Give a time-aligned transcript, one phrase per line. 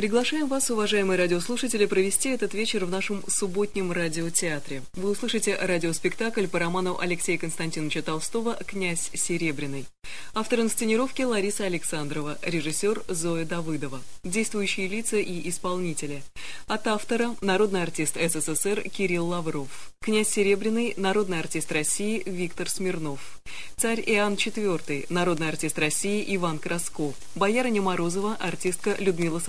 [0.00, 4.80] Приглашаем вас, уважаемые радиослушатели, провести этот вечер в нашем субботнем радиотеатре.
[4.94, 9.84] Вы услышите радиоспектакль по роману Алексея Константиновича Толстого «Князь Серебряный».
[10.32, 14.00] Автор инсценировки Лариса Александрова, режиссер Зоя Давыдова.
[14.24, 16.22] Действующие лица и исполнители.
[16.66, 19.92] От автора– народный артист СССР Кирилл Лавров.
[20.00, 23.38] Князь Серебряный– народный артист России Виктор Смирнов.
[23.76, 27.14] Царь Иоанн IV– народный артист России Иван Красков.
[27.34, 29.40] Боярыня Морозова– артистка Людмила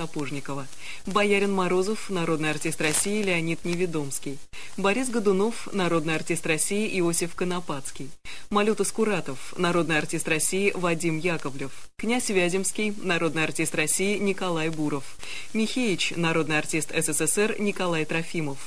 [0.42, 0.68] Сапожникова.
[1.06, 4.38] Боярин Морозов– народный артист России Леонид Неведомский.
[4.78, 8.10] Борис Годунов– народный артист России Иосиф Конопадский.
[8.50, 11.72] Малюта Скуратов– народный артист России Вадим Яковлев.
[11.98, 15.18] Князь Вяземский– народный артист России Николай Буров.
[15.54, 18.58] Михеич– народный артист СССР Николай Трофимов.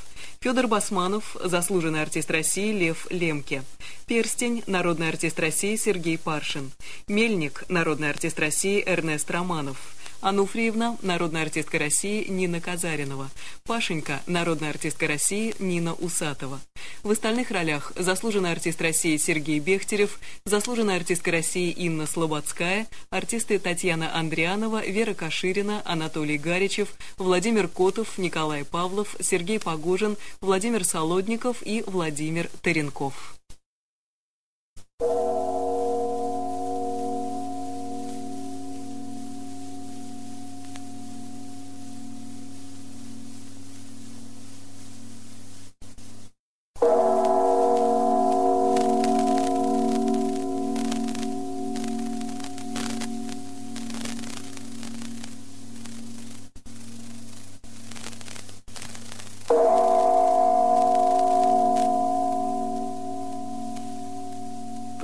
[0.41, 3.63] Федор Басманов, заслуженный артист России Лев Лемке.
[4.07, 6.71] Перстень, народный артист России Сергей Паршин.
[7.09, 9.79] Мельник, народный артист России Эрнест Романов.
[10.25, 13.29] Ануфриевна, народная артистка России Нина Казаринова.
[13.65, 16.63] Пашенька, народная артистка России Нина Усатова.
[17.03, 24.17] В остальных ролях заслуженный артист России Сергей Бехтерев, заслуженная артистка России Инна Слободская, артисты Татьяна
[24.17, 32.49] Андрианова, Вера Каширина, Анатолий Гаричев, Владимир Котов, Николай Павлов, Сергей Погожин, Владимир Солодников и Владимир
[32.63, 33.37] Таренков.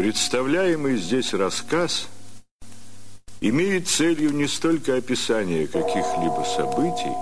[0.00, 2.08] Представляемый здесь рассказ
[3.42, 7.12] имеет целью не столько описание каких-либо событий,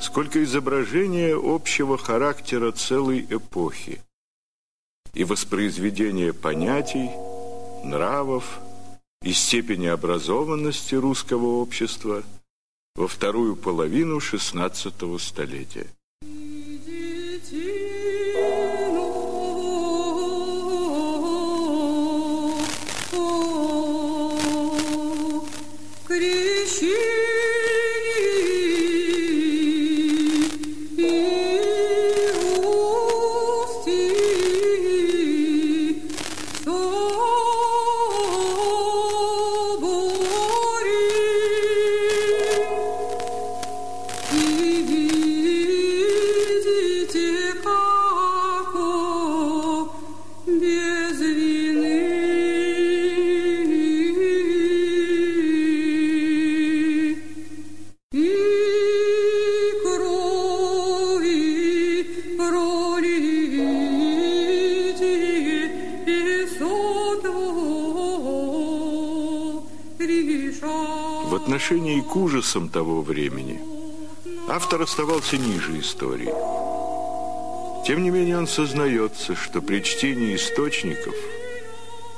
[0.00, 4.00] сколько изображение общего характера целой эпохи
[5.12, 7.10] и воспроизведение понятий,
[7.84, 8.60] нравов
[9.20, 12.22] и степени образованности русского общества
[12.94, 15.88] во вторую половину XVI столетия.
[71.44, 73.60] Отношении к ужасам того времени
[74.48, 76.32] автор оставался ниже истории.
[77.86, 81.14] Тем не менее он сознается, что при чтении источников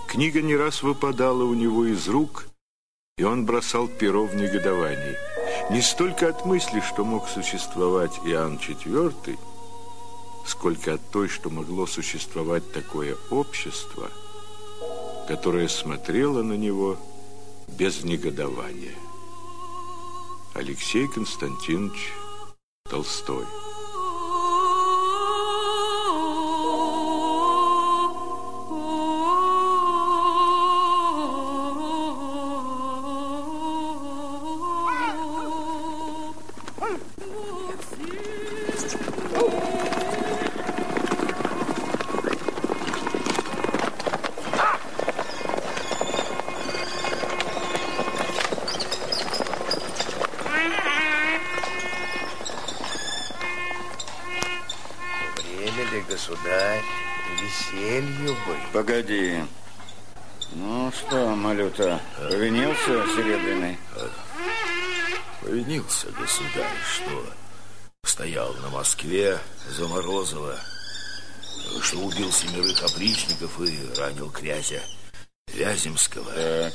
[0.06, 2.46] книга не раз выпадала у него из рук,
[3.18, 5.16] и он бросал перо в негодовании.
[5.72, 9.36] Не столько от мысли, что мог существовать Иоанн IV,
[10.46, 14.08] сколько от той, что могло существовать такое общество,
[15.26, 16.96] которое смотрело на него
[17.66, 18.94] без негодования.
[20.58, 22.14] Алексей Константинович
[22.88, 23.44] Толстой.
[74.66, 74.82] Князя
[75.48, 76.32] Вяземского.
[76.32, 76.72] Так.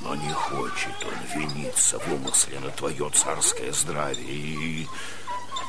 [0.00, 4.88] Но не хочет он виниться в умысле на твое царское здравие и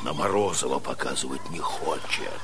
[0.03, 2.41] на Морозова показывать не хочет.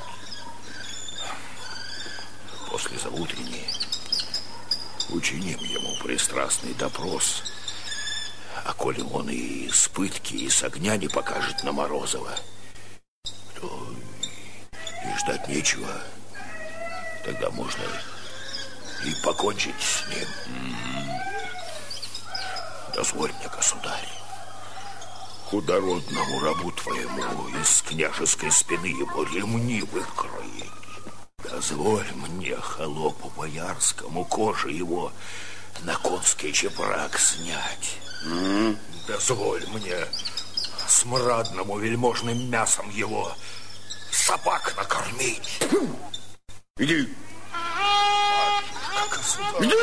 [2.69, 3.65] После заутренней
[5.09, 7.43] учиним ему пристрастный допрос.
[8.65, 12.35] А коли он и с пытки, и с огня не покажет на Морозова,
[13.59, 13.93] то
[15.05, 15.89] и ждать нечего.
[17.29, 17.83] Тогда можно
[19.05, 20.27] и покончить с ним.
[22.95, 24.09] Дозволь мне, государь,
[25.45, 30.71] худородному рабу твоему из княжеской спины его ремни выкроить.
[31.43, 35.11] Дозволь мне, холопу боярскому, кожи его
[35.83, 37.99] на конский чепрак снять.
[38.25, 38.75] Mm.
[39.07, 39.97] Дозволь мне
[40.87, 43.31] смрадному вельможным мясом его
[44.11, 45.59] собак накормить.
[46.79, 47.09] Иди.
[49.59, 49.75] Иди.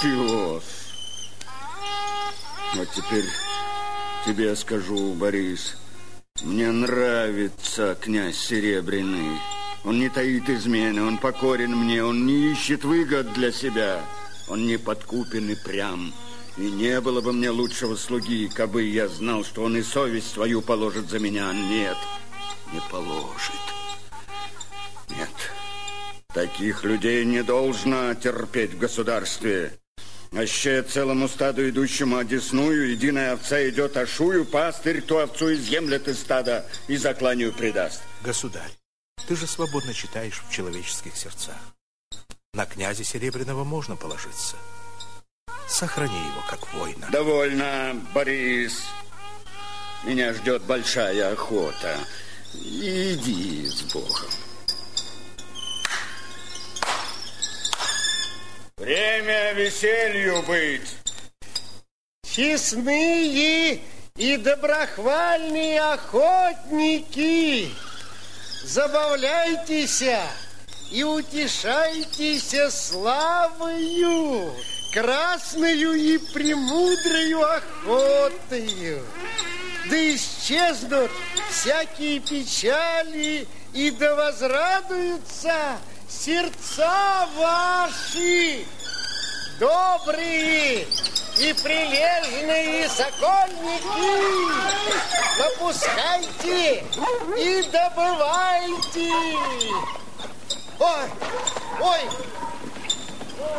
[0.00, 0.62] Пес.
[2.76, 3.24] Вот теперь
[4.24, 5.76] тебе скажу, Борис,
[6.42, 9.40] мне нравится князь Серебряный.
[9.84, 14.00] Он не таит измены, он покорен мне, он не ищет выгод для себя.
[14.48, 16.14] Он не подкупен и прям.
[16.56, 20.62] И не было бы мне лучшего слуги, кабы я знал, что он и совесть свою
[20.62, 21.52] положит за меня.
[21.52, 21.96] Нет,
[22.72, 23.77] не положит.
[25.10, 25.30] Нет,
[26.32, 29.78] таких людей не должно терпеть в государстве.
[30.32, 36.66] Аще целому стаду, идущему одесную, единая овца идет ошую, пастырь ту овцу изъемлет из стада
[36.86, 38.02] и закланию предаст.
[38.22, 38.70] Государь,
[39.26, 41.56] ты же свободно читаешь в человеческих сердцах.
[42.52, 44.56] На князя Серебряного можно положиться.
[45.66, 47.08] Сохрани его как воина.
[47.10, 48.84] Довольно, Борис.
[50.04, 51.96] Меня ждет большая охота.
[52.54, 54.30] Иди с Богом.
[58.78, 60.96] Время веселью быть.
[62.22, 63.80] Честные
[64.16, 67.70] и доброхвальные охотники,
[68.64, 70.04] забавляйтесь
[70.92, 74.52] и утешайтесь славою,
[74.94, 79.04] красною и премудрою охотою.
[79.90, 81.10] Да исчезнут
[81.50, 85.78] всякие печали, и да возрадуются
[86.08, 88.64] сердца ваши,
[89.58, 90.86] добрые
[91.38, 94.16] и прилежные сокольники,
[95.38, 96.84] выпускайте
[97.36, 99.12] и добывайте.
[100.80, 101.10] Ой,
[101.80, 102.00] ой,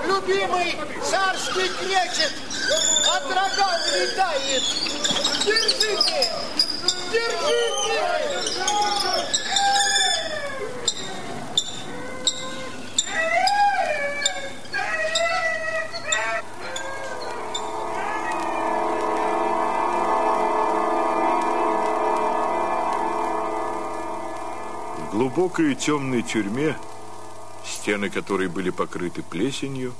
[0.06, 2.34] любимый царский кречет
[3.08, 4.64] от рога летает.
[5.46, 6.32] Держите,
[7.12, 7.90] держите.
[25.30, 26.76] Глубокой и темной тюрьме,
[27.64, 29.94] стены которой были покрыты плесенью,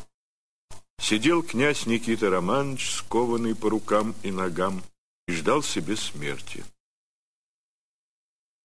[1.00, 4.82] сидел князь Никита Романович, скованный по рукам и ногам,
[5.28, 6.66] и ждал себе смерти.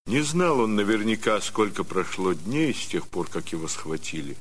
[0.07, 4.35] Не знал он наверняка, сколько прошло дней с тех пор, как его схватили,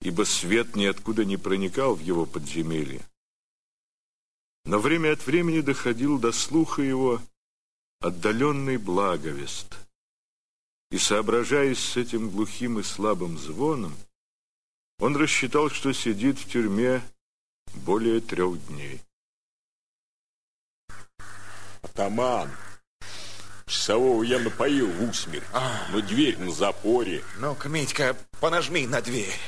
[0.00, 3.02] ибо свет ниоткуда не проникал в его подземелье.
[4.64, 7.20] Но время от времени доходил до слуха его
[8.00, 9.76] отдаленный благовест—
[10.90, 13.94] и, соображаясь с этим глухим и слабым звоном,
[14.98, 17.02] он рассчитал, что сидит в тюрьме
[17.74, 19.00] более трех дней.
[21.82, 22.50] Атаман,
[23.66, 25.86] часового я напоил в усмерть, а.
[25.92, 27.22] но дверь на запоре.
[27.38, 29.38] Ну-ка, Митька, понажми на дверь.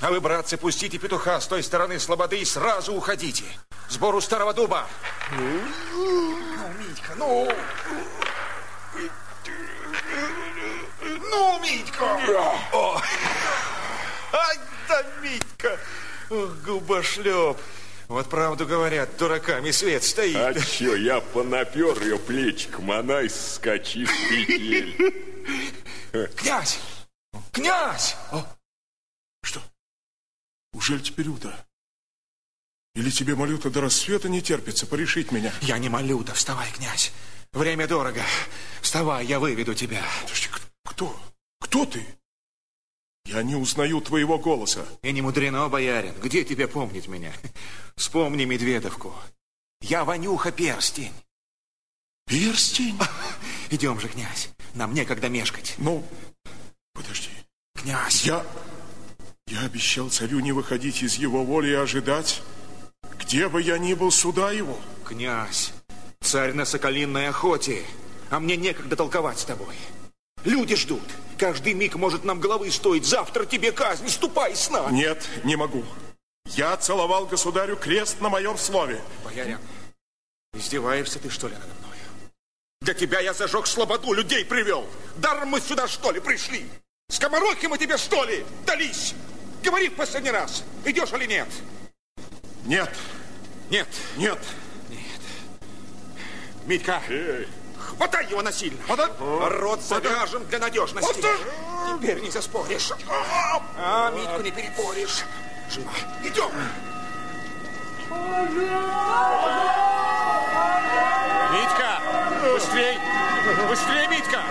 [0.00, 3.44] А вы, братцы, пустите петуха с той стороны слободы и сразу уходите.
[3.88, 4.86] Сбору старого дуба.
[5.32, 5.60] Ну,
[5.92, 7.48] ну Митька, ну...
[11.34, 12.20] Ну, Митька!
[12.72, 13.02] О!
[14.32, 15.78] Ай да, Митька!
[16.30, 17.56] Ох, губошлеп!
[18.06, 20.36] Вот правду говорят, дураками свет стоит.
[20.36, 24.94] А чё, я понапер ее плечиком, она и скачит петель.
[26.36, 26.78] Князь!
[27.52, 28.16] Князь!
[28.30, 28.46] А?
[29.42, 29.60] Что?
[30.72, 31.52] Ужель теперь утро?
[32.94, 35.52] Или тебе молю-то до рассвета не терпится порешить меня?
[35.62, 37.12] Я не молю-то, вставай, князь.
[37.52, 38.22] Время дорого.
[38.82, 40.02] Вставай, я выведу тебя.
[40.22, 40.48] Подожди,
[40.84, 41.16] кто?
[41.60, 42.04] Кто ты?
[43.26, 44.86] Я не узнаю твоего голоса.
[45.02, 46.14] И не мудрено, боярин.
[46.22, 47.32] Где тебе помнить меня?
[47.96, 49.14] Вспомни Медведовку.
[49.80, 51.12] Я Ванюха Перстень.
[52.26, 52.98] Перстень?
[53.70, 54.50] Идем же, князь.
[54.74, 55.74] Нам некогда мешкать.
[55.78, 56.04] Ну,
[56.92, 57.30] подожди.
[57.74, 58.24] Князь.
[58.24, 58.44] Я...
[59.46, 62.42] Я обещал царю не выходить из его воли и ожидать,
[63.18, 64.78] где бы я ни был, суда его.
[65.04, 65.72] Князь,
[66.20, 67.84] царь на соколинной охоте,
[68.30, 69.76] а мне некогда толковать с тобой.
[70.44, 71.02] Люди ждут.
[71.38, 73.04] Каждый миг может нам головы стоить.
[73.04, 74.08] Завтра тебе казнь.
[74.08, 74.94] Ступай с нами.
[74.94, 75.84] Нет, не могу.
[76.50, 79.00] Я целовал государю крест на моем слове.
[79.24, 79.58] Боярин,
[80.52, 82.00] издеваешься ты, что ли, надо мною?
[82.82, 84.86] Для тебя я зажег слободу, людей привел.
[85.16, 86.66] Даром мы сюда, что ли, пришли?
[87.08, 89.14] Скоморохи мы тебе, что ли, дались?
[89.62, 91.48] Говори в последний раз, идешь или нет?
[92.66, 92.94] Нет.
[93.70, 93.88] Нет.
[94.18, 94.38] Нет.
[94.90, 95.00] Нет.
[96.66, 97.48] Митька, Эй.
[97.96, 98.78] Хватай его насильно.
[98.86, 99.10] Подай.
[99.18, 101.14] Рот завяжем для надежности.
[101.14, 101.36] Подай.
[101.98, 102.90] Теперь не заспоришь.
[103.78, 105.24] А, Митьку не перепоришь.
[105.70, 105.90] Живо.
[106.22, 106.50] Идем.
[111.52, 112.00] Митька,
[112.42, 112.98] быстрей!
[113.68, 114.42] Быстрее, Митька!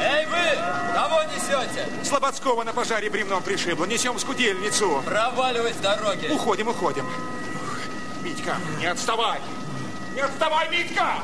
[0.00, 0.94] Эй, вы!
[0.94, 1.88] Кого несете?
[2.04, 3.84] Слободского на пожаре бревном пришибло.
[3.84, 5.02] Несем скудельницу.
[5.04, 6.28] Проваливай с дороги.
[6.30, 7.08] Уходим, уходим.
[8.22, 9.40] Митька, не отставай!
[10.14, 11.18] Не отставай, Митька!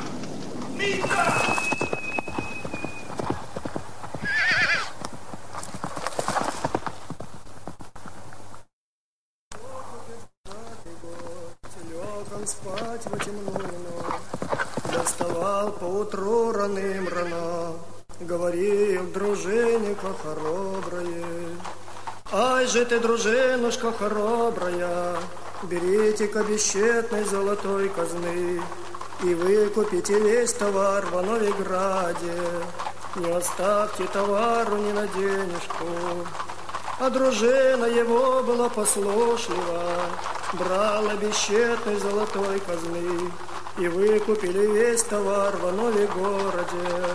[12.47, 17.75] Спать во темную ночь, доставал поутру раным рано,
[18.19, 21.25] говорил дружинника хороброе.
[22.33, 25.17] Ай же ты, дружинушка хоробрая,
[25.63, 28.61] берите-ка бесчетной золотой казны
[29.23, 32.35] и выкупите весь товар в Новиграде.
[33.17, 35.87] Не оставьте товару ни на денежку.
[36.99, 39.83] А дружина его была послушлива,
[40.53, 43.31] брала бесчетной золотой казны
[43.79, 47.15] и выкупили весь товар в Нове городе.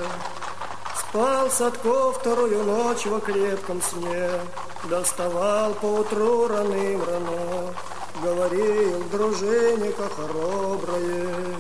[0.99, 4.29] Спал Садко вторую ночь во крепком сне,
[4.89, 7.73] доставал поутру раным рано,
[8.21, 11.55] говорил дружинника хороброе.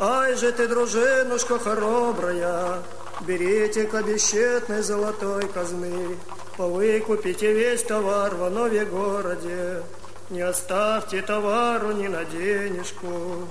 [0.00, 2.84] Ай же ты, дружинушка хоробрая,
[3.22, 6.16] берите-ка бесчетной золотой казны,
[6.56, 9.82] повыкупите весь товар в Нове городе,
[10.30, 13.48] не оставьте товару ни на денежку.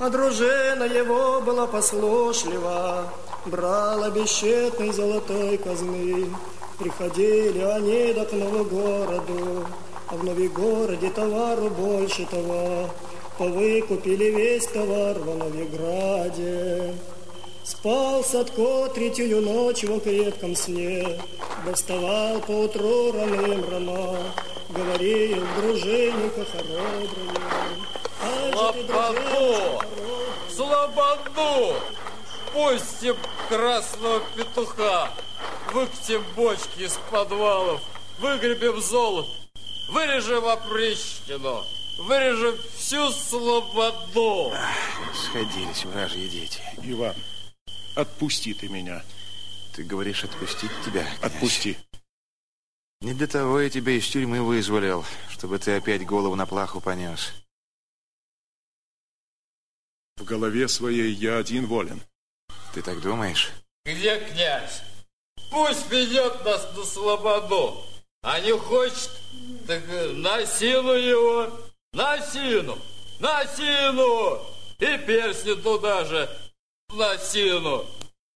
[0.00, 3.12] А дружина его была послушлива,
[3.44, 6.30] брала бесчетной золотой казны.
[6.78, 9.66] Приходили они до к Новогороду,
[10.08, 12.88] а в Новигороде товару больше того.
[13.38, 16.94] Повыкупили весь товар в Новиграде.
[17.64, 21.18] Спал Садко третью ночь во крепком сне,
[21.66, 24.18] Доставал поутру раным рано,
[24.68, 27.54] Говорил дружинника хоробрые.
[28.52, 29.80] Слободу!
[30.54, 31.74] Слободу!
[32.52, 33.16] Пустим
[33.48, 35.10] красного петуха,
[35.72, 37.80] Выкатим бочки из подвалов,
[38.20, 39.28] Выгребем золото,
[39.88, 41.64] вырежем опричнину,
[41.98, 44.52] Вырежем всю слободу.
[45.14, 46.60] Сходились вражьи дети.
[46.82, 47.14] Иван,
[47.94, 49.04] отпусти ты меня.
[49.74, 51.32] Ты говоришь, отпустить тебя, князь?
[51.32, 51.76] Отпусти.
[53.00, 57.32] Не для того я тебя из тюрьмы вызволил, чтобы ты опять голову на плаху понес.
[60.16, 62.02] В голове своей я один волен.
[62.72, 63.52] Ты так думаешь?
[63.84, 64.82] Где князь?
[65.50, 67.84] Пусть ведет нас на слободу.
[68.22, 69.10] А не хочет,
[69.66, 69.82] так
[70.14, 71.63] на силу его.
[71.94, 72.76] На сину!
[73.20, 74.40] На сину!
[74.80, 76.28] И перстни туда же!
[76.92, 77.86] На сину!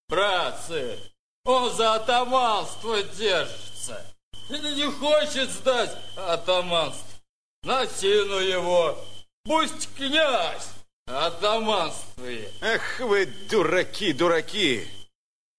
[0.09, 0.97] Братцы!
[1.45, 4.07] Он за атаманство держится!
[4.49, 7.05] И не хочет сдать атаманство!
[7.65, 8.97] На сину его!
[9.45, 10.69] Пусть князь
[11.07, 12.53] атаманствует!
[12.61, 14.87] Эх вы, дураки, дураки!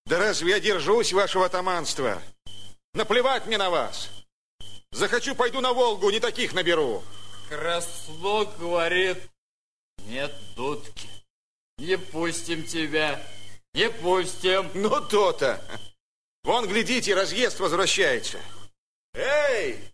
[0.05, 2.21] Да разве я держусь вашего атаманства?
[2.93, 4.09] Наплевать мне на вас!
[4.91, 7.03] Захочу, пойду на Волгу, не таких наберу.
[7.49, 9.17] Красло говорит,
[10.05, 11.09] нет дудки.
[11.79, 13.19] Не пустим тебя,
[13.73, 14.69] не пустим.
[14.75, 15.59] Ну, то-то.
[16.43, 18.39] Вон, глядите, разъезд возвращается.
[19.15, 19.89] Эй,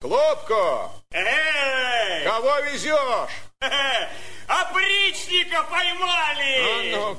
[0.00, 0.90] Клопко!
[1.12, 2.24] Эй!
[2.24, 3.30] Кого везешь?
[4.48, 6.94] Опричника поймали!
[6.94, 7.14] А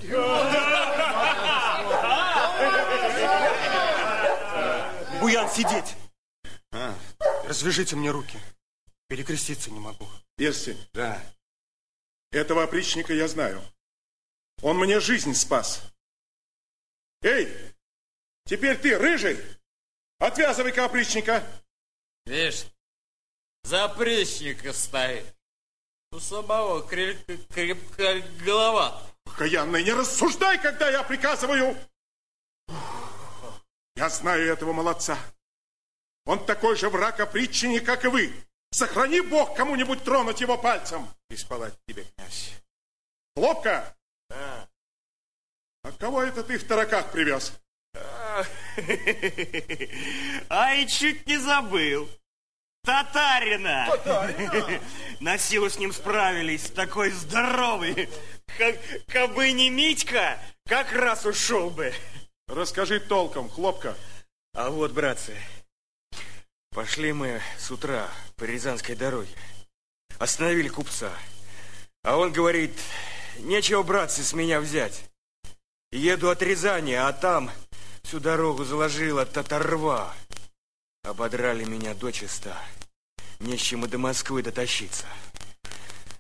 [5.19, 5.95] Буян, сидеть!
[6.71, 6.93] А.
[7.47, 8.39] Развяжите мне руки.
[9.07, 10.07] Перекреститься не могу.
[10.35, 10.77] Перстень.
[10.93, 11.21] Да.
[12.31, 13.61] Этого опричника я знаю.
[14.61, 15.81] Он мне жизнь спас.
[17.21, 17.47] Эй,
[18.45, 19.39] теперь ты, рыжий,
[20.19, 21.43] отвязывай-ка опричника.
[22.25, 22.65] Видишь,
[23.63, 25.25] за опричника стоит.
[26.11, 29.01] У самого крепкая крепкая голова.
[29.37, 31.77] Каянный, не рассуждай, когда я приказываю.
[33.95, 35.17] Я знаю этого молодца.
[36.25, 38.33] Он такой же враг опричнини, как и вы.
[38.75, 41.07] Сохрани Бог кому-нибудь тронуть его пальцем.
[41.29, 42.51] И спалать тебе, князь.
[43.33, 43.95] Хлопка!
[44.29, 44.67] Да.
[45.83, 47.53] А кого это ты в тараках привез?
[50.49, 52.09] Ай, чуть не забыл.
[52.83, 53.87] Татарина!
[53.91, 54.81] Татарина?
[55.21, 58.09] На силу с ним справились, такой здоровый.
[58.57, 58.75] Как,
[59.07, 61.93] кабы не Митька, как раз ушел бы.
[62.49, 63.95] Расскажи толком, хлопка.
[64.53, 65.33] А вот, братцы,
[66.75, 69.31] пошли мы с утра по Рязанской дороге.
[70.19, 71.09] Остановили купца.
[72.03, 72.73] А он говорит,
[73.39, 75.05] нечего, братцы, с меня взять.
[75.93, 77.49] Еду от Рязани, а там
[78.03, 80.13] всю дорогу заложила татарва.
[81.03, 82.57] Ободрали меня дочисто.
[83.39, 85.05] Не с чем и до Москвы дотащиться.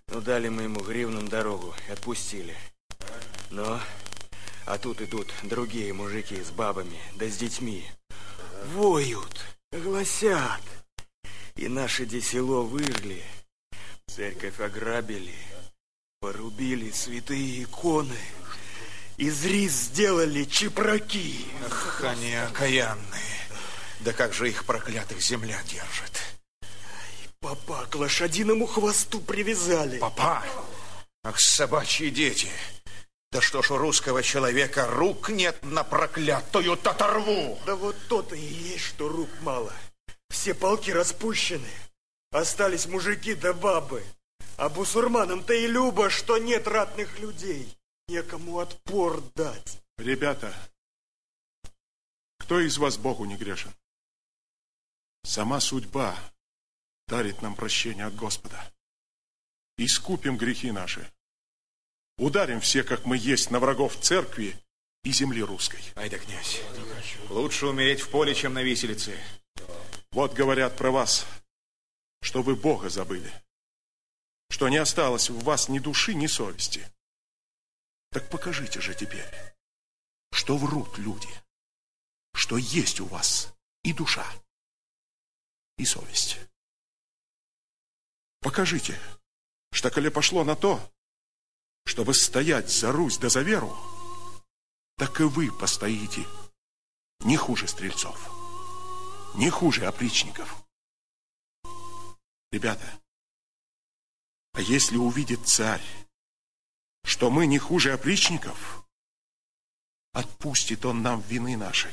[0.07, 2.55] Ну, дали мы ему гривнам дорогу и отпустили.
[3.49, 3.81] Но,
[4.65, 7.85] а тут идут другие мужики с бабами, да с детьми.
[8.73, 10.61] Воют, гласят.
[11.55, 13.23] И наше де село выжгли,
[14.07, 15.35] церковь ограбили,
[16.19, 18.19] порубили святые иконы,
[19.17, 21.45] из рис сделали чепраки.
[21.65, 23.47] Ах, они окаянные.
[24.01, 26.21] Да как же их проклятых земля держит?
[27.39, 29.99] Папа к лошадиному хвосту привязали.
[29.99, 30.43] Папа?
[31.23, 32.49] Ах, собачьи дети.
[33.35, 37.59] Да что ж у русского человека рук нет на проклятую татарву?
[37.65, 39.73] Да вот то-то и есть, что рук мало.
[40.29, 41.67] Все полки распущены.
[42.31, 44.05] Остались мужики да бабы.
[44.55, 47.77] А бусурманам-то и любо, что нет ратных людей.
[48.07, 49.81] Некому отпор дать.
[49.97, 50.55] Ребята,
[52.39, 53.73] кто из вас Богу не грешен?
[55.25, 56.17] Сама судьба
[57.09, 58.63] дарит нам прощение от Господа.
[59.77, 61.11] Искупим грехи наши.
[62.17, 64.57] Ударим все, как мы есть, на врагов церкви
[65.03, 65.81] и земли русской.
[65.95, 66.61] Ай да, князь,
[67.29, 69.19] лучше умереть в поле, чем на виселице.
[70.11, 71.25] Вот говорят про вас,
[72.21, 73.31] что вы Бога забыли,
[74.49, 76.89] что не осталось в вас ни души, ни совести.
[78.11, 79.29] Так покажите же теперь,
[80.31, 81.27] что врут люди,
[82.33, 84.25] что есть у вас и душа,
[85.77, 86.39] и совесть.
[88.39, 88.97] Покажите,
[89.73, 90.79] что коли пошло на то,
[91.85, 93.75] чтобы стоять за Русь да за веру,
[94.97, 96.25] так и вы постоите
[97.19, 98.29] не хуже стрельцов,
[99.35, 100.63] не хуже опричников.
[102.51, 102.99] Ребята,
[104.53, 105.83] а если увидит царь,
[107.03, 108.85] что мы не хуже опричников,
[110.13, 111.91] отпустит он нам вины наши.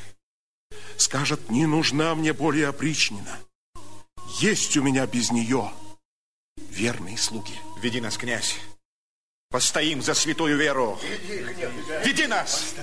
[0.97, 3.39] Скажет, не нужна мне более опричнина.
[4.41, 5.73] Есть у меня без нее
[6.57, 7.59] верные слуги.
[7.81, 8.59] Веди нас, князь.
[9.53, 10.99] Постоим за святую веру.
[12.03, 12.75] Веди нас.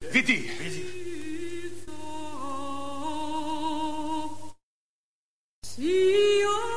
[0.00, 0.50] Веди.
[5.76, 6.73] Ну,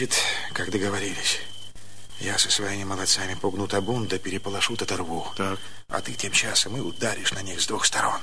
[0.00, 0.18] Значит,
[0.54, 1.40] как договорились,
[2.20, 5.30] я со своими молодцами пугну табун, да переполошу татарву.
[5.36, 5.60] Так.
[5.88, 8.18] А ты тем часом и ударишь на них с двух сторон.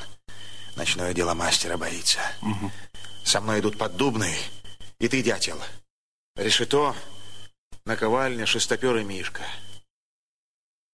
[0.76, 2.18] Ночное дело мастера боится.
[2.42, 2.72] Угу.
[3.24, 4.36] Со мной идут поддубный,
[4.98, 5.62] и ты, дятел.
[6.36, 6.96] Решето,
[7.86, 9.44] наковальня, шестопер и Мишка.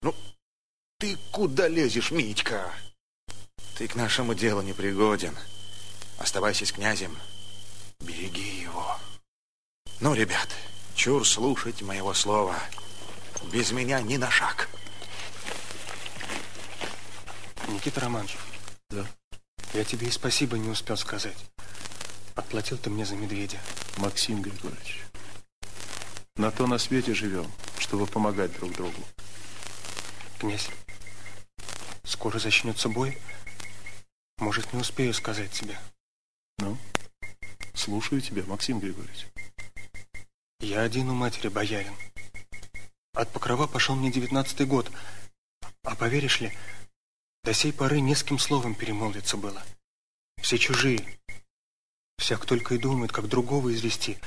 [0.02, 0.14] Ну,
[1.00, 2.74] ты куда лезешь, Митька?
[3.78, 5.38] Ты к нашему делу не пригоден.
[6.18, 7.18] Оставайся с князем.
[8.02, 9.00] Береги его.
[10.02, 10.50] Ну, ребят,
[11.04, 12.56] чур слушать моего слова.
[13.52, 14.70] Без меня ни на шаг.
[17.68, 18.38] Никита Романович.
[18.90, 19.06] Да.
[19.74, 21.36] Я тебе и спасибо не успел сказать.
[22.36, 23.60] Отплатил ты мне за медведя.
[23.98, 25.02] Максим Григорьевич,
[26.38, 29.04] на то на свете живем, чтобы помогать друг другу.
[30.40, 30.70] Князь,
[32.06, 33.18] скоро начнется бой.
[34.38, 35.78] Может, не успею сказать тебе.
[36.60, 36.78] Ну,
[37.74, 39.28] слушаю тебя, Максим Григорьевич.
[40.64, 41.94] Я один у матери боярин.
[43.14, 44.90] От покрова пошел мне девятнадцатый год.
[45.84, 46.58] А поверишь ли,
[47.44, 49.62] до сей поры не с кем словом перемолвиться было.
[50.42, 51.20] Все чужие.
[52.18, 54.18] Всяк только и думает, как другого извести,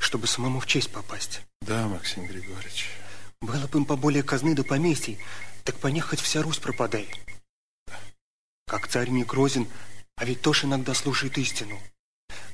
[0.00, 1.42] чтобы самому в честь попасть.
[1.60, 2.88] Да, Максим Григорьевич.
[3.40, 5.20] Было бы им поболее казны до поместий,
[5.62, 7.08] так по них хоть вся Русь пропадай.
[8.66, 9.68] Как царь не грозен,
[10.16, 11.80] а ведь тоже иногда слушает истину.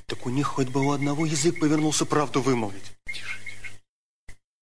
[0.05, 2.91] Так у них хоть бы у одного язык повернулся правду вымолвить.
[3.05, 3.81] Тише, тише.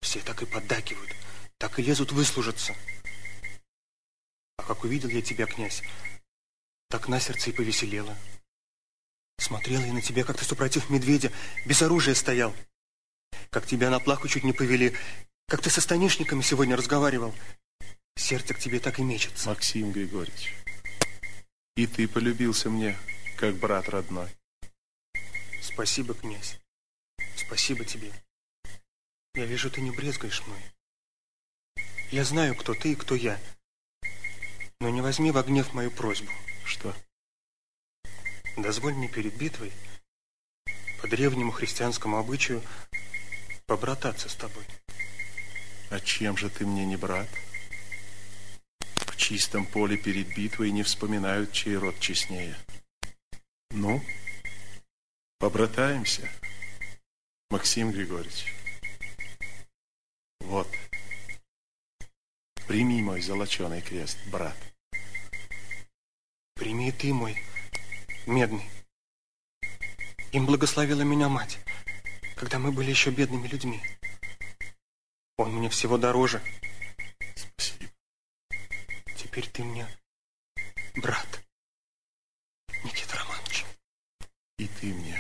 [0.02, 1.12] Все так и поддакивают,
[1.58, 2.76] так и лезут выслужиться.
[4.58, 5.82] А как увидел я тебя, князь,
[6.90, 8.16] так на сердце и повеселело.
[9.40, 11.32] Смотрела я на тебя, как ты, супротив медведя,
[11.66, 12.54] без оружия стоял.
[13.50, 14.96] Как тебя на плаху чуть не повели,
[15.48, 17.34] как ты со станишниками сегодня разговаривал.
[18.16, 19.50] Сердце к тебе так и мечется.
[19.50, 20.54] Максим Григорьевич,
[21.76, 22.98] и ты полюбился мне,
[23.38, 24.30] как брат родной.
[25.62, 26.60] Спасибо, князь.
[27.36, 28.12] Спасибо тебе.
[29.36, 30.62] Я вижу, ты не брезгаешь мной.
[32.12, 33.40] Я знаю, кто ты и кто я.
[34.80, 36.32] Но не возьми во гнев мою просьбу.
[36.66, 36.94] Что?
[38.58, 39.72] Дозволь мне перед битвой,
[41.02, 42.62] по древнему христианскому обычаю,
[43.66, 44.66] побрататься с тобой.
[45.90, 47.30] А чем же ты мне не брат?
[48.96, 52.58] В чистом поле перед битвой не вспоминают, чей род честнее.
[53.70, 54.02] Ну,
[55.42, 56.30] побратаемся,
[57.50, 58.54] Максим Григорьевич.
[60.42, 60.68] Вот.
[62.68, 64.56] Прими мой золоченый крест, брат.
[66.54, 67.36] Прими ты мой,
[68.28, 68.70] медный.
[70.32, 71.58] Им благословила меня мать,
[72.36, 73.82] когда мы были еще бедными людьми.
[75.38, 76.40] Он мне всего дороже.
[77.36, 77.92] Спасибо.
[79.18, 79.88] Теперь ты мне
[80.96, 81.44] брат,
[82.84, 83.66] Никита Романович.
[84.60, 85.20] И ты мне,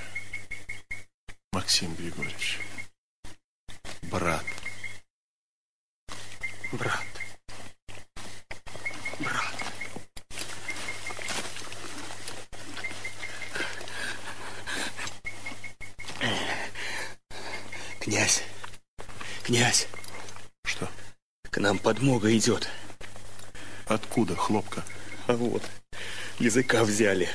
[1.53, 2.59] Максим Григорьевич,
[4.03, 4.45] брат.
[6.71, 7.05] Брат.
[9.19, 9.53] Брат.
[17.99, 18.43] Князь,
[19.43, 19.87] князь,
[20.63, 20.89] Что?
[21.49, 22.69] к нам подмога идет.
[23.87, 24.85] Откуда хлопка?
[25.27, 25.63] А вот,
[26.39, 27.27] языка взяли.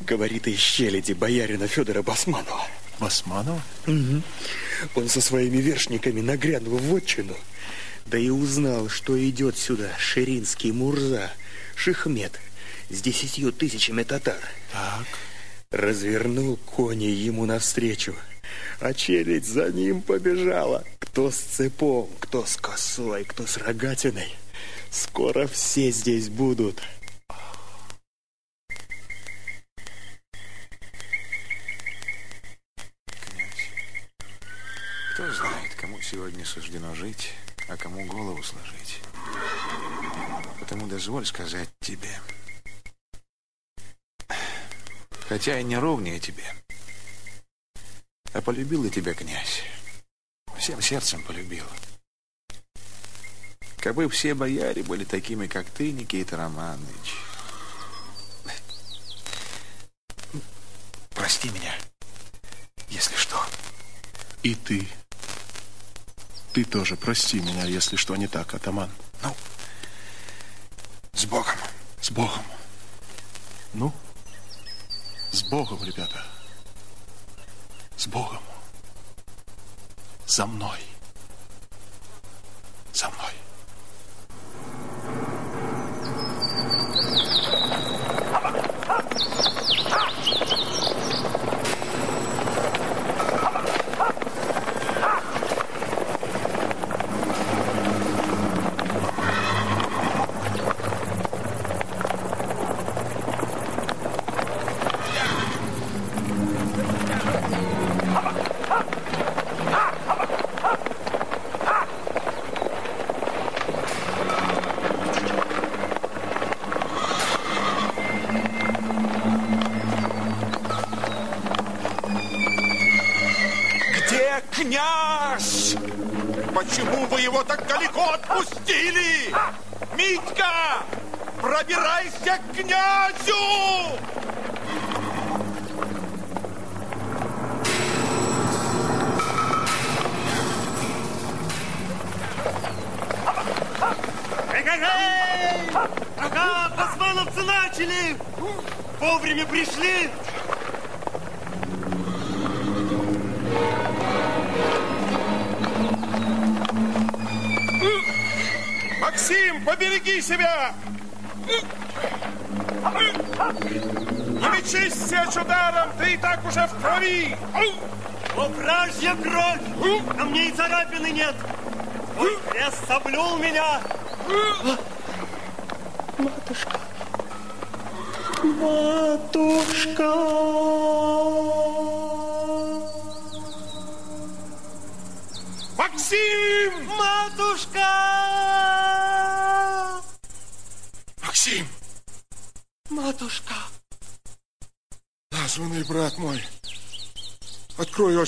[0.00, 2.66] Говорит из щеледи боярина Федора Басманова.
[3.00, 3.62] Басманова?
[3.86, 4.22] Угу.
[4.94, 7.36] Он со своими вершниками нагрянул в отчину,
[8.06, 11.30] да и узнал, что идет сюда ширинский Мурза,
[11.74, 12.40] Шихмет,
[12.88, 14.40] с десятью тысячами татар.
[14.72, 15.06] Так.
[15.70, 18.14] Развернул кони ему навстречу,
[18.80, 20.84] а челядь за ним побежала.
[21.00, 24.34] Кто с цепом, кто с косой, кто с рогатиной.
[24.90, 26.82] Скоро все здесь будут.
[33.18, 33.70] Князь,
[35.14, 37.32] кто знает, кому сегодня суждено жить,
[37.68, 39.00] а кому голову сложить.
[40.60, 42.20] Потому дозволь сказать тебе.
[45.28, 46.44] Хотя и не ровнее тебе,
[48.32, 49.62] а полюбил и тебя князь.
[50.56, 51.64] Всем сердцем полюбил.
[53.78, 57.16] Кабы все бояре были такими, как ты, Никита Романович.
[61.10, 61.74] Прости меня,
[62.90, 63.44] если что.
[64.44, 64.86] И ты.
[66.56, 68.90] Ты тоже прости меня, если что не так, атаман.
[69.22, 69.36] Ну,
[71.12, 71.58] с Богом.
[72.00, 72.42] С Богом.
[73.74, 73.92] Ну,
[75.32, 76.24] с Богом, ребята.
[77.98, 78.40] С Богом.
[80.26, 80.80] За мной.
[82.94, 83.34] За мной.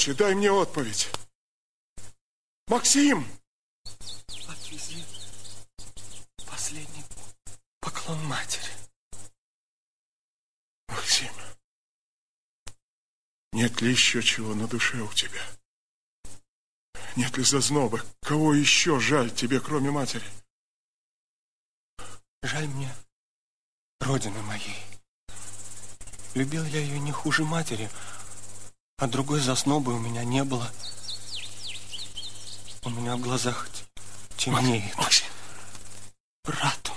[0.09, 1.09] Очи, дай мне отповедь.
[2.68, 3.27] Максим!
[4.49, 5.05] Отвезли
[6.47, 7.05] последний
[7.81, 8.71] поклон матери.
[10.88, 11.33] Максим,
[13.53, 15.42] нет ли еще чего на душе у тебя?
[17.16, 18.01] Нет ли зазноба?
[18.23, 20.27] Кого еще жаль тебе, кроме матери?
[22.42, 22.94] Жаль мне
[24.01, 24.85] родины моей.
[26.35, 27.90] Любил я ее не хуже матери,
[28.99, 30.69] а другой заснобы у меня не было.
[32.85, 33.69] У меня в глазах
[34.37, 34.95] темнеет.
[36.45, 36.88] Брат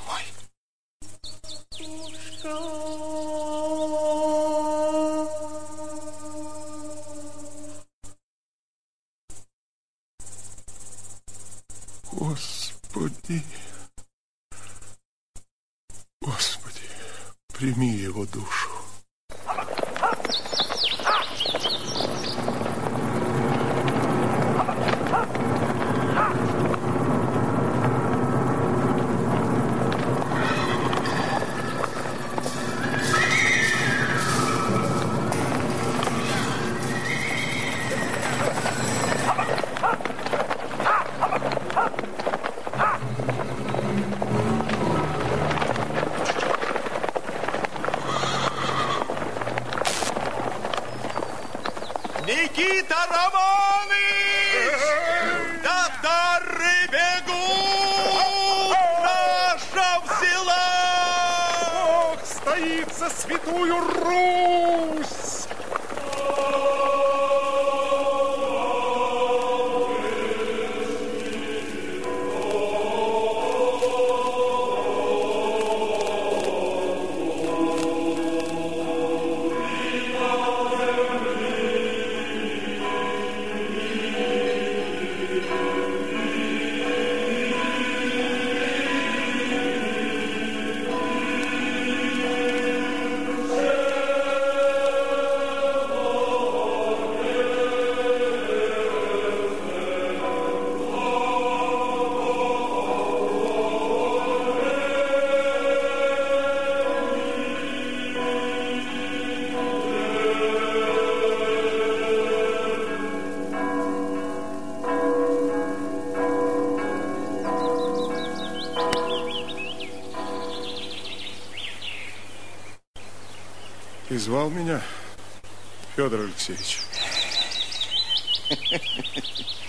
[126.02, 126.80] Федор Алексеевич?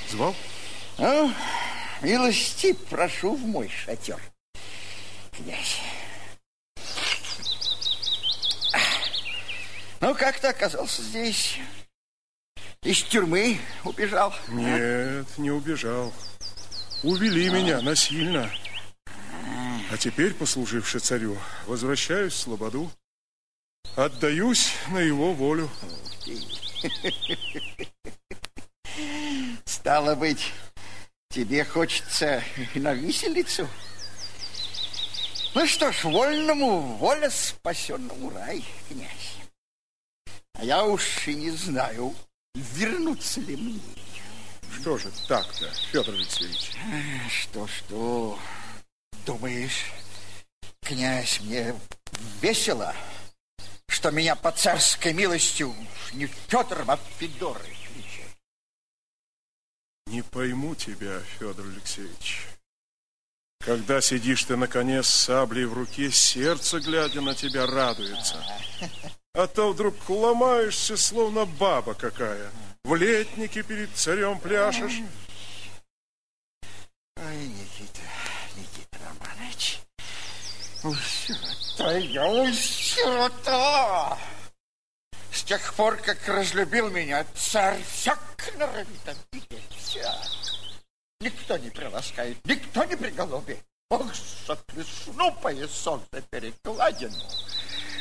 [0.09, 0.35] Звал?
[0.97, 1.31] Ну,
[2.01, 4.19] милости прошу в мой шатер,
[5.31, 5.77] князь.
[10.01, 11.59] Ну, как ты оказался здесь?
[12.83, 14.35] Из тюрьмы убежал?
[14.49, 16.15] Нет, не убежал.
[17.03, 18.51] Увели меня насильно.
[19.91, 22.91] А теперь, послуживши царю, возвращаюсь в Слободу.
[23.97, 25.69] Отдаюсь на его волю.
[29.65, 30.53] Стало быть,
[31.31, 32.43] тебе хочется
[32.75, 33.69] на виселицу?
[35.55, 39.37] Ну что ж, вольному воля, спасенному рай, князь.
[40.55, 42.15] А я уж и не знаю,
[42.55, 43.81] вернуться ли мне.
[44.81, 46.73] Что же так-то, Федор Алексеевич?
[47.31, 48.39] Что-что?
[49.27, 49.93] Думаешь,
[50.81, 51.75] князь, мне
[52.41, 52.95] весело,
[53.93, 55.75] что меня по царской милостью
[56.15, 58.31] не Федором, а Федорой кричат?
[60.07, 62.47] Не пойму тебя, Федор Алексеевич.
[63.61, 68.45] Когда сидишь ты на коне с саблей в руке, сердце, глядя на тебя, радуется.
[69.35, 72.51] А то вдруг ломаешься, словно баба какая.
[72.85, 75.01] В летнике перед царем пляшешь.
[77.17, 78.01] Ой, Никита,
[78.57, 79.81] Никита Романович,
[81.93, 84.17] Твою сирота!
[85.31, 88.19] С тех пор, как разлюбил меня царь, всяк
[88.57, 90.19] норовит обидеться.
[91.21, 93.59] Никто не приласкает, никто не приголубит.
[93.91, 94.07] Ох,
[94.47, 97.15] сотрясну поясок за перекладину.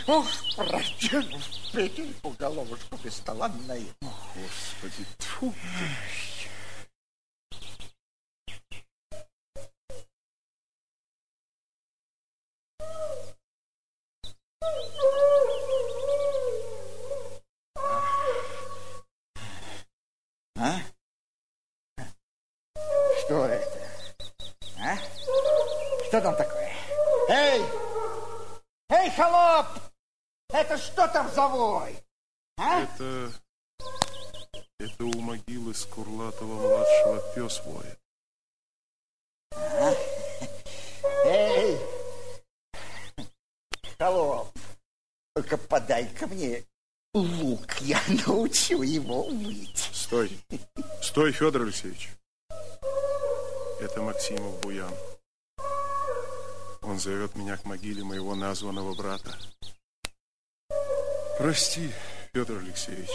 [0.07, 0.25] Ох,
[0.55, 4.13] протяну в петельку головушку без стола наему.
[4.35, 5.53] Господи, тьфу
[20.61, 20.79] А?
[23.25, 23.79] Что это?
[24.79, 24.95] А?
[26.07, 26.71] Что там такое?
[27.29, 27.63] Эй!
[28.89, 29.65] Эй, холоп!
[30.71, 31.97] Это что там за вой?
[32.57, 32.83] А?
[32.83, 33.29] Это...
[34.79, 37.99] Это у могилы Скурлатова-младшего пес воет.
[39.51, 39.93] А?
[41.25, 41.77] Эй!
[43.99, 44.57] Холоп!
[45.35, 46.63] Только подай-ка мне
[47.13, 49.89] лук, я научу его выть.
[49.91, 50.39] Стой!
[51.01, 52.11] Стой, Федор Алексеевич!
[53.81, 54.93] Это Максимов Буян.
[56.81, 59.37] Он зовет меня к могиле моего названного брата.
[61.41, 61.91] Прости,
[62.33, 63.09] Петр Алексеевич,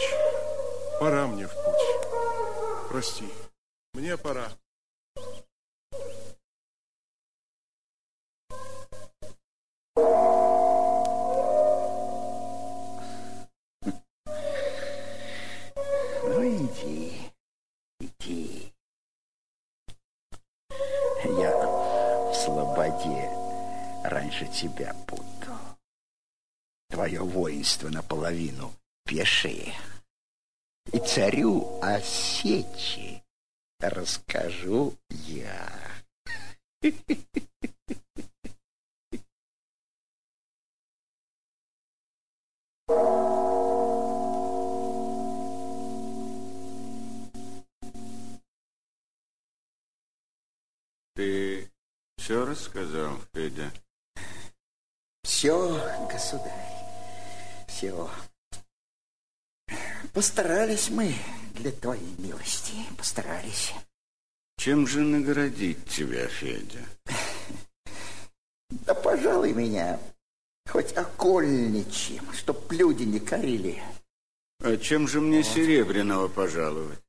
[0.99, 2.89] пора мне в путь.
[2.89, 3.23] Прости,
[3.93, 4.49] мне пора.
[16.25, 17.31] Ну, иди,
[18.01, 18.73] иди.
[21.23, 23.31] Я в слободе
[24.03, 25.26] раньше тебя буду.
[26.89, 28.73] Твое воинство наполовину
[29.05, 29.73] пешие.
[30.93, 33.23] И царю о сечи
[33.79, 35.69] расскажу я.
[51.17, 51.71] Ты
[52.17, 53.71] все рассказал, Федя?
[55.23, 56.76] Все, государь,
[57.77, 58.09] все.
[60.13, 61.13] Постарались мы
[61.53, 63.73] для твоей милости, постарались.
[64.57, 66.83] Чем же наградить тебя, Федя?
[68.69, 69.99] Да, пожалуй, меня
[70.67, 73.83] хоть окольничьим, чтоб люди не корили.
[74.59, 76.99] А чем же мне Серебряного пожаловать?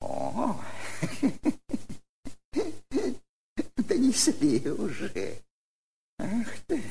[0.00, 0.58] О,
[3.76, 5.42] донесли уже.
[6.18, 6.82] Ах ты.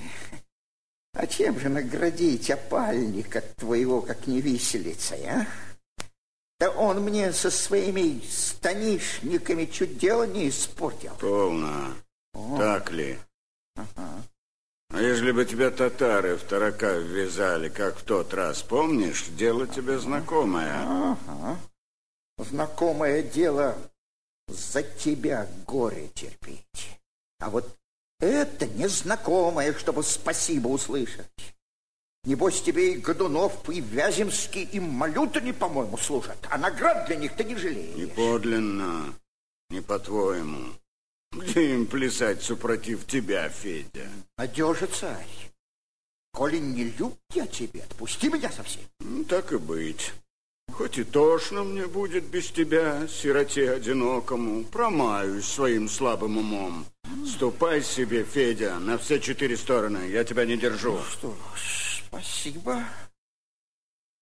[1.14, 5.48] А чем же наградить опальника твоего, как не виселицей, а?
[6.60, 11.16] Да он мне со своими станишниками чуть дело не испортил.
[11.20, 11.94] Полно.
[12.34, 12.58] О.
[12.58, 13.20] Так ли?
[13.76, 14.24] Ага.
[14.90, 20.00] А если бы тебя татары в тарака ввязали, как в тот раз, помнишь, дело тебе
[20.00, 20.74] знакомое.
[20.84, 21.58] Ага.
[22.38, 23.76] Знакомое дело
[24.48, 27.00] за тебя горе терпеть.
[27.40, 27.76] А вот
[28.24, 31.28] это незнакомое, чтобы спасибо услышать.
[32.26, 36.38] Небось, тебе и Годунов, и Вяземский, и Малютани, по-моему, служат.
[36.50, 37.96] А наград для них ты не жалеешь.
[37.96, 39.14] Не подлинно,
[39.70, 40.70] не по-твоему.
[41.34, 44.08] Где им плясать супротив тебя, Федя?
[44.38, 45.52] Надежа, царь.
[46.32, 48.84] Коли не люб я тебе, отпусти меня совсем.
[49.00, 50.14] Ну, так и быть.
[50.72, 56.86] Хоть и тошно мне будет без тебя, сироте одинокому, промаюсь своим слабым умом.
[57.28, 60.94] Ступай себе, Федя, на все четыре стороны, я тебя не держу.
[60.94, 61.38] Ну что
[62.14, 62.84] спасибо.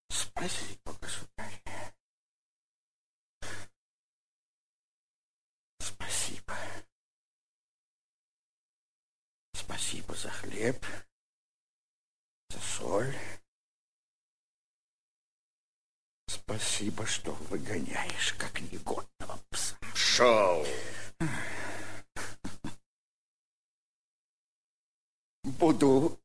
[0.10, 1.62] Спасибо, государь.
[5.80, 6.58] Спасибо.
[9.54, 10.86] Спасибо за хлеб,
[12.50, 13.16] за соль.
[16.28, 19.78] Спасибо, что выгоняешь, как негодного пса.
[19.94, 20.66] Шел.
[25.62, 26.20] Буду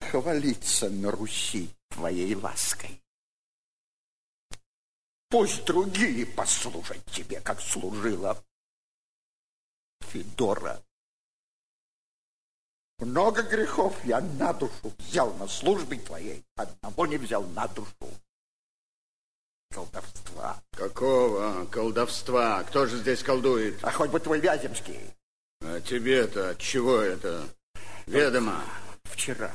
[0.00, 3.02] хвалиться на Руси твоей лаской.
[5.28, 8.42] Пусть другие послужат тебе, как служила
[10.00, 10.82] Федора.
[13.00, 18.08] Много грехов я на душу взял на службе твоей, одного не взял на душу.
[19.70, 20.62] Колдовства.
[20.70, 22.64] Какого колдовства?
[22.64, 23.84] Кто же здесь колдует?
[23.84, 25.14] А хоть бы твой Вяземский.
[25.60, 27.46] А тебе-то от чего это
[28.06, 28.64] ведомо?
[29.04, 29.52] Вчера.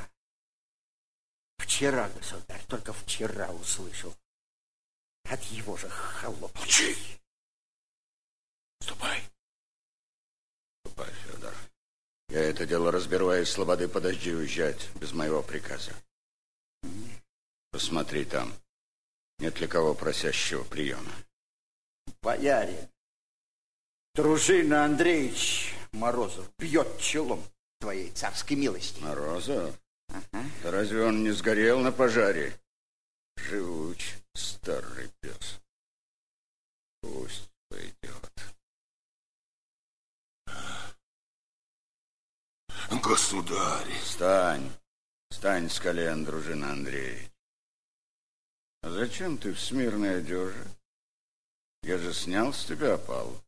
[1.58, 4.14] Вчера, государь, только вчера услышал.
[5.24, 6.54] От его же холоп.
[6.56, 6.96] Молчи!
[8.80, 9.22] Ступай.
[10.80, 11.54] Ступай, Федор.
[12.28, 15.92] Я это дело разберу, а из слободы подожди уезжать без моего приказа.
[17.70, 18.52] Посмотри там,
[19.38, 21.12] нет ли кого просящего приема.
[22.22, 22.88] Боярин,
[24.14, 27.42] дружина Андреевич Морозов бьет челом
[27.78, 29.00] твоей царской милости.
[29.00, 29.78] Морозов?
[30.08, 30.44] Ага.
[30.62, 32.58] Да разве он не сгорел на пожаре?
[33.36, 35.60] Живуч, старый пес.
[37.00, 38.32] Пусть пойдет.
[43.02, 43.92] Государь!
[44.02, 44.70] Встань!
[45.30, 47.30] Встань с колен, дружина Андреевич.
[48.82, 50.64] А зачем ты в смирной одежде?
[51.82, 53.42] Я же снял с тебя опал.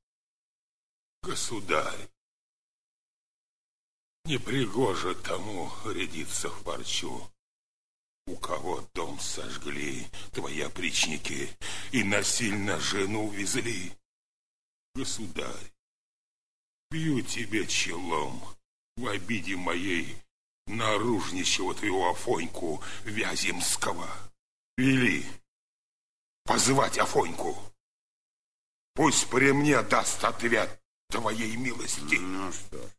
[1.22, 2.08] Государь,
[4.30, 7.28] не пригоже тому рядиться в парчу.
[8.26, 11.48] У кого дом сожгли твои опричники
[11.90, 13.92] и насильно жену увезли.
[14.94, 15.72] Государь,
[16.92, 18.40] бью тебе челом
[18.96, 20.16] в обиде моей
[20.68, 24.08] наружничего твоего Афоньку Вяземского.
[24.76, 25.26] Вели
[26.44, 27.58] позвать Афоньку.
[28.94, 32.14] Пусть при мне даст ответ твоей милости.
[32.14, 32.90] Ну что ж,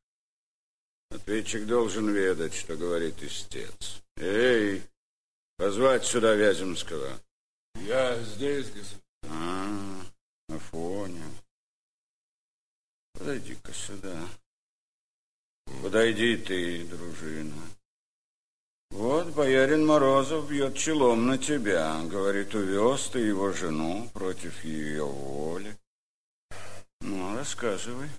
[1.12, 4.01] ответчик должен ведать, что говорит истец.
[4.18, 4.82] Эй,
[5.57, 7.20] позвать сюда Вяземского.
[7.76, 9.01] Я здесь, господин.
[9.24, 10.05] А,
[10.49, 11.26] Афоня.
[13.14, 14.28] Подойди-ка сюда.
[15.82, 17.62] Подойди ты, дружина.
[18.91, 22.01] Вот боярин Морозов бьет челом на тебя.
[22.03, 25.78] Говорит, увез ты его жену против ее воли.
[26.99, 28.09] Ну, рассказывай,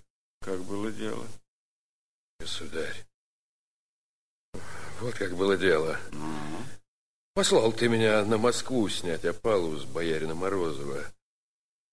[0.41, 1.27] как было дело.
[2.43, 3.07] Государь,
[5.01, 5.97] вот как было дело.
[6.11, 6.37] Ну?
[7.35, 11.05] Послал ты меня на Москву снять опалу с боярина Морозова.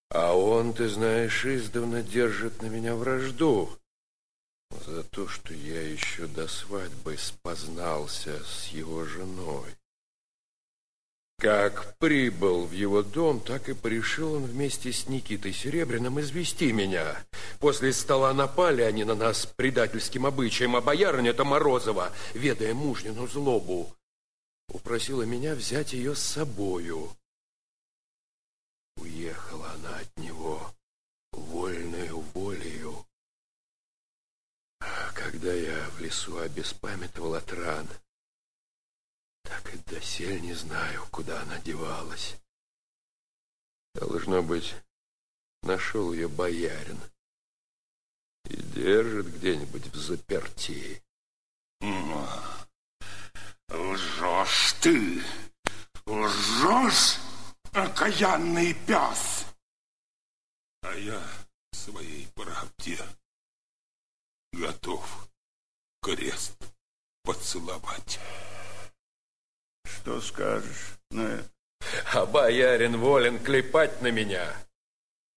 [0.09, 3.69] А он, ты знаешь, издавна держит на меня вражду
[4.87, 9.75] за то, что я еще до свадьбы спознался с его женой.
[11.39, 17.15] Как прибыл в его дом, так и порешил он вместе с Никитой Серебряным извести меня.
[17.61, 23.95] После стола напали они на нас предательским обычаем, а боярыня-то Морозова, ведая мужнину злобу,
[24.67, 27.09] упросила меня взять ее с собою.
[28.97, 30.73] Уехала она от него
[31.31, 33.05] вольную волею.
[34.81, 37.87] А когда я в лесу обеспамятовал от ран,
[39.43, 42.35] так и досель не знаю, куда она девалась.
[43.93, 44.75] Должно быть,
[45.63, 46.99] нашел ее боярин
[48.45, 51.03] и держит где-нибудь в заперти.
[53.71, 55.23] Лжешь ты,
[56.05, 57.17] лжешь,
[57.71, 59.45] окаянный пес.
[60.81, 61.21] А я
[61.71, 62.97] своей правде
[64.51, 65.29] готов
[66.01, 66.57] крест
[67.23, 68.19] поцеловать.
[70.01, 71.49] Что скажешь на это?
[72.13, 74.53] А боярин волен клепать на меня.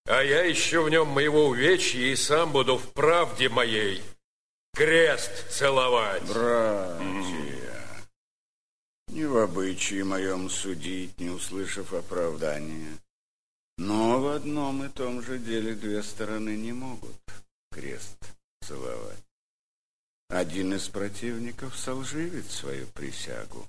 [0.06, 4.02] А я ищу в нем моего увечья и сам буду в правде моей
[4.72, 6.22] крест целовать.
[6.24, 7.72] Братья,
[9.08, 12.96] не в обычае моем судить, не услышав оправдания.
[13.78, 17.20] Но в одном и том же деле две стороны не могут
[17.70, 18.16] крест
[18.62, 19.24] целовать.
[20.28, 23.68] Один из противников солживит свою присягу.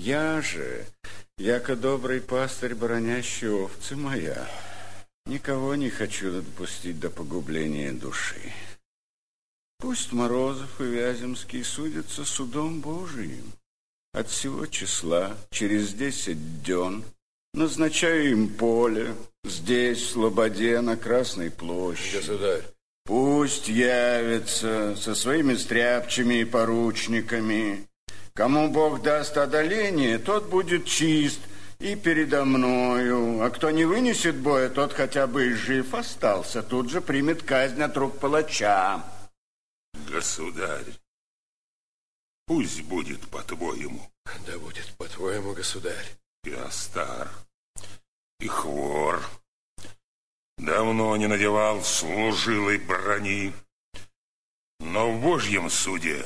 [0.00, 0.86] Я же,
[1.38, 4.48] яко добрый пастырь, бронящий овцы моя,
[5.26, 8.52] никого не хочу допустить до погубления души.
[9.80, 13.52] Пусть Морозов и Вяземский судятся судом Божиим.
[14.12, 17.02] От всего числа через десять дён
[17.52, 22.18] назначаю им поле здесь, в Слободе, на Красной площади.
[22.18, 22.62] Государь,
[23.04, 27.88] Пусть явится со своими стряпчими и поручниками.
[28.38, 31.40] Кому Бог даст одоление, тот будет чист
[31.80, 33.42] и передо мною.
[33.42, 36.62] А кто не вынесет боя, тот хотя бы и жив остался.
[36.62, 39.02] Тут же примет казнь от рук палача.
[40.08, 40.86] Государь,
[42.46, 44.08] пусть будет по-твоему.
[44.46, 46.06] Да будет по-твоему, государь.
[46.44, 47.28] Я стар
[48.38, 49.20] и хвор.
[50.58, 53.52] Давно не надевал служилой брони.
[54.78, 56.24] Но в Божьем суде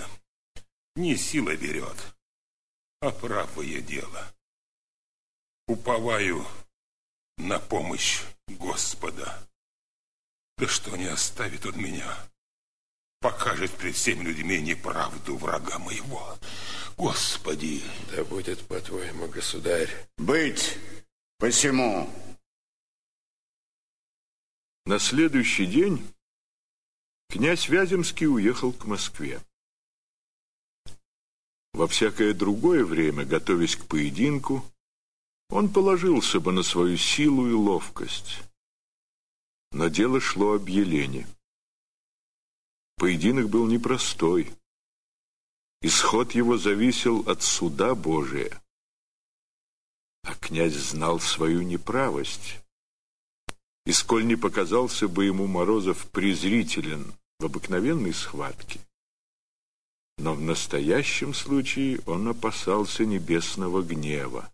[0.97, 2.15] не сила берет,
[3.01, 4.35] а правое дело.
[5.67, 6.45] Уповаю
[7.39, 9.49] на помощь Господа.
[10.59, 12.17] Да что не оставит он меня,
[13.21, 16.39] покажет пред всеми людьми неправду врага моего.
[16.97, 17.83] Господи!
[18.11, 19.89] Да будет по-твоему, государь.
[20.19, 20.79] Быть
[21.39, 22.09] посему.
[24.85, 26.07] На следующий день
[27.29, 29.41] князь Вяземский уехал к Москве.
[31.75, 34.65] Во всякое другое время, готовясь к поединку,
[35.49, 38.43] он положился бы на свою силу и ловкость.
[39.71, 41.27] Но дело шло об Елене.
[42.97, 44.51] Поединок был непростой.
[45.81, 48.63] Исход его зависел от суда Божия.
[50.23, 52.61] А князь знал свою неправость.
[53.87, 58.79] И сколь не показался бы ему Морозов презрителен в обыкновенной схватке,
[60.19, 64.53] но в настоящем случае он опасался небесного гнева.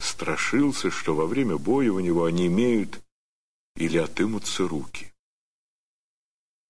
[0.00, 3.00] Страшился, что во время боя у него онемеют
[3.76, 5.12] или отымутся руки.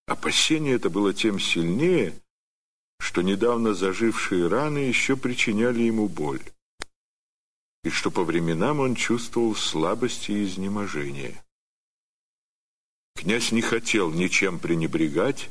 [0.06, 2.14] Опасение это было тем сильнее,
[2.98, 6.42] что недавно зажившие раны еще причиняли ему боль,
[7.84, 11.42] и что по временам он чувствовал слабость и изнеможение.
[13.14, 15.50] Князь не хотел ничем пренебрегать,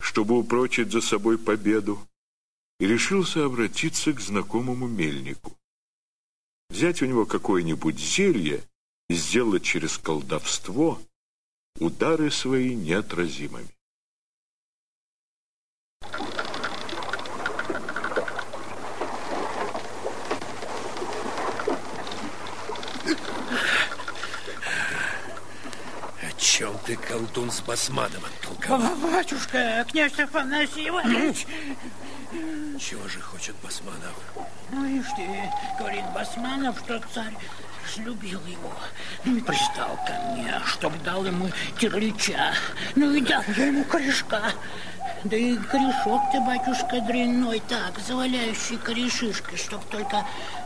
[0.00, 1.98] чтобы упрочить за собой победу,
[2.78, 5.56] и решился обратиться к знакомому мельнику.
[6.68, 8.62] Взять у него какое-нибудь зелье
[9.08, 11.00] и сделать через колдовство
[11.78, 13.75] удары свои неотразимыми.
[26.56, 28.96] Чем ты, колдун, с Басмановым толковал?
[28.96, 31.46] Батюшка, князь Афанасий Иванович...
[32.80, 34.14] Чего же хочет Басманов?
[34.70, 35.28] Ну, ишь ты,
[35.78, 37.34] говорит Басманов, что царь
[37.92, 38.72] слюбил его.
[39.26, 42.54] Ну и пристал ко мне, чтоб дал ему терлича.
[42.94, 44.52] Ну и дал я ему корешка.
[45.24, 50.24] Да и корешок ты, батюшка, дрянной так, заваляющий корешишкой, чтоб только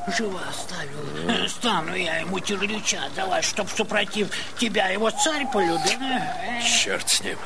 [0.09, 1.48] живо оставил.
[1.48, 4.28] Стану я ему терлича давать, чтоб супротив
[4.59, 6.01] тебя его царь полюбил.
[6.62, 7.38] Черт с ним.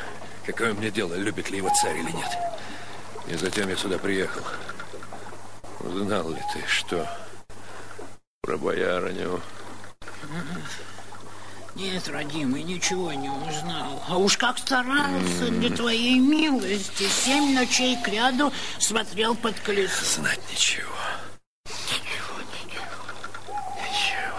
[0.47, 2.39] Какое мне дело, любит ли его царь или нет.
[3.29, 4.43] И затем я сюда приехал.
[5.81, 7.07] Узнал ли ты, что
[8.43, 9.41] про боярыню?
[11.75, 14.01] Нет, родимый, ничего не узнал.
[14.09, 17.09] А уж как старался для твоей милости.
[17.09, 20.05] Семь ночей кряду смотрел под колесо.
[20.05, 20.95] Знать ничего.
[21.67, 22.85] Ничего, ничего.
[23.83, 24.35] Ничего.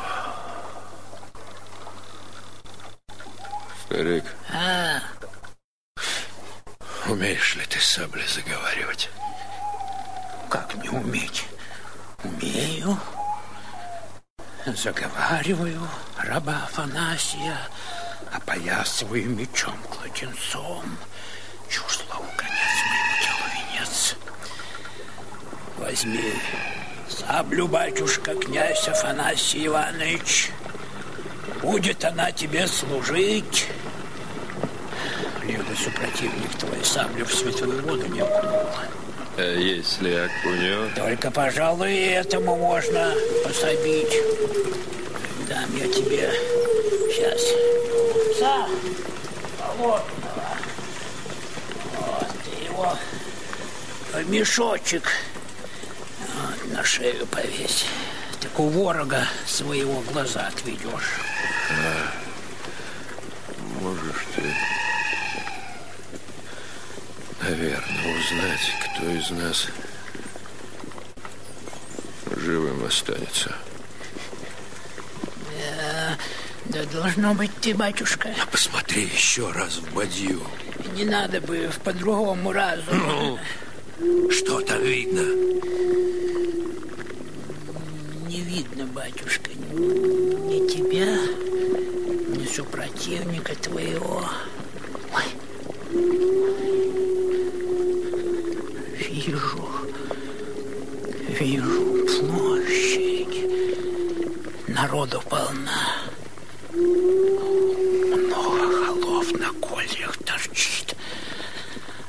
[3.86, 4.24] Старик.
[4.54, 5.02] А?
[7.10, 9.10] Умеешь ли ты саблей заговаривать?
[10.50, 11.46] Как не уметь?
[12.24, 12.98] Умею.
[14.66, 15.88] Заговариваю
[16.18, 17.56] раба Афанасия,
[18.32, 20.84] опоясываю мечом кладенцом.
[21.70, 24.16] Чушь слову конец моему делу венец.
[25.78, 26.34] Возьми
[27.08, 30.50] саблю, батюшка, князь Афанасий Иванович.
[31.62, 33.68] Будет она тебе служить.
[35.44, 38.68] Либо супротивник твой саблю в святую воду не окунул.
[39.38, 40.96] Если окунет?
[40.96, 43.14] Только, пожалуй, этому можно
[43.44, 44.14] пособить.
[45.50, 46.32] Дам я тебе
[47.10, 47.42] сейчас
[47.92, 48.68] купца
[49.60, 50.46] болотного.
[52.00, 52.98] Вот, ты его
[54.14, 55.10] в мешочек
[56.34, 57.86] вот, на шею повесь.
[58.40, 61.20] Так у ворога своего глаза отведешь.
[61.72, 62.12] А,
[63.82, 64.44] можешь ты,
[67.50, 69.68] наверное, узнать, кто из нас
[72.36, 73.56] живым останется.
[75.58, 76.18] Да,
[76.66, 78.34] да должно быть ты, батюшка.
[78.42, 80.42] А посмотри еще раз в бадью.
[80.96, 82.92] Не надо бы в по-другому разу.
[82.92, 83.40] Ну,
[84.32, 85.22] что там видно?
[88.28, 91.16] Не видно, батюшка, ни тебя,
[92.36, 94.28] ни супротивника твоего.
[98.98, 99.68] Вижу,
[101.40, 103.38] вижу площадь.
[104.68, 106.04] Народу полна.
[106.74, 110.96] Много голов на кольях торчит.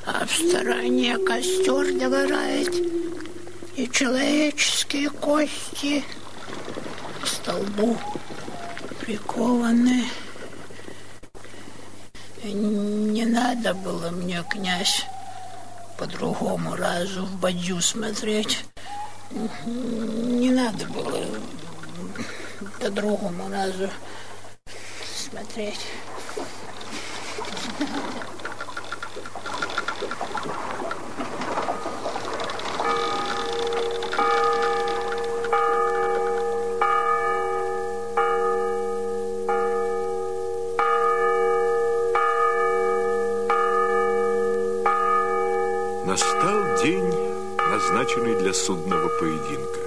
[0.05, 2.73] А в стороне костер догорает.
[3.75, 6.03] И человеческие кости
[7.21, 7.97] к столбу
[8.99, 10.05] прикованы.
[12.53, 15.05] Не надо было мне, князь,
[15.97, 18.63] по другому разу в бадью смотреть.
[19.65, 21.25] Не надо было
[22.79, 23.89] по другому разу
[25.29, 25.79] смотреть.
[46.07, 47.03] Настал день,
[47.69, 49.81] назначенный для судного поединка.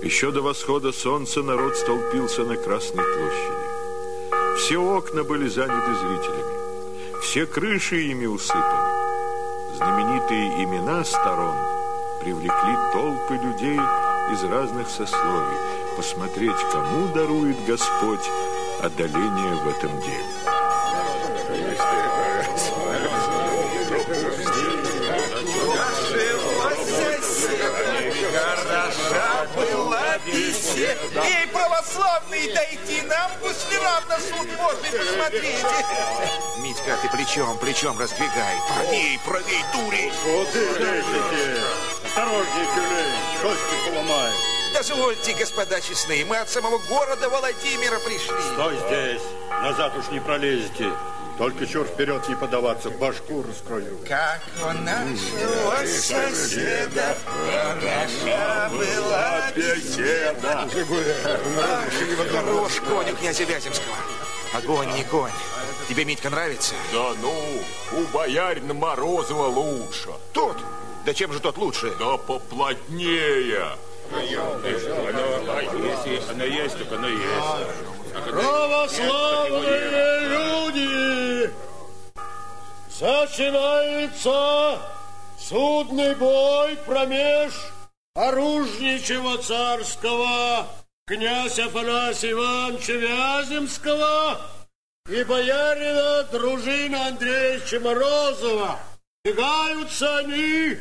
[0.00, 4.56] Еще до восхода солнца народ столпился на Красной площади.
[4.56, 7.20] Все окна были заняты зрителями.
[7.20, 9.76] Все крыши ими усыпаны.
[9.76, 11.56] Знаменитые имена сторон
[12.22, 13.78] привлекли толпы людей
[14.32, 15.58] из разных сословий
[15.98, 18.26] посмотреть, кому дарует Господь
[18.80, 20.55] одоление в этом деле.
[30.26, 31.22] Была беседа.
[31.24, 35.64] Эй, православные, дойти нам после равно суд можно посмотреть.
[36.58, 38.56] Митька, ты плечом, плечом раздвигай.
[38.74, 40.12] Правей, правей, дури.
[40.24, 41.62] Вот и дышите.
[42.04, 44.34] Осторожней, тюлень, кости поломаем.
[44.72, 48.36] Дозвольте, господа честные, мы от самого города Владимира пришли.
[48.52, 49.22] Стой здесь,
[49.62, 50.90] назад уж не пролезете.
[51.38, 53.98] Только чур вперед не подаваться, башку раскрою.
[54.08, 60.68] Как у нашего соседа хороша была беседа.
[62.32, 63.96] Хорош конь у князя Вяземского.
[64.54, 65.32] Огонь, не конь.
[65.88, 66.74] Тебе, Митька, нравится?
[66.92, 67.34] Да ну,
[67.92, 70.08] у боярина Морозова лучше.
[70.32, 70.56] Тот?
[71.04, 71.94] Да чем же тот лучше?
[71.98, 73.76] Да поплотнее.
[76.30, 77.95] Она есть, так она есть.
[78.24, 81.50] Православные люди!
[82.98, 84.80] Начинается
[85.38, 87.52] судный бой промеж
[88.14, 90.66] оружничего царского
[91.06, 94.40] князя Афанасия Ивановича Вяземского
[95.10, 98.78] и боярина дружина Андреевича Морозова.
[99.24, 100.78] Бегаются они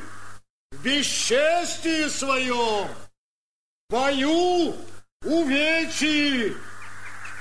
[0.72, 2.88] в бесчестии своем,
[3.90, 4.76] бою,
[5.26, 6.56] увечьи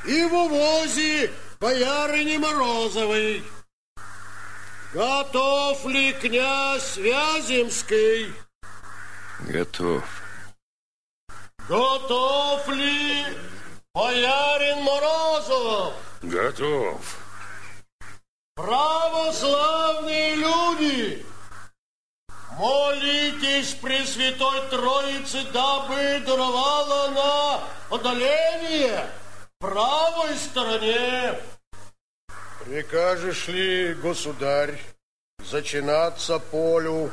[0.07, 1.31] и в увозе
[1.61, 3.43] боярыни Морозовой.
[4.93, 8.33] Готов ли князь Вяземский?
[9.41, 10.05] Готов.
[11.69, 13.25] Готов ли
[13.95, 15.95] боярин Морозов?
[16.23, 17.19] Готов.
[18.55, 21.27] Православные люди,
[22.57, 29.11] молитесь Пресвятой Троице, дабы даровала на одоление
[29.65, 31.39] правой стороне.
[32.65, 34.79] Прикажешь ли, государь,
[35.39, 37.11] зачинаться полю?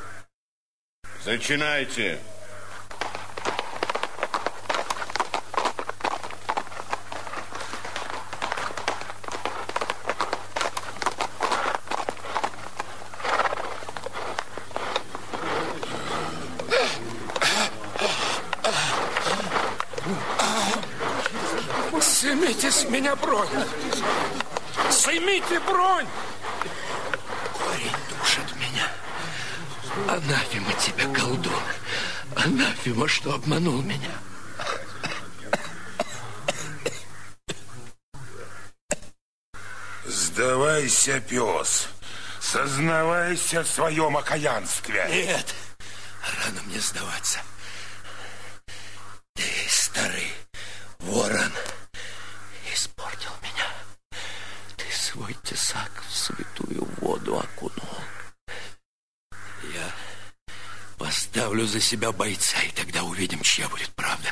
[1.23, 2.19] Зачинайте.
[2.19, 2.40] Снимите
[23.11, 23.49] меня бронь!
[24.91, 26.07] Снимите бронь!
[27.53, 28.87] Корень душит меня.
[30.07, 31.53] Анафима тебя, колдун.
[32.35, 34.11] Анафима, что обманул меня.
[40.05, 41.87] Сдавайся, пес.
[42.39, 45.05] Сознавайся в своем окаянстве.
[45.09, 45.53] Нет,
[46.43, 47.39] рано мне сдаваться.
[49.35, 50.33] Ты, старый
[50.99, 51.51] ворон,
[52.73, 53.67] испортил меня.
[54.75, 57.97] Ты свой тесак в святую воду окунул.
[59.73, 59.91] Я
[60.97, 64.29] поставлю за себя бойца, и тогда увидим, чья будет правда.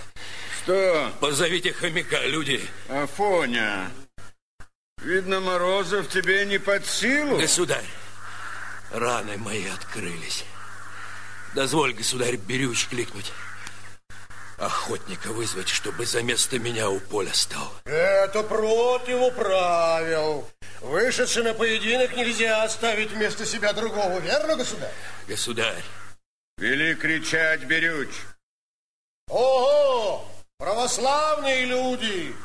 [0.64, 1.12] Что?
[1.20, 2.62] Позовите хомяка, люди.
[2.88, 3.92] Афоня,
[5.02, 7.38] видно, Морозов тебе не под силу.
[7.38, 7.86] Государь,
[8.92, 10.46] раны мои открылись.
[11.56, 13.34] Дозволь, государь, берюч кликнуть.
[14.60, 17.72] Охотника вызвать, чтобы за место меня у поля стал.
[17.86, 20.45] Это против правил.
[20.82, 24.93] Вышедший на поединок нельзя оставить вместо себя другого, верно, государь?
[25.28, 25.84] Государь.
[26.57, 28.10] Вели кричать, Берюч.
[29.30, 30.26] Ого!
[30.57, 32.36] Православные люди!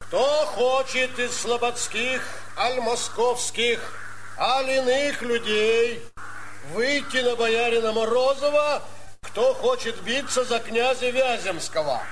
[0.00, 2.22] Кто хочет из слободских,
[2.58, 3.80] аль московских,
[4.38, 6.02] аль иных людей
[6.72, 8.82] выйти на боярина Морозова,
[9.36, 12.02] кто хочет биться за князя Вяземского?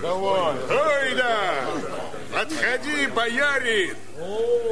[0.00, 0.54] Давай.
[0.56, 1.66] Ой, да!
[2.32, 3.94] Подходи, боярин!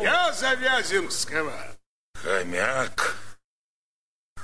[0.03, 1.53] Я за Вяземского.
[2.15, 3.17] Хомяк,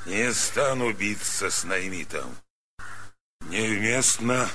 [0.05, 2.37] не стану биться с Наймитом.
[3.49, 4.51] Невместно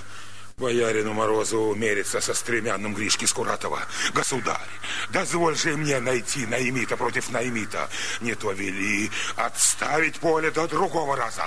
[0.61, 3.79] боярину Морозову мериться со стремянным Гришки Скуратова.
[4.13, 4.69] Государь,
[5.09, 7.89] дозволь же мне найти Наймита против Наймита.
[8.21, 11.45] Не то вели отставить поле до другого раза.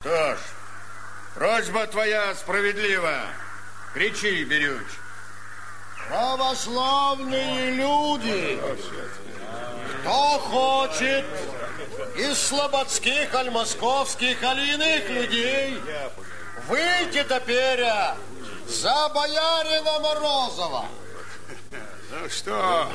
[0.00, 0.38] Что ж,
[1.34, 3.22] просьба твоя справедлива.
[3.94, 4.86] Кричи, Берюч.
[6.08, 8.60] Православные люди,
[10.00, 11.24] кто хочет
[12.18, 15.80] из слободских, аль московских, аль иных людей
[16.68, 17.84] Выйти теперь
[18.68, 20.84] за боярина Морозова.
[22.10, 22.88] Ну что,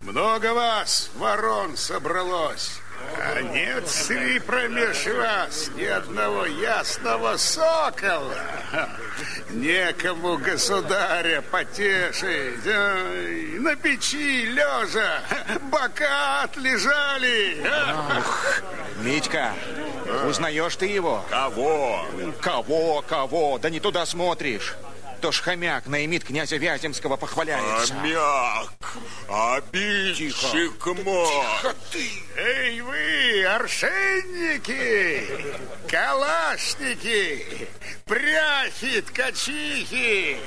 [0.00, 2.80] много вас, ворон, собралось.
[3.16, 8.34] А нет среди промеж вас ни одного ясного сокола.
[9.50, 12.66] Некому государя потешить.
[12.66, 15.22] Ай, на печи лежа
[15.70, 17.64] бока отлежали.
[18.18, 18.62] Ух,
[19.02, 19.54] Митька,
[20.26, 21.24] узнаешь ты его?
[21.30, 22.06] Кого?
[22.40, 23.58] Кого, кого?
[23.58, 24.74] Да не туда смотришь.
[25.20, 27.94] То ж хомяк наимит князя Вяземского похваляется.
[27.94, 28.72] Хомяк,
[29.28, 31.28] обидчик мой.
[31.28, 32.10] Тихо ты!
[32.36, 35.26] Эй вы, оршенники,
[35.88, 37.68] калашники,
[38.06, 40.38] пряхи, ткачихи!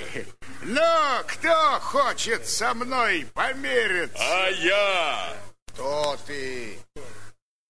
[0.63, 4.17] Ну, кто хочет со мной помериться?
[4.17, 5.33] А я?
[5.67, 6.79] Кто ты?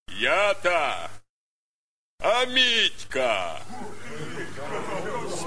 [0.08, 1.12] Я-то?
[2.22, 3.60] А Митька?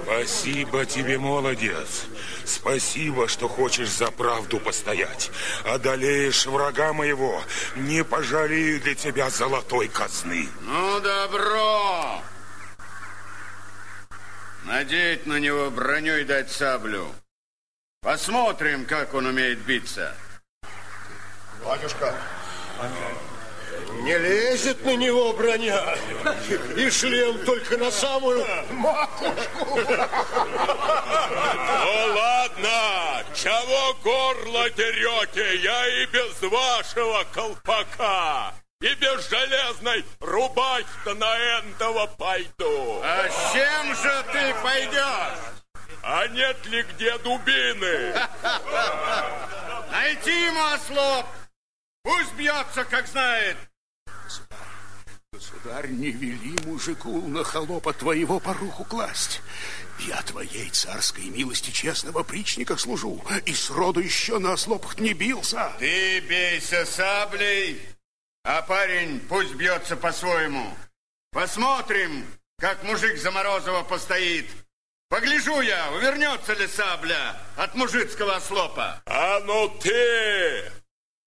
[0.06, 2.04] Спасибо тебе, молодец.
[2.44, 5.32] Спасибо, что хочешь за правду постоять.
[5.64, 7.42] Одолеешь врага моего,
[7.74, 10.48] не пожалею для тебя золотой казны.
[10.62, 12.22] Ну, добро.
[14.64, 17.12] Надеть на него броню и дать саблю.
[18.00, 20.14] Посмотрим, как он умеет биться.
[21.64, 22.14] Батюшка,
[24.06, 25.96] не лезет на него броня.
[26.76, 29.80] И шлем только на самую макушку.
[31.80, 35.56] Ну ладно, чего горло дерете?
[35.56, 43.00] Я и без вашего колпака, и без железной рубахи-то на этого пойду.
[43.02, 45.40] А с чем же ты пойдешь?
[46.04, 48.14] А нет ли где дубины?
[49.90, 51.26] Найти ему ослов.
[52.04, 53.56] Пусть бьется, как знает.
[55.32, 59.42] Государь, не вели мужику на холопа твоего поруху класть.
[59.98, 65.72] Я твоей царской милости честного причника служу, и сроду еще на ослопах не бился.
[65.78, 67.80] Ты бейся саблей,
[68.44, 70.74] а парень пусть бьется по-своему.
[71.32, 72.26] Посмотрим,
[72.58, 74.48] как мужик за Морозова постоит.
[75.08, 79.02] Погляжу я, увернется ли сабля от мужицкого ослопа.
[79.04, 80.72] А ну ты,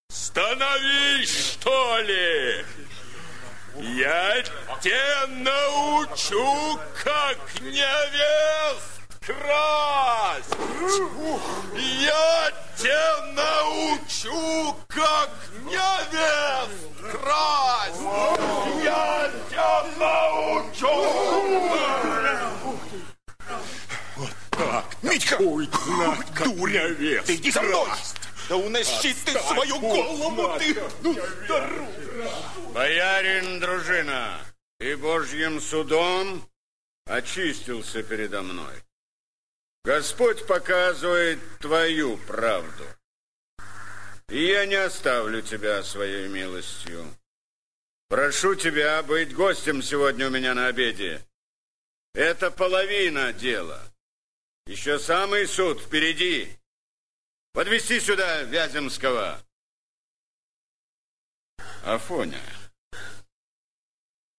[0.09, 2.65] становись, что ли!
[3.81, 4.43] Я
[4.81, 10.53] тебя научу, как невест красть!
[12.01, 15.29] Я тебя научу, как
[15.63, 16.75] невест
[17.09, 18.01] красть!
[18.83, 20.93] Я тебя научу!
[24.17, 25.37] Вот так, Митька!
[25.39, 25.69] Ой,
[26.37, 27.87] дуря, ты иди со мной!
[28.49, 30.75] Да уноси ты свою голову, ты!
[31.03, 31.87] Ну, здорово!
[32.73, 34.41] Боярин, дружина,
[34.79, 36.49] ты божьим судом
[37.05, 38.73] очистился передо мной.
[39.85, 42.85] Господь показывает твою правду.
[44.29, 47.05] И я не оставлю тебя своей милостью.
[48.07, 51.23] Прошу тебя быть гостем сегодня у меня на обеде.
[52.15, 53.81] Это половина дела.
[54.65, 56.58] Еще самый суд впереди.
[57.53, 59.43] Подвести сюда Вяземского.
[61.83, 62.41] Афоня,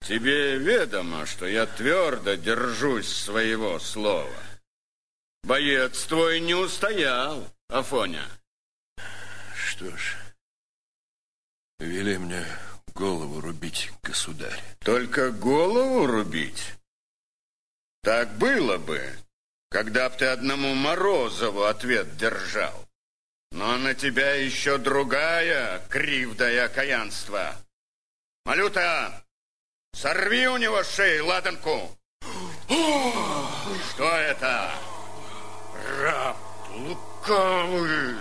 [0.07, 4.43] тебе ведомо, что я твердо держусь своего слова.
[5.43, 8.29] Боец твой не устоял, Афоня.
[9.57, 10.17] Что ж,
[11.79, 12.45] вели мне
[12.95, 14.63] голову рубить, государь.
[14.81, 16.75] Только голову рубить?
[18.03, 19.03] Так было бы,
[19.71, 22.90] когда б ты одному Морозову ответ держал.
[23.53, 27.55] Но на тебя еще другая кривда и окаянство.
[28.45, 29.25] Малюта,
[29.93, 31.97] сорви у него с шеи ладанку.
[32.69, 34.71] Что это?
[36.01, 36.37] Раб
[36.75, 38.17] лукавый.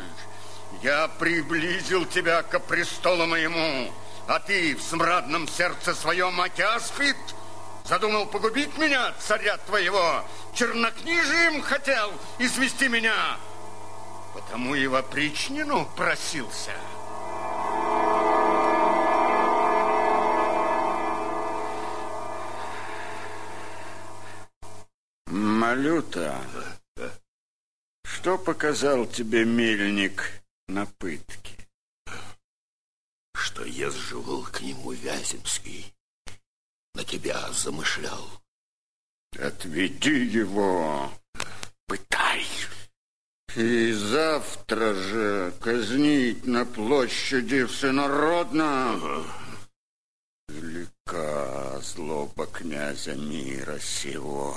[0.82, 3.93] Я приблизил тебя к престолу моему,
[4.27, 7.17] а ты в смрадном сердце своем отя спит?
[7.86, 10.23] Задумал погубить меня, царя твоего?
[10.53, 13.38] Чернокнижием хотел извести меня?
[14.34, 16.73] Потому и в опричнину просился.
[25.27, 26.36] Малюта,
[28.03, 31.69] что показал тебе мельник на пытке?
[33.36, 35.93] Что езживал к нему Вяземский,
[36.95, 38.27] на тебя замышлял.
[39.39, 41.11] Отведи его,
[41.86, 42.45] пытай.
[43.56, 49.24] И завтра же казнить на площади всенародно.
[50.47, 54.56] Велика злоба князя мира сего.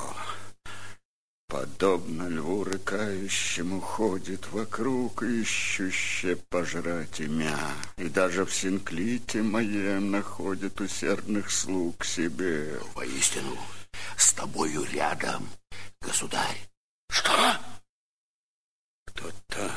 [1.48, 7.58] Подобно льву рыкающему ходит вокруг, ищуще пожрать имя.
[7.98, 12.78] И даже в Синклите моем находит усердных слуг себе.
[12.94, 13.58] Воистину,
[14.16, 15.46] с тобою рядом,
[16.00, 16.68] государь.
[17.10, 17.56] Что?
[19.14, 19.70] Кто-то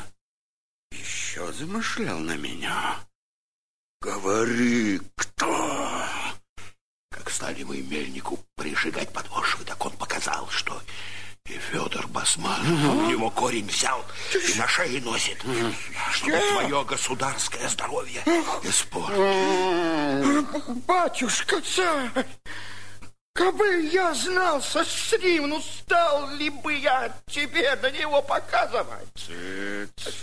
[0.90, 2.96] еще замышлял на меня?
[4.00, 6.04] Говори, кто?
[7.10, 10.80] Как стали мы мельнику прижигать подошвы, так он показал, что
[11.46, 15.38] и Федор Басман у него корень взял и на шее носит,
[16.12, 18.22] чтобы твое государское здоровье
[18.64, 19.16] испортить.
[20.86, 22.26] Батюшка царь,
[23.36, 29.08] кабы я знал со стрим, ну стал ли бы я тебе на него показывать?
[29.14, 30.14] Цыц.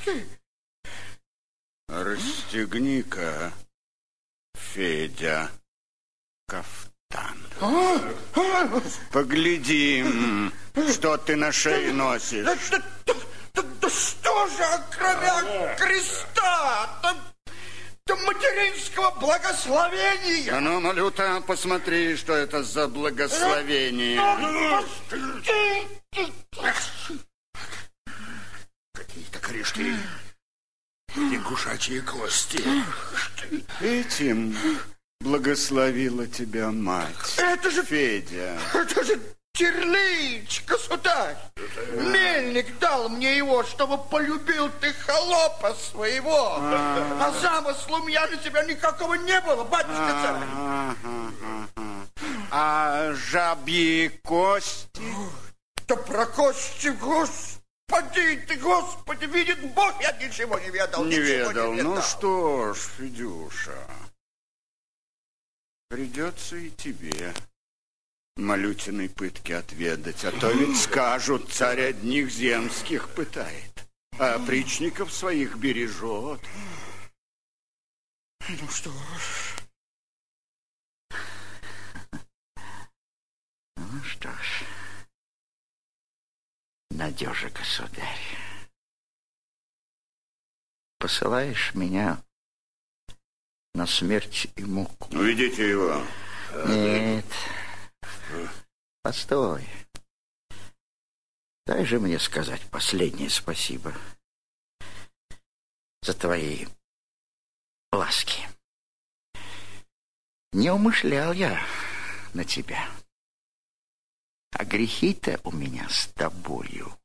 [1.87, 3.53] Расстегни-ка,
[4.55, 5.51] Федя,
[6.47, 7.37] кафтан.
[9.11, 10.03] Погляди,
[10.91, 12.45] что ты на шее носишь.
[12.45, 12.55] Да,
[13.05, 13.13] да,
[13.53, 17.32] да, да что же, кроме креста, да, да
[19.19, 20.55] благословения?
[20.55, 24.19] А ну, Малюта, посмотри, что это за благословение.
[28.93, 29.95] Какие-то корешки,
[31.15, 32.63] лягушачьи кости.
[33.81, 34.55] Этим
[35.21, 37.35] благословила тебя мать.
[37.37, 37.83] Это же...
[37.83, 38.59] Федя.
[38.73, 39.19] Это же
[39.55, 41.37] Терлич, государь.
[41.91, 46.57] Мельник дал мне его, чтобы полюбил ты холопа своего.
[46.59, 51.27] А, замысла у меня на тебя никакого не было, батюшка царь.
[52.49, 55.03] А жабьи кости?
[55.87, 61.05] Да про кости, господи ты, господи, видит Бог, я ничего не ведал.
[61.05, 61.73] Не ничего ведал.
[61.73, 61.95] Не ведал.
[61.95, 63.87] Ну что ж, Федюша,
[65.89, 67.35] придется и тебе
[68.37, 73.87] малютиной пытки отведать, а то ведь скажут, царь одних земских пытает,
[74.19, 76.41] а опричников своих бережет.
[78.49, 79.55] Ну что ж.
[83.77, 84.63] Ну что ж,
[86.89, 88.37] надежа, государь.
[90.97, 92.23] Посылаешь меня
[93.75, 95.13] на смерть и муку.
[95.15, 96.01] Уведите его.
[96.67, 97.25] Нет.
[99.03, 99.67] Постой.
[101.65, 103.93] Дай же мне сказать последнее спасибо
[106.01, 106.67] за твои
[107.91, 108.47] ласки.
[110.53, 111.61] Не умышлял я
[112.33, 112.89] на тебя.
[114.51, 116.97] А грехи-то у меня с тобою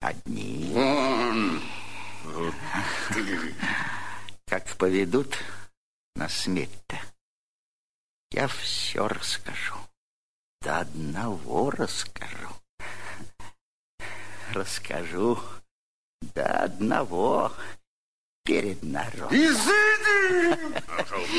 [0.00, 0.72] одни.
[0.72, 1.62] Вон.
[4.46, 5.36] Как поведут
[6.14, 6.98] на смерть-то,
[8.30, 9.87] я все расскажу.
[10.60, 12.48] До одного расскажу.
[14.52, 15.38] Расскажу
[16.34, 17.52] до одного
[18.44, 19.36] перед народом.
[19.36, 20.58] Изыди!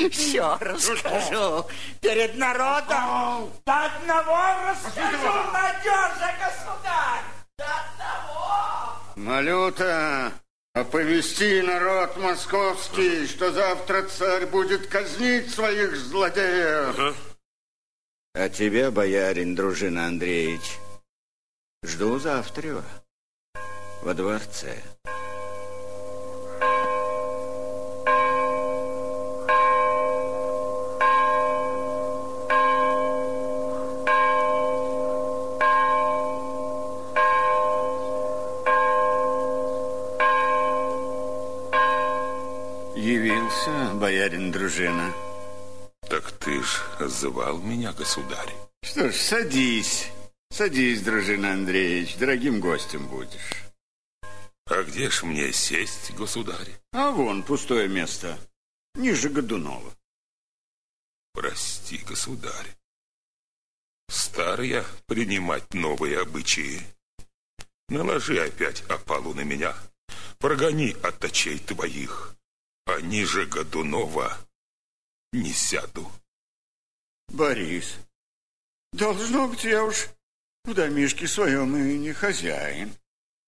[0.09, 1.65] Все расскажу
[1.99, 3.51] перед народом.
[3.65, 4.37] До одного
[4.69, 7.23] расскажу, надежа, государь!
[7.57, 8.95] До одного!
[9.15, 10.31] Малюта,
[10.73, 17.28] оповести народ московский, что завтра царь будет казнить своих злодеев.
[18.41, 20.79] А тебя, боярин Дружина Андреевич,
[21.83, 22.81] жду завтра
[24.01, 24.81] во дворце.
[42.95, 45.13] Явился боярин Дружина.
[46.09, 48.51] Так ты ж звал меня, государь.
[48.81, 50.09] Что ж, садись.
[50.49, 53.63] Садись, Дружина Андреевич, дорогим гостем будешь.
[54.65, 56.69] А где ж мне сесть, государь?
[56.93, 58.39] А вон пустое место,
[58.95, 59.95] ниже Годунова.
[61.33, 62.75] Прости, государь.
[64.09, 66.81] Стар я принимать новые обычаи.
[67.87, 69.75] Наложи опять опалу на меня.
[70.39, 72.35] Прогони от очей твоих.
[72.87, 74.35] А ниже Годунова
[75.33, 76.09] не сяду.
[77.29, 77.95] Борис,
[78.93, 80.07] должно быть, я уж
[80.65, 82.91] в домишке своем и не хозяин.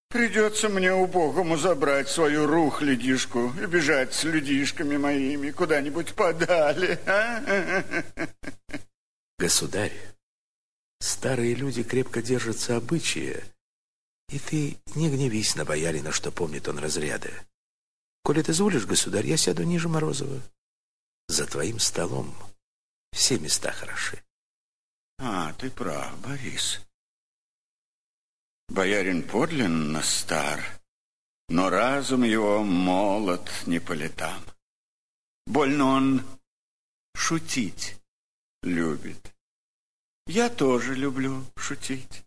[0.10, 7.00] Придется мне убогому забрать свою рухлядишку и бежать с людишками моими куда-нибудь подали.
[7.06, 7.94] а?
[9.40, 9.94] Государь,
[11.00, 13.42] старые люди крепко держатся обычая,
[14.30, 17.32] и ты не гневись на боярина, что помнит он разряды.
[18.24, 20.42] Коли ты зволишь, государь, я сяду ниже Морозова.
[21.32, 22.36] За твоим столом
[23.14, 24.22] все места хороши.
[25.18, 26.82] А, ты прав, Борис.
[28.68, 30.60] Боярин подлинно стар,
[31.48, 34.44] но разум его молод не по летам.
[35.48, 36.26] Больно он
[37.16, 37.96] шутить
[38.62, 39.34] любит.
[40.28, 42.26] Я тоже люблю шутить.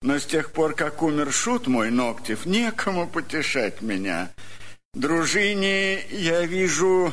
[0.00, 4.32] Но с тех пор, как умер шут мой Ногтев, некому потешать меня.
[4.94, 7.12] Дружине я вижу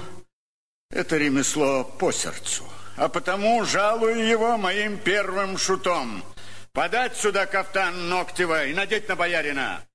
[0.93, 2.63] это ремесло по сердцу,
[2.95, 6.23] а потому жалую его моим первым шутом.
[6.71, 9.87] Подать сюда кафтан Ногтева и надеть на боярина.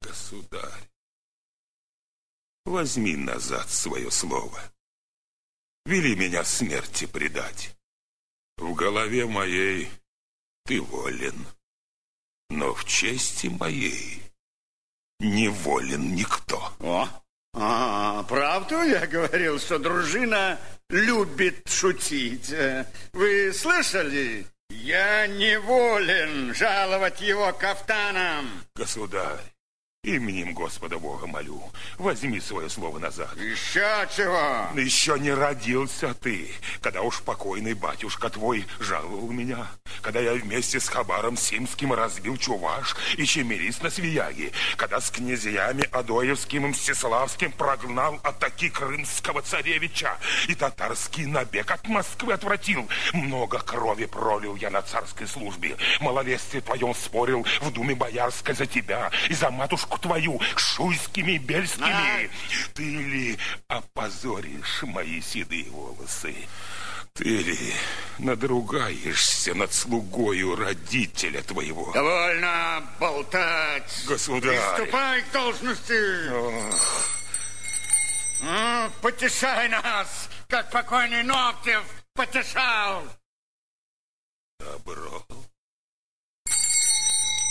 [0.00, 0.88] Государь,
[2.64, 4.60] возьми назад свое слово.
[5.84, 7.76] Вели меня смерти предать.
[8.56, 9.90] В голове моей
[10.64, 11.46] ты волен,
[12.50, 14.22] но в чести моей
[15.20, 16.72] не волен никто.
[16.80, 17.08] О,
[17.60, 22.54] а, правду я говорил, что дружина любит шутить.
[23.12, 24.46] Вы слышали?
[24.70, 28.46] Я не волен жаловать его кафтаном.
[28.74, 29.40] Государь,
[30.04, 31.60] Именем Господа Бога молю,
[31.98, 33.36] возьми свое слово назад.
[33.36, 34.80] Еще чего?
[34.80, 39.66] Еще не родился ты, когда уж покойный батюшка твой жаловал меня,
[40.00, 45.82] когда я вместе с Хабаром Симским разбил Чуваш и Чемерис на Свияге, когда с князьями
[45.90, 52.88] Адоевским и Мстиславским прогнал атаки крымского царевича и татарский набег от Москвы отвратил.
[53.14, 59.10] Много крови пролил я на царской службе, малолетстве твоем спорил в думе боярской за тебя
[59.28, 62.26] и за матушку твою шуйскими и бельскими.
[62.26, 62.28] А?
[62.74, 66.34] Ты ли опозоришь мои седые волосы?
[67.14, 67.74] Ты ли
[68.18, 71.90] надругаешься над слугою родителя твоего?
[71.92, 74.04] Довольно болтать.
[74.06, 74.58] Государь.
[74.76, 76.30] Приступай к должности.
[76.32, 77.08] Ох.
[78.40, 81.82] Ну, потешай нас, как покойный Ногтев
[82.14, 83.02] потешал.
[84.60, 85.24] Добро.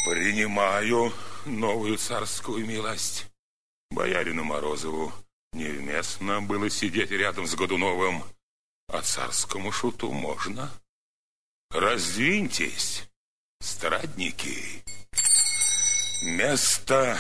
[0.06, 1.12] Принимаю
[1.48, 3.28] новую царскую милость.
[3.90, 5.14] Боярину Морозову
[5.54, 8.24] невместно было сидеть рядом с Годуновым,
[8.88, 10.72] а царскому шуту можно.
[11.72, 13.10] Раздвиньтесь,
[13.60, 14.84] страдники.
[16.24, 17.18] Место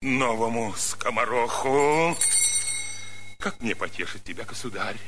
[0.00, 2.16] новому скомороху.
[3.38, 4.98] Как мне потешить тебя, государь?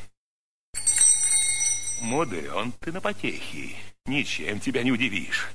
[2.00, 3.76] Мудрен ты на потехи,
[4.06, 5.48] ничем тебя не удивишь.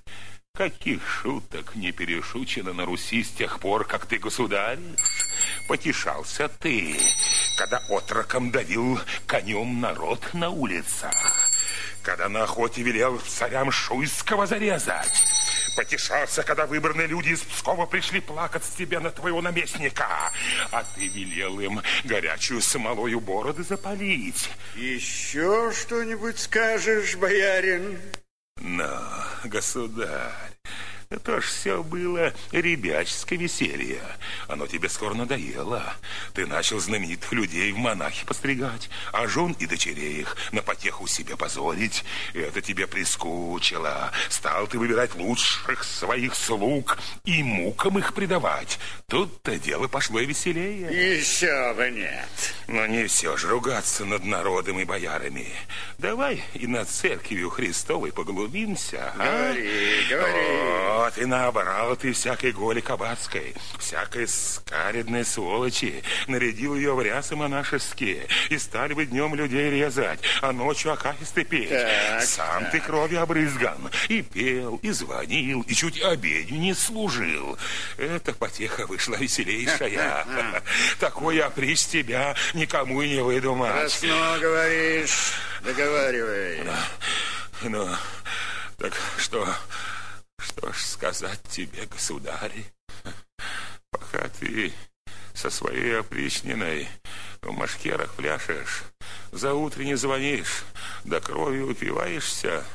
[0.60, 4.78] Каких шуток не перешучено на Руси с тех пор, как ты государь?
[5.70, 7.00] Потешался ты,
[7.58, 11.14] когда отроком давил конем народ на улицах,
[12.04, 15.24] когда на охоте велел царям Шуйского зарезать,
[15.78, 20.30] потешался, когда выбранные люди из Пскова пришли плакать с тебя на твоего наместника,
[20.72, 24.50] а ты велел им горячую смолою бороды запалить.
[24.76, 27.98] Еще что-нибудь скажешь, боярин?
[28.62, 29.00] Но,
[29.46, 30.58] государь,
[31.12, 34.02] это ж все было ребяческое веселье.
[34.48, 35.96] Оно тебе скоро надоело.
[36.36, 41.36] Ты начал знаменитых людей в монахи постригать, а жен и дочерей их на потеху себе
[41.36, 42.06] позорить.
[42.36, 44.12] Это тебе прискучило.
[44.30, 48.78] Стал ты выбирать лучших своих слуг и мукам их предавать.
[49.08, 51.18] Тут-то дело пошло и веселее.
[51.18, 52.54] Еще бы нет.
[52.68, 55.48] Но не все же ругаться над народом и боярами.
[55.98, 59.12] Давай и над церковью Христовой поглубимся.
[59.18, 60.10] Говори, а?
[60.10, 60.99] говори.
[61.00, 68.28] Вот и набрал ты всякой голи кабацкой, всякой скаредной сволочи, нарядил ее в рясы монашеские,
[68.50, 71.70] и стали бы днем людей резать, а ночью акафисты петь.
[71.70, 72.72] Так, Сам так.
[72.72, 77.58] ты кровью обрызган, и пел, и звонил, и чуть обедню не служил.
[77.98, 80.26] Эта потеха вышла веселейшая.
[81.00, 83.72] Такой опричь тебя никому и не выдумать.
[83.72, 85.32] Красно говоришь,
[85.64, 86.62] договаривай.
[87.62, 87.88] Ну,
[88.78, 89.48] так что...
[90.40, 92.64] Что ж сказать тебе, государь,
[93.92, 94.74] пока ты
[95.34, 96.88] со своей опричниной.
[97.42, 98.84] В машкерах пляшешь,
[99.32, 100.64] за утренне звонишь,
[101.06, 102.66] до крови упиваешься,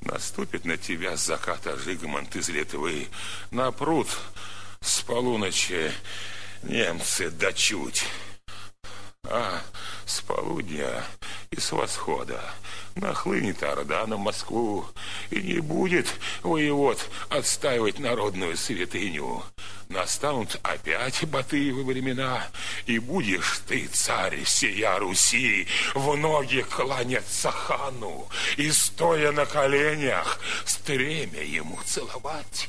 [0.00, 3.08] наступит на тебя с заката Жигмонт из Литвы,
[3.50, 4.08] на пруд
[4.80, 5.92] с полуночи
[6.62, 8.04] немцы дочуть,
[9.30, 9.62] а
[10.04, 11.04] с полудня
[11.50, 12.40] и с восхода
[12.96, 14.86] нахлынет Орда на Москву,
[15.30, 16.08] и не будет
[16.42, 19.42] воевод отстаивать народную святыню.
[19.88, 22.46] Настанут опять Батыевы времена,
[22.86, 31.42] и будешь ты, царь сия Руси, в ноги кланяться хану, и, стоя на коленях, стремя
[31.42, 32.68] ему целовать.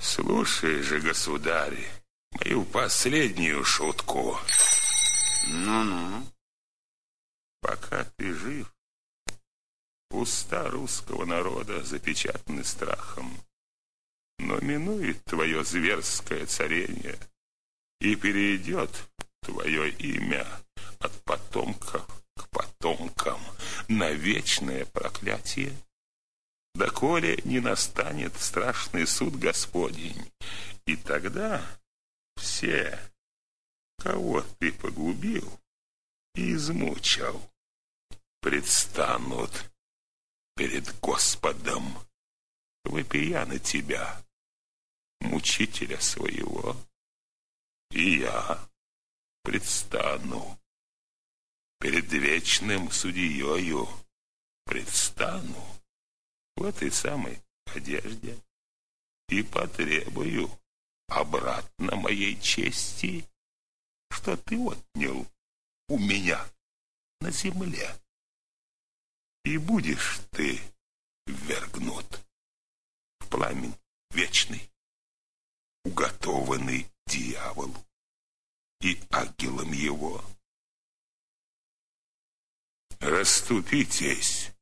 [0.00, 1.78] Слушай же, государь,
[2.32, 4.38] мою последнюю шутку.
[5.48, 6.26] Ну-ну.
[7.60, 8.74] Пока ты жив,
[10.14, 13.36] Уста русского народа запечатаны страхом.
[14.38, 17.18] но минует твое зверское царение
[18.00, 18.90] и перейдет
[19.42, 20.46] твое имя
[21.00, 23.40] от потомков к потомкам
[23.88, 25.72] на вечное проклятие,
[26.74, 30.30] доколе не настанет страшный суд Господень,
[30.86, 31.60] и тогда
[32.36, 32.98] все,
[34.04, 35.50] кого ты погубил
[36.34, 37.40] и измучил,
[38.42, 39.72] предстанут
[40.54, 41.98] перед Господом,
[42.84, 44.22] вопия на тебя,
[45.20, 46.76] мучителя своего,
[47.92, 48.68] и я
[49.42, 50.60] предстану
[51.80, 53.88] перед вечным судьею,
[54.66, 55.64] предстану
[56.56, 58.38] в этой самой одежде
[59.30, 60.50] и потребую
[61.08, 63.26] обратно моей чести,
[64.14, 65.26] что ты отнял
[65.88, 66.40] у меня
[67.20, 67.88] на земле.
[69.44, 70.60] И будешь ты
[71.26, 72.06] ввергнут
[73.18, 73.76] в пламень
[74.10, 74.70] вечный,
[75.84, 77.84] уготованный дьяволу
[78.80, 80.24] и ангелам его.
[83.00, 84.52] Раступитесь,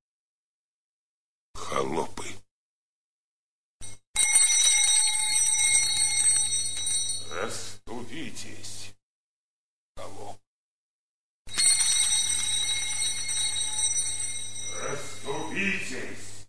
[1.55, 2.26] холопы.
[7.30, 8.94] Раступитесь,
[9.96, 10.40] холопы.
[14.80, 16.46] Раступитесь.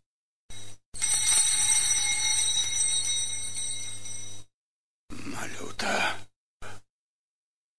[5.10, 6.18] Малюта.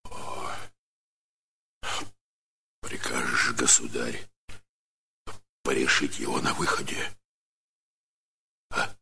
[0.05, 0.55] О,
[2.81, 4.29] прикажешь, государь,
[5.75, 7.11] порешить его на выходе?
[8.71, 8.95] А?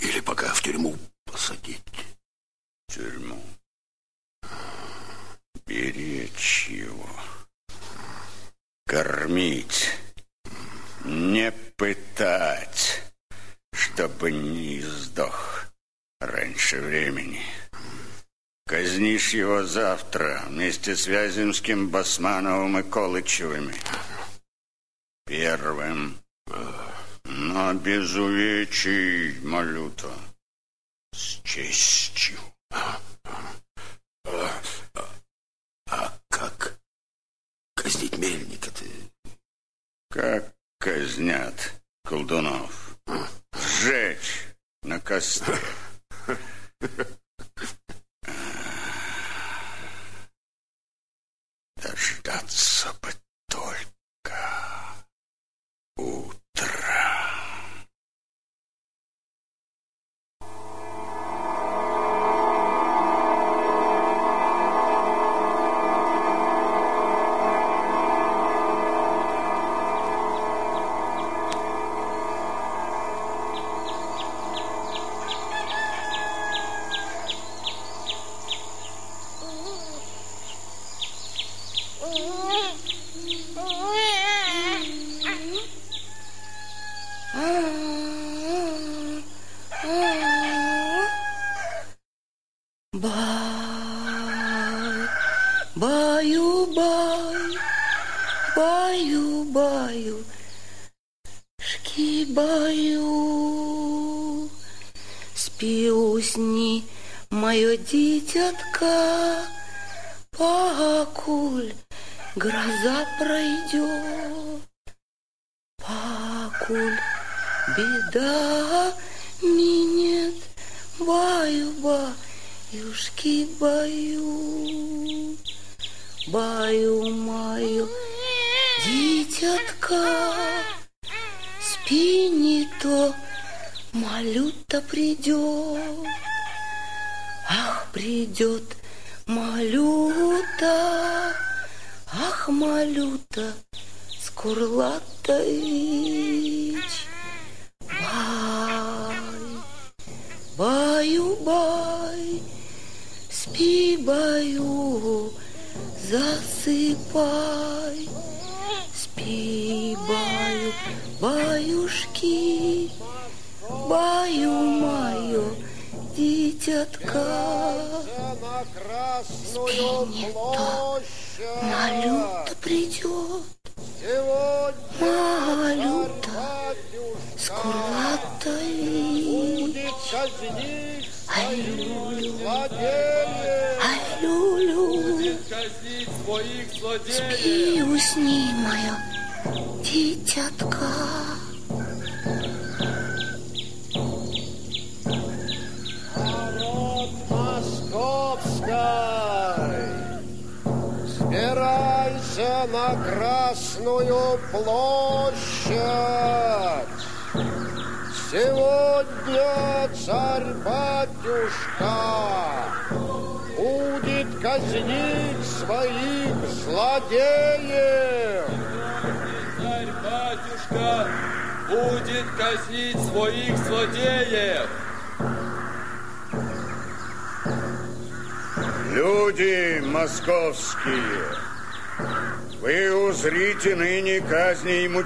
[0.00, 1.82] Или пока в тюрьму посадить?
[2.88, 3.44] Тюрьму.
[5.66, 7.10] Беречь его.
[8.86, 9.90] Кормить.
[11.04, 13.02] Не пытать,
[13.74, 15.66] чтобы не сдох
[16.20, 17.42] раньше времени.
[18.66, 23.74] Казнишь его завтра вместе с Вяземским, Басмановым и Колычевыми.
[25.30, 26.18] Первым.
[27.22, 30.12] Но без увечий, Малюта.
[31.12, 32.40] С честью.
[32.72, 32.98] А,
[36.30, 36.80] как
[37.76, 38.84] казнить мельника-то?
[40.10, 42.98] Как казнят колдунов?
[43.52, 44.48] Сжечь
[44.82, 45.60] на костре.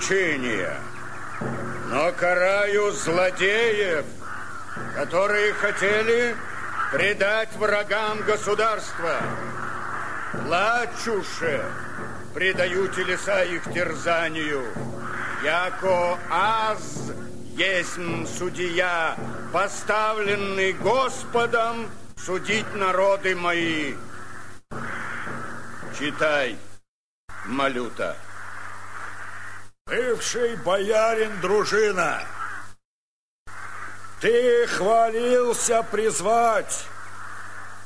[0.05, 0.77] Казни и мучения,
[1.89, 4.05] но караю злодеев,
[4.95, 6.37] которые хотели
[6.93, 9.17] предать врагам государства.
[10.33, 11.65] Плачуше
[12.35, 14.65] предаю телеса их терзанию,
[15.43, 17.13] яко аз
[17.57, 17.99] есть
[18.39, 19.17] судья,
[19.53, 23.95] поставленный Господом судить народы мои.
[25.97, 26.57] Читай,
[27.47, 28.17] Малюта.
[29.87, 32.23] Бывший боярин дружина,
[34.19, 36.87] ты хвалился призвать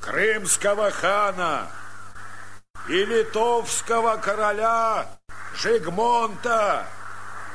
[0.00, 1.68] крымского хана
[2.88, 5.08] и литовского короля
[5.56, 6.86] Жигмонта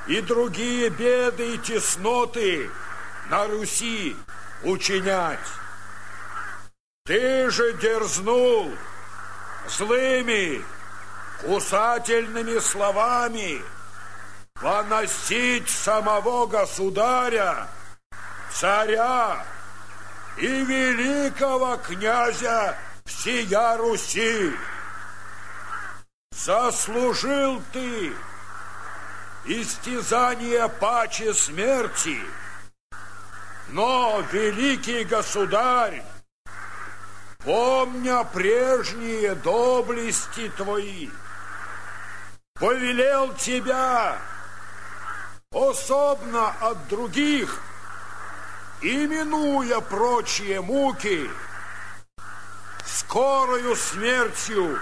[0.08, 2.70] и другие беды и тесноты
[3.30, 4.14] на Руси
[4.64, 5.40] учинять.
[7.06, 8.74] Ты же дерзнул
[9.70, 10.62] злыми,
[11.46, 13.62] кусательными словами
[14.56, 17.68] поносить самого государя,
[18.52, 19.46] царя
[20.38, 24.52] и великого князя всея Руси.
[26.32, 28.14] Заслужил ты
[29.46, 32.20] истязание паче смерти,
[33.70, 36.04] но великий государь
[37.44, 41.10] помня прежние доблести твои,
[42.56, 44.18] повелел тебя
[45.54, 47.62] особно от других,
[48.82, 51.30] именуя прочие муки,
[52.86, 54.80] скорою смертью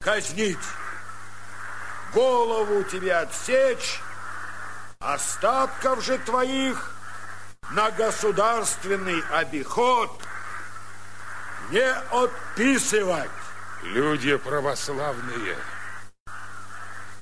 [0.00, 0.58] казнить,
[2.12, 4.00] голову тебе отсечь,
[4.98, 6.90] остатков же твоих
[7.70, 10.10] на государственный обиход–
[11.70, 13.30] не отписывать.
[13.82, 15.56] Люди православные,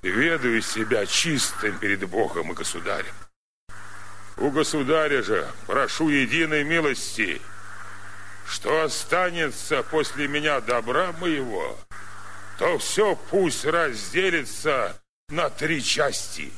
[0.03, 3.15] ведаю себя чистым перед Богом и государем.
[4.37, 7.41] У государя же прошу единой милости,
[8.47, 11.79] что останется после меня добра моего,
[12.59, 16.53] то все пусть разделится на три части.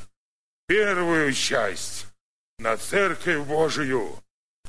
[0.67, 2.07] Первую часть
[2.59, 4.19] на Церковь Божию,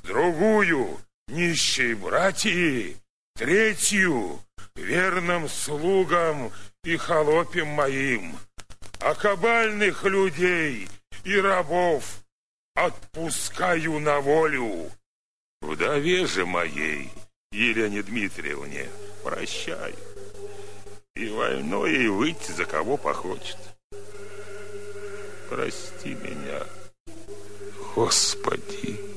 [0.03, 2.93] другую нищие братья,
[3.37, 4.41] Третью
[4.75, 6.51] верным слугам
[6.83, 8.37] и холопям моим,
[9.05, 10.87] а кабальных людей
[11.23, 12.23] и рабов
[12.73, 14.89] отпускаю на волю.
[15.61, 17.11] Вдове же моей,
[17.51, 18.89] Елене Дмитриевне,
[19.23, 19.95] прощаю.
[21.15, 23.59] И вольно ей выйти за кого похочет.
[25.51, 26.63] Прости меня,
[27.93, 29.14] Господи.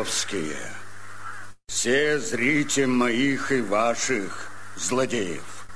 [0.00, 0.56] Московские,
[1.68, 5.66] все зрите моих и ваших злодеев.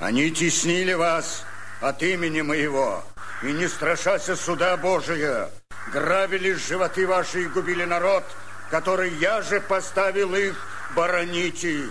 [0.00, 1.44] Они теснили вас
[1.82, 3.04] от имени моего,
[3.42, 5.50] и не страшася суда Божия,
[5.92, 8.24] грабили животы ваши и губили народ,
[8.70, 10.56] который я же поставил их
[10.94, 11.90] бороните.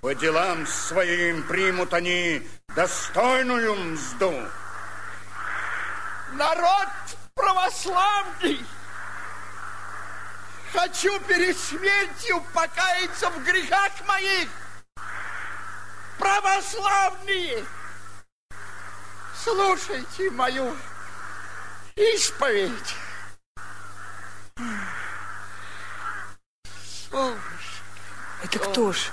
[0.00, 2.42] По делам своим примут они
[2.74, 4.34] достойную мзду.
[6.32, 6.88] Народ
[7.34, 8.64] православный!
[10.72, 14.48] Хочу перед смертью покаяться в грехах моих.
[16.18, 17.64] Православные,
[19.36, 20.74] слушайте мою
[21.94, 22.94] исповедь.
[28.42, 29.10] Это кто ж?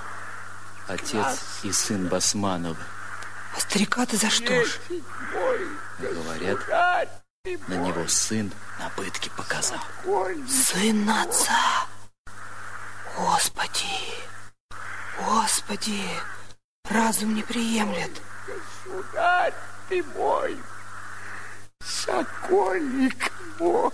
[0.88, 2.76] Отец и сын Басманова.
[3.56, 4.78] А старика-то за что ж?
[5.98, 9.78] Говорят, на него сын на пытке показал.
[10.46, 11.86] Сын отца.
[13.16, 13.86] Господи,
[15.18, 16.02] Господи,
[16.90, 18.10] Разум не приемлет.
[18.46, 19.54] Государь
[19.88, 20.58] ты мой,
[21.82, 23.90] соколик мой.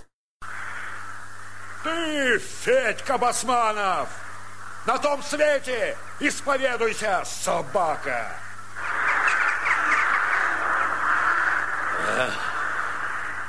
[1.83, 4.09] Ты, Федька Басманов,
[4.85, 8.35] на том свете исповедуйся, собака.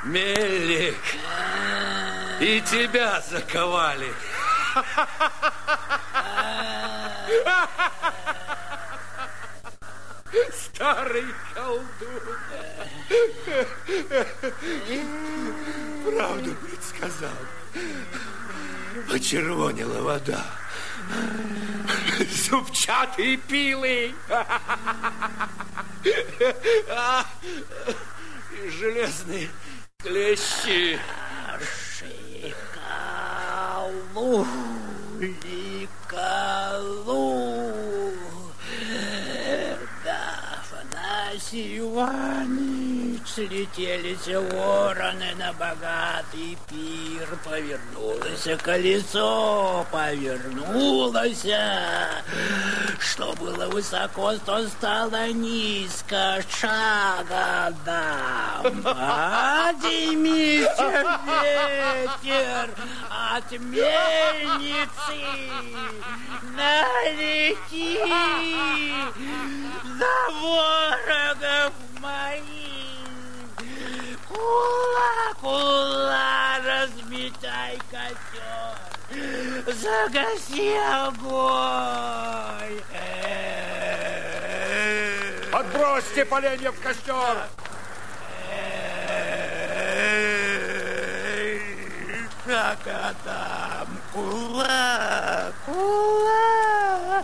[0.03, 0.95] Мелик,
[2.39, 4.13] и тебя заковали.
[10.53, 12.21] Старый колдун.
[16.05, 17.29] Правду предсказал.
[19.09, 20.45] Почервонила вода.
[22.49, 24.15] Зубчатые пилы.
[28.51, 29.49] И железные
[30.03, 30.97] клещи.
[32.71, 33.27] Шикалу,
[35.19, 36.53] ликалу.
[40.05, 40.21] Да,
[40.61, 42.78] Афанасий Иванович,
[43.27, 47.27] слетелись вороны на богатый пир.
[47.43, 51.45] Повернулось колесо, повернулось.
[52.99, 56.41] Что было высоко, то стало низко.
[56.59, 58.83] Шага дам.
[58.83, 60.65] Поднимите
[61.25, 62.69] ветер
[63.09, 65.19] от мельницы.
[66.55, 67.99] Налети
[69.97, 72.78] за ворогов моих.
[74.29, 78.75] Кула, кула, разметай котел.
[79.65, 81.59] Загаси огонь.
[85.51, 87.37] Отбросьте поленья в костер.
[92.45, 92.79] Как
[93.25, 93.87] там?
[94.13, 97.23] Кула, кула.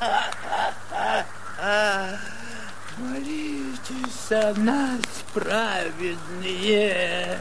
[3.87, 4.99] Молитесь за нас,
[5.33, 7.39] праведные.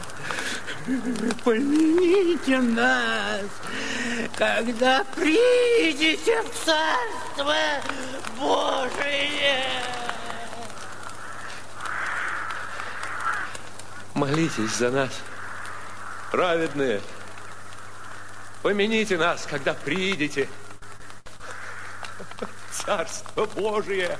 [1.43, 3.45] Помяните нас,
[4.35, 7.55] когда придете в Царство
[8.37, 9.63] Божие.
[14.13, 15.11] Молитесь за нас,
[16.31, 17.01] праведные.
[18.61, 20.47] Помяните нас, когда придете.
[22.71, 24.19] Царство Божие.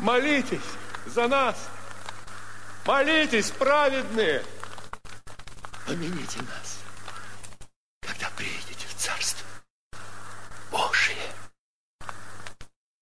[0.00, 0.60] Молитесь
[1.06, 1.56] за нас.
[2.86, 4.44] Молитесь, праведные.
[5.86, 6.78] Помяните нас,
[8.00, 9.46] когда приедете в Царство
[10.70, 11.16] Божие.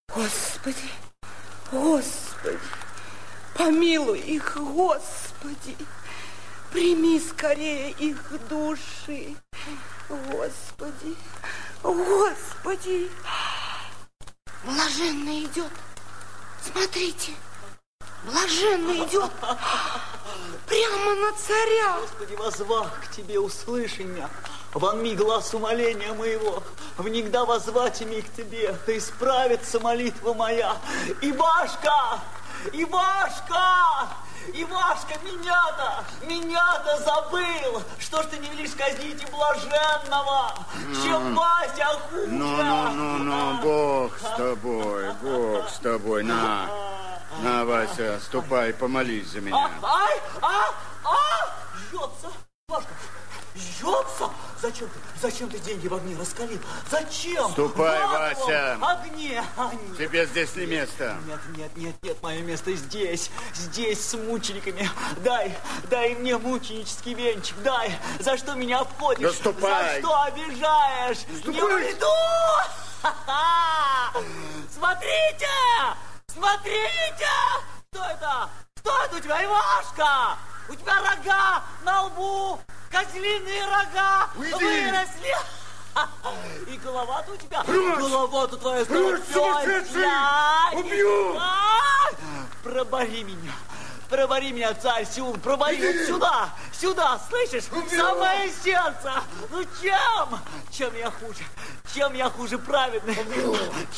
[0.09, 0.91] Господи,
[1.71, 2.59] Господи,
[3.55, 5.77] помилуй их, Господи.
[6.73, 8.19] Прими скорее их
[8.49, 9.37] души.
[10.09, 11.17] Господи,
[11.83, 13.11] Господи.
[14.65, 15.73] Блаженно идет.
[16.63, 17.33] Смотрите,
[18.25, 19.31] блаженно идет.
[20.67, 21.99] Прямо на царя.
[22.01, 24.29] Господи, возвах к Тебе, услыши меня.
[24.75, 26.63] Вонми глаз умоления моего,
[26.97, 30.77] внегда возвать ими к Тебе, да исправится молитва моя.
[31.21, 32.21] Ивашка!
[32.73, 34.09] Ивашка!
[34.55, 37.83] Ивашка, меня-то, меня-то забыл!
[37.99, 40.55] Что ж ты не велишь казнить и блаженного?
[41.05, 42.27] Чем Вася хуже?
[42.29, 46.92] Ну, ну, ну, ну, Бог с тобой, Бог с тобой, на.
[47.41, 49.71] На, Вася, ступай, помолись за меня.
[49.83, 52.31] А, ай, а, а, жжется,
[52.69, 52.93] Ивашка,
[53.57, 54.31] жжется.
[54.61, 56.61] Зачем ты, зачем ты деньги в огне раскалил?
[56.89, 57.51] Зачем?
[57.51, 58.79] Ступай, адовом Вася.
[58.81, 59.45] огне.
[59.57, 59.99] А, нет.
[59.99, 61.17] Тебе здесь не место.
[61.27, 64.89] Нет, нет, нет, нет, мое место здесь, здесь с мучениками.
[65.25, 65.57] Дай,
[65.91, 67.93] дай мне мученический венчик, дай.
[68.21, 69.23] За что меня обходишь?
[69.23, 70.01] Да ступай.
[70.01, 71.19] За что обижаешь?
[71.45, 72.07] Не уйду!
[74.73, 75.49] Смотрите!
[76.33, 77.29] Смотрите!
[77.93, 78.49] Что это?
[78.79, 80.39] Что это у тебя, Ивашка?
[80.69, 82.59] У тебя рога на лбу,
[82.91, 84.53] козлиные рога Уйди!
[84.53, 85.37] выросли.
[86.69, 90.05] И голова-то у тебя, голова-то твоя стала Прочь, сумасшедший!
[90.73, 91.37] Убью!
[91.39, 92.15] Ай!
[92.63, 93.53] Пробори меня.
[94.13, 97.65] Пробори меня, царь Сеул, пробори вот сюда, сюда, слышишь?
[97.71, 99.11] В самое сердце.
[99.51, 100.39] Ну чем?
[100.71, 101.43] Чем я хуже?
[101.95, 103.17] Чем я хуже праведный?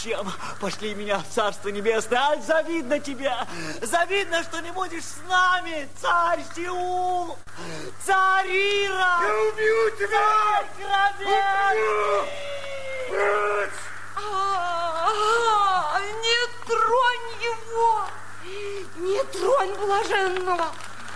[0.01, 0.33] Чем?
[0.61, 2.21] Пошли меня в Царство Небесное.
[2.21, 3.35] Ай, завидно тебе.
[3.83, 7.37] Завидно, что не будешь с нами, царь Сеул.
[8.07, 9.19] Царь Ира.
[9.21, 10.65] Я убью тебя!
[10.79, 12.29] Царь Кровец.
[13.09, 13.81] Прочь!
[14.15, 18.05] А, Не тронь его!
[18.97, 20.73] Не тронь блаженного!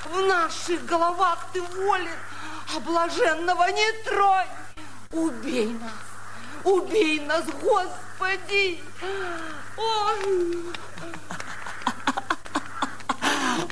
[0.07, 2.19] В наших головах ты волен,
[2.75, 4.47] а блаженного не тронь!
[5.13, 5.93] Убей нас!
[6.65, 8.83] Убей нас, Господи!
[9.77, 10.65] Ой!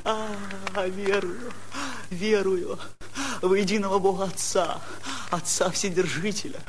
[0.05, 1.53] А, верую,
[2.11, 2.79] верую
[3.43, 4.81] в единого Бога Отца,
[5.31, 6.61] Отца Вседержителя,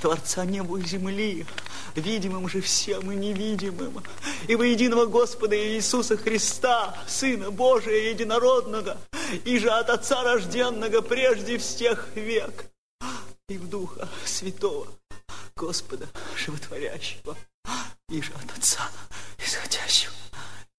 [0.00, 1.46] Творца неба и земли,
[1.94, 4.02] видимым же всем и невидимым,
[4.48, 8.98] и во единого Господа Иисуса Христа, Сына Божия Единородного,
[9.44, 12.66] и же от Отца рожденного прежде всех век,
[13.48, 14.88] и в Духа Святого,
[15.56, 17.36] Господа Животворящего,
[18.08, 18.88] и же от Отца
[19.38, 20.12] исходящего,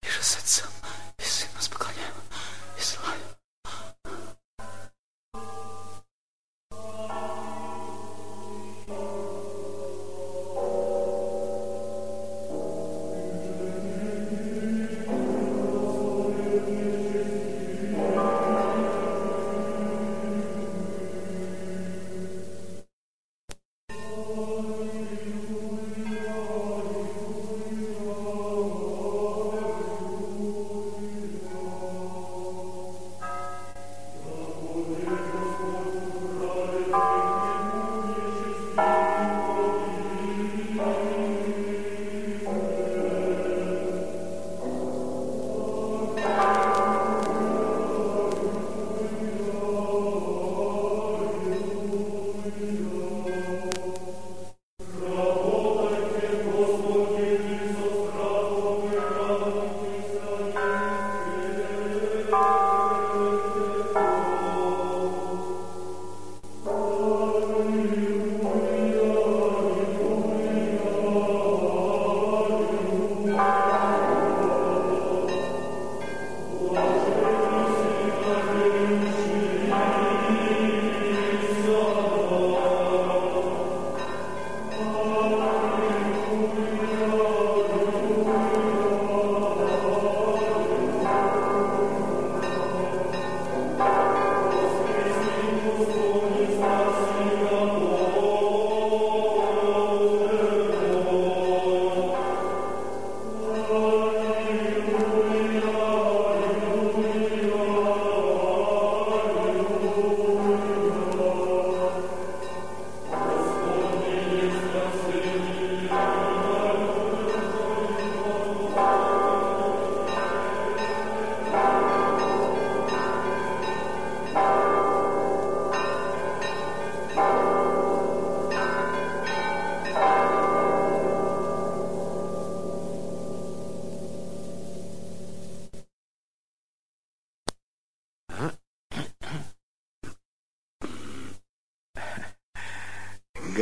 [0.02, 0.70] и же с Отцом
[1.18, 2.05] и Сыном склоняем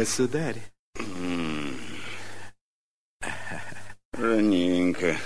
[0.05, 0.61] Государь.
[4.13, 5.17] Раненько.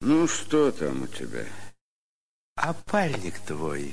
[0.00, 1.44] Ну, что там у тебя?
[2.54, 3.92] А пальник твой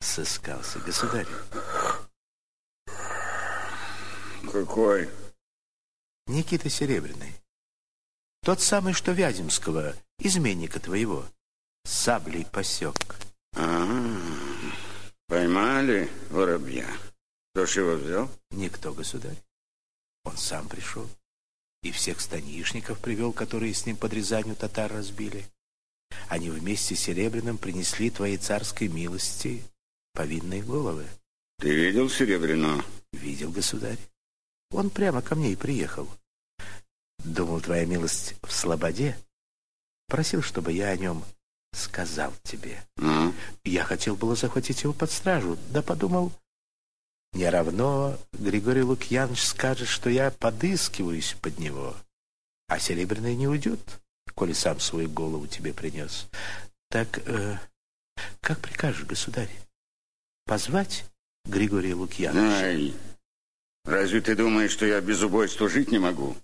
[0.00, 1.26] сыскался, государь.
[4.50, 5.10] Какой?
[6.26, 7.34] Никита Серебряный.
[8.42, 11.26] Тот самый, что Вяземского, изменника твоего,
[11.84, 12.94] саблей посек.
[13.54, 13.86] А,
[15.26, 16.86] поймали воробья.
[17.52, 18.30] Кто ж его взял?
[18.50, 19.42] Никто, государь.
[20.24, 21.08] Он сам пришел.
[21.82, 25.44] И всех станишников привел, которые с ним под Рязанью татар разбили.
[26.28, 29.64] Они вместе с Серебряным принесли твоей царской милости
[30.12, 31.06] повинные головы.
[31.58, 32.84] Ты видел Серебряного?
[33.12, 33.98] Видел, государь.
[34.70, 36.08] Он прямо ко мне и приехал.
[37.24, 39.18] Думал, твоя милость в Слободе.
[40.06, 41.24] Просил, чтобы я о нем
[41.72, 42.82] сказал тебе.
[42.96, 43.34] Ну?
[43.64, 46.32] Я хотел было захватить его под стражу, да подумал,
[47.32, 51.94] не равно Григорий Лукьянович скажет, что я подыскиваюсь под него,
[52.68, 53.80] а Серебряный не уйдет,
[54.34, 56.26] коли сам свою голову тебе принес.
[56.88, 57.58] Так, э,
[58.40, 59.50] как прикажешь, государь,
[60.44, 61.04] позвать
[61.44, 62.64] Григория Лукьяновича?
[62.64, 62.94] Ай,
[63.84, 66.36] разве ты думаешь, что я без убойства жить не могу?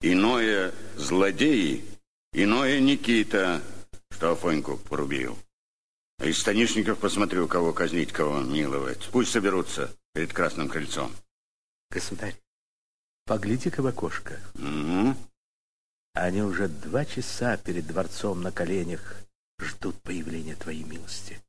[0.00, 1.84] Иное злодеи,
[2.32, 3.62] иное Никита,
[4.10, 5.38] что Афоньку порубил.
[6.20, 9.08] Из станишников посмотрю, кого казнить, кого миловать.
[9.10, 11.12] Пусть соберутся перед Красным Крыльцом.
[11.90, 12.36] Государь,
[13.26, 14.40] погляди-ка в окошко.
[14.54, 15.16] Угу.
[16.14, 19.16] Они уже два часа перед дворцом на коленях
[19.60, 21.40] ждут появления твоей милости.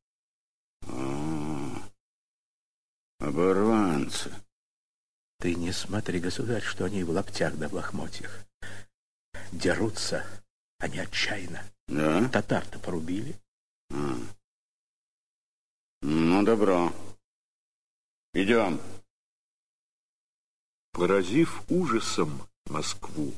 [0.87, 1.77] О,
[3.19, 4.31] оборванцы.
[5.39, 8.45] Ты не смотри, государь, что они в лаптях да в лохмотьях.
[9.51, 10.25] Дерутся
[10.79, 11.63] они отчаянно.
[11.87, 12.27] Да?
[12.29, 13.35] Татар-то порубили.
[13.91, 14.17] А.
[16.07, 16.93] Ну, добро.
[18.35, 18.79] Идем.
[20.91, 23.33] Поразив ужасом Москву,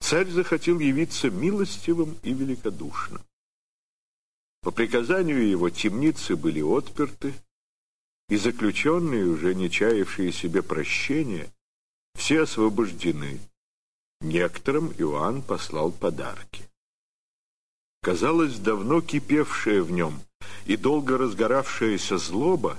[0.00, 3.22] царь захотел явиться милостивым и великодушным.
[4.62, 7.32] По приказанию его темницы были отперты,
[8.28, 11.48] и заключенные, уже не чаявшие себе прощения,
[12.16, 13.38] все освобождены.
[14.20, 16.68] Некоторым Иоанн послал подарки.
[18.06, 20.20] Казалось, давно кипевшая в нем
[20.64, 22.78] и долго разгоравшаяся злоба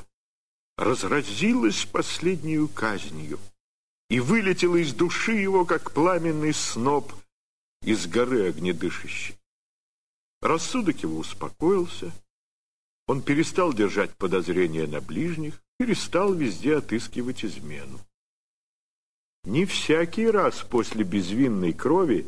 [0.77, 3.37] разразилась последнюю казнью
[4.09, 7.11] и вылетела из души его, как пламенный сноп
[7.81, 9.35] из горы огнедышащей.
[10.41, 12.13] Рассудок его успокоился,
[13.05, 17.99] он перестал держать подозрения на ближних, перестал везде отыскивать измену.
[19.43, 22.25] Не всякий раз после безвинной крови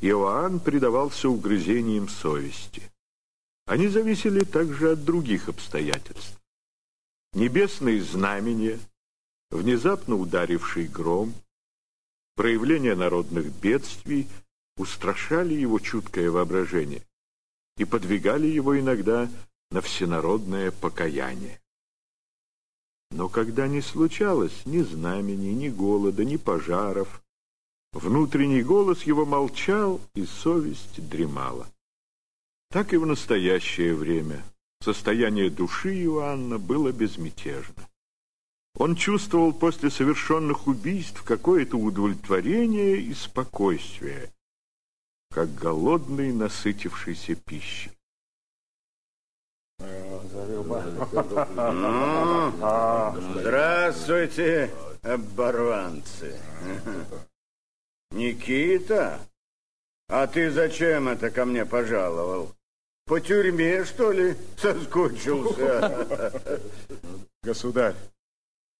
[0.00, 2.82] Иоанн предавался угрызениям совести.
[3.66, 6.40] Они зависели также от других обстоятельств.
[7.32, 8.78] Небесные знамения,
[9.50, 11.34] внезапно ударивший гром,
[12.36, 14.28] проявление народных бедствий
[14.76, 17.02] устрашали его чуткое воображение
[17.76, 19.28] и подвигали его иногда
[19.70, 21.60] на всенародное покаяние.
[23.10, 27.22] Но когда не случалось ни знамений, ни голода, ни пожаров,
[27.92, 31.66] внутренний голос его молчал, и совесть дремала.
[32.70, 34.42] Так и в настоящее время
[34.80, 37.88] состояние души Иоанна было безмятежно.
[38.74, 44.32] Он чувствовал после совершенных убийств какое-то удовлетворение и спокойствие,
[45.30, 47.90] как голодный, насытившийся пищей.
[49.78, 50.52] Ну,
[53.40, 54.70] здравствуйте,
[55.02, 56.40] оборванцы.
[58.10, 59.20] Никита,
[60.08, 62.54] а ты зачем это ко мне пожаловал?
[63.04, 66.32] По тюрьме, что ли, соскучился?
[67.42, 67.94] Государь,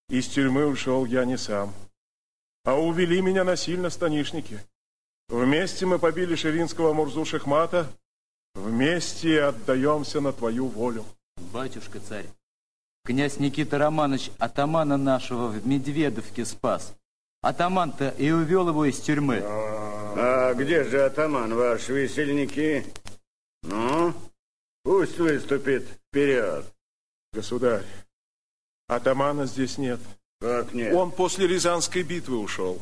[0.09, 1.75] из тюрьмы ушел я не сам,
[2.65, 4.61] а увели меня насильно станишники.
[5.29, 7.91] Вместе мы побили Ширинского Мурзу Шахмата,
[8.55, 11.05] вместе отдаемся на твою волю.
[11.53, 12.27] Батюшка царь,
[13.05, 16.95] князь Никита Романович атамана нашего в Медведовке спас.
[17.43, 19.43] Атаман-то и увел его из тюрьмы.
[19.45, 22.85] А где же атаман ваш, весельники?
[23.63, 24.13] Ну,
[24.83, 26.65] пусть выступит вперед.
[27.33, 27.85] Государь,
[28.89, 30.01] атамана здесь нет.
[30.41, 30.95] Как нет?
[30.95, 32.81] Он после Рязанской битвы ушел.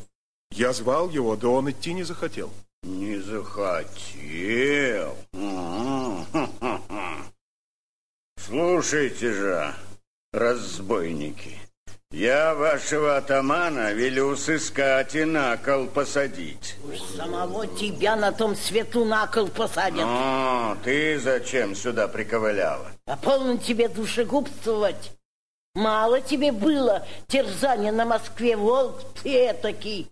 [0.51, 2.53] Я звал его, да он идти не захотел.
[2.83, 5.17] Не захотел?
[8.39, 9.75] Слушайте же,
[10.33, 11.59] разбойники,
[12.17, 16.77] я вашего атамана велю сыскать и на кол посадить.
[16.85, 20.05] Уж самого тебя на том свету на кол посадят.
[20.05, 22.91] О, ты зачем сюда приковыляла?
[23.07, 25.13] А полно тебе душегубствовать.
[25.75, 30.11] Мало тебе было терзания на Москве, волк ты этакий.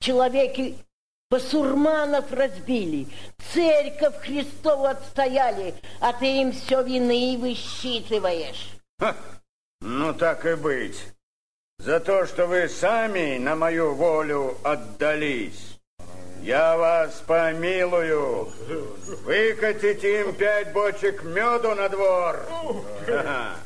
[0.00, 0.76] Человеки
[1.30, 3.06] басурманов разбили,
[3.52, 8.70] церковь Христову отстояли, а ты им все вины высчитываешь.
[8.98, 9.14] Ха,
[9.80, 11.00] ну так и быть.
[11.78, 15.78] За то, что вы сами на мою волю отдались.
[16.40, 18.52] Я вас помилую.
[19.24, 22.40] Выкатите им пять бочек меду на двор.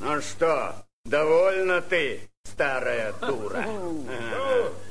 [0.00, 3.66] Ну что, довольна ты, старая дура?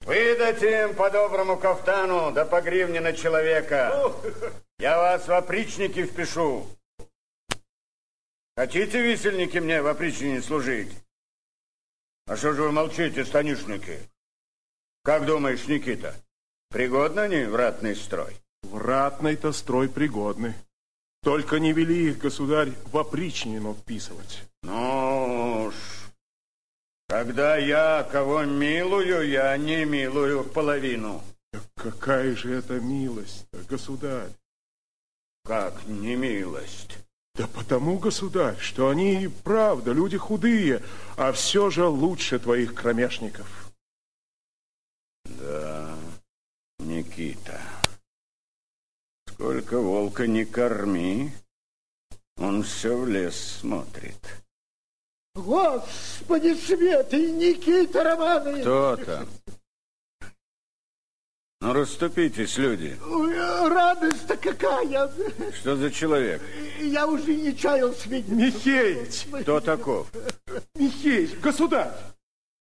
[0.00, 4.12] Выдать им по доброму кафтану, да по гривне на человека.
[4.78, 6.66] Я вас в опричники впишу.
[8.60, 10.92] Хотите, висельники, мне в опричнине служить?
[12.26, 13.98] А что же вы молчите, станишники?
[15.02, 16.14] Как думаешь, Никита,
[16.68, 18.36] пригодны они в ратный строй?
[18.60, 20.54] В ратный-то строй пригодны.
[21.22, 24.42] Только не вели их, государь, в опричнину вписывать.
[24.62, 25.74] Ну уж,
[27.08, 31.24] когда я кого милую, я не милую в половину.
[31.76, 34.32] Какая же это милость, государь?
[35.44, 36.98] Как не милость?
[37.34, 40.82] Да потому, государь, что они, правда, люди худые,
[41.16, 43.72] а все же лучше твоих кромешников.
[45.24, 45.94] Да,
[46.80, 47.60] Никита,
[49.28, 51.32] сколько волка не корми,
[52.36, 54.18] он все в лес смотрит.
[55.34, 58.62] Господи Светый, Никита Романович!
[58.62, 59.28] Кто там?
[61.62, 62.98] Ну, расступитесь, люди.
[63.06, 63.36] Ой,
[63.68, 65.12] радость-то какая!
[65.52, 66.40] Что за человек?
[66.80, 68.28] Я уже не чаял свидеть.
[68.28, 69.26] Михеич!
[69.42, 70.10] Кто таков?
[70.74, 71.92] Михеич, государь!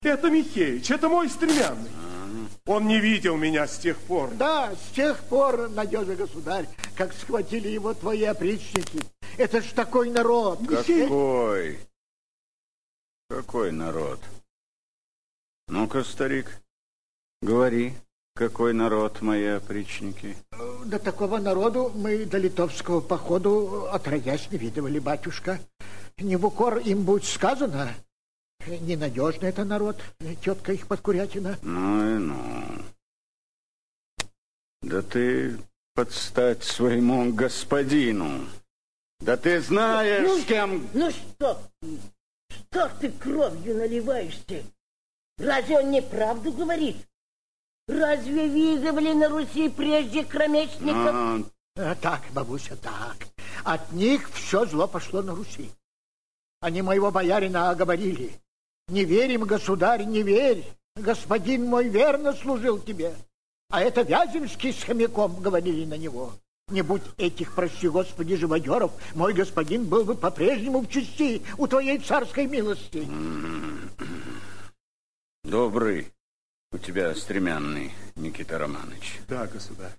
[0.01, 1.89] Это Михеич, это мой стремянный.
[2.65, 4.31] Он не видел меня с тех пор.
[4.31, 8.99] Да, с тех пор, надежный государь, как схватили его твои опричники.
[9.37, 10.59] Это ж такой народ.
[10.67, 11.79] Какой?
[13.29, 14.19] Какой народ?
[15.67, 16.61] Ну-ка, старик,
[17.41, 17.93] говори,
[18.39, 20.37] какой народ мои опричники?
[20.85, 25.59] До такого народу мы до литовского походу отродясь не видывали, батюшка.
[26.17, 27.93] Не в укор им будет сказано,
[28.65, 30.01] ненадежный это народ,
[30.41, 31.59] тетка их подкурятина.
[31.63, 32.63] Ну и ну.
[34.83, 35.59] Да ты
[35.93, 38.47] подстать своему господину.
[39.19, 40.87] Да ты знаешь, ну, с кем...
[40.93, 41.99] Ну что ты?
[42.55, 44.63] Что ты кровью наливаешься?
[45.37, 46.95] Разве он неправду говорит?
[47.89, 51.11] Разве видывали на Руси прежде кромечников?
[51.11, 51.41] А,
[51.75, 53.17] а, так, бабуся, так.
[53.63, 55.71] От них все зло пошло на Руси.
[56.61, 58.31] Они моего боярина оговорили.
[58.89, 60.63] Не верим, государь, не верь.
[60.95, 63.15] Господин мой верно служил тебе.
[63.71, 66.33] А это Вяземский с хомяком говорили на него.
[66.69, 71.97] Не будь этих, прости господи, живодеров, мой господин был бы по-прежнему в чести у твоей
[71.97, 73.07] царской милости.
[75.43, 76.11] Добрый
[76.71, 79.19] у тебя стремянный, Никита Романович.
[79.27, 79.93] Да, государь.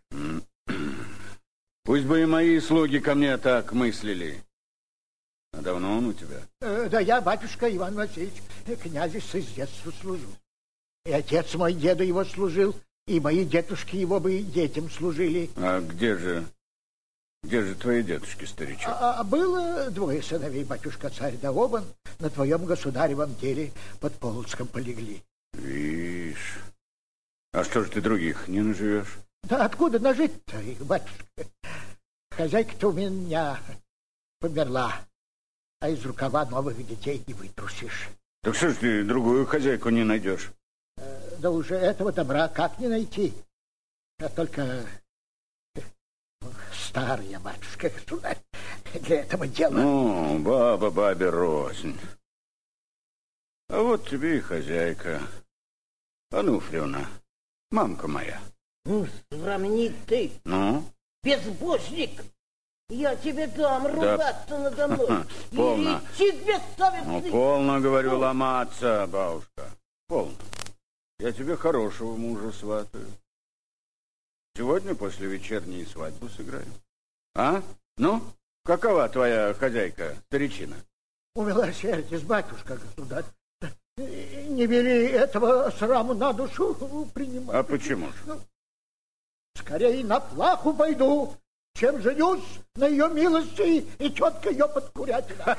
[1.85, 4.43] Пусть бы и мои слуги ко мне так мыслили.
[5.53, 6.43] А давно он у тебя?
[6.61, 8.35] Э, да я, батюшка Иван Васильевич,
[8.81, 10.29] князю с детства служу.
[11.05, 12.77] И отец мой деда его служил,
[13.09, 15.51] и мои дедушки его бы детям служили.
[15.57, 16.47] А где же
[17.43, 18.87] где же твои дедушки, старичок?
[18.87, 21.85] А, а было двое сыновей, батюшка царь, да оба
[22.19, 25.23] на твоем государевом деле под Полоцком полегли.
[25.63, 26.59] Вишь.
[27.53, 29.19] А что ж ты других не наживешь?
[29.43, 31.25] Да откуда нажить-то батюшка?
[32.31, 33.59] Хозяйка-то у меня
[34.39, 34.95] померла,
[35.81, 38.09] а из рукава новых детей не вытрусишь.
[38.43, 40.51] Так что ж ты другую хозяйку не найдешь?
[41.39, 43.35] Да уже этого добра как не найти?
[44.19, 44.87] А только
[46.73, 48.39] стар я, батюшка, государь,
[49.03, 49.71] для этого дела.
[49.71, 51.99] Ну, баба бабе рознь.
[53.69, 55.21] А вот тебе и хозяйка.
[56.31, 57.09] Ануфриевна,
[57.71, 58.41] мамка моя.
[58.85, 60.31] Ну, сравни ты.
[60.45, 60.85] Ну?
[61.25, 62.23] Безбожник.
[62.89, 64.59] Я тебе дам ругаться да.
[64.59, 65.25] надо мной.
[65.57, 66.01] Полно.
[67.07, 69.71] Ну, полно, говорю, ломаться, бабушка.
[70.07, 70.35] Полно.
[71.19, 73.07] Я тебе хорошего мужа сватаю.
[74.57, 76.73] Сегодня после вечерней свадьбы сыграем.
[77.35, 77.63] А?
[77.97, 78.23] Ну,
[78.65, 80.77] какова твоя хозяйка, старичина?
[81.35, 83.25] Умилосердись, батюшка, государь.
[84.49, 86.75] Не вели этого сраму на душу
[87.13, 87.57] принимать.
[87.57, 88.15] А почему же?
[88.27, 88.41] Ну,
[89.55, 91.35] скорее на плаху пойду,
[91.75, 95.57] чем женюсь на ее милости и тетка ее подкурятина.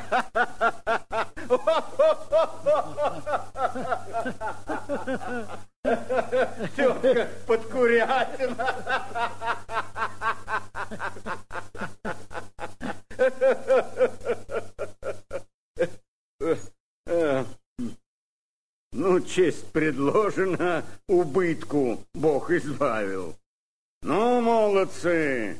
[6.75, 8.67] Тетка подкурятина.
[19.03, 23.35] Ну, честь предложена, убытку Бог избавил.
[24.03, 25.59] Ну, молодцы,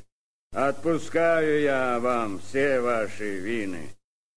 [0.51, 3.89] отпускаю я вам все ваши вины.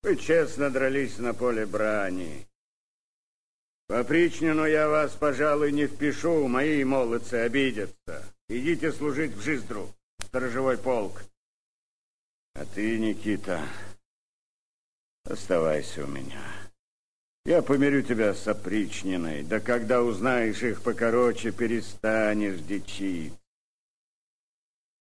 [0.02, 2.47] Вы честно дрались на поле брани.
[3.89, 8.24] По причнину я вас, пожалуй, не впишу, мои молодцы обидятся.
[8.48, 11.24] Идите служить в Жиздру, сторожевой полк.
[12.55, 13.68] А ты, Никита,
[15.26, 16.64] оставайся у меня.
[17.47, 23.35] Я помирю тебя с опричниной, да когда узнаешь их покороче, перестанешь дичить.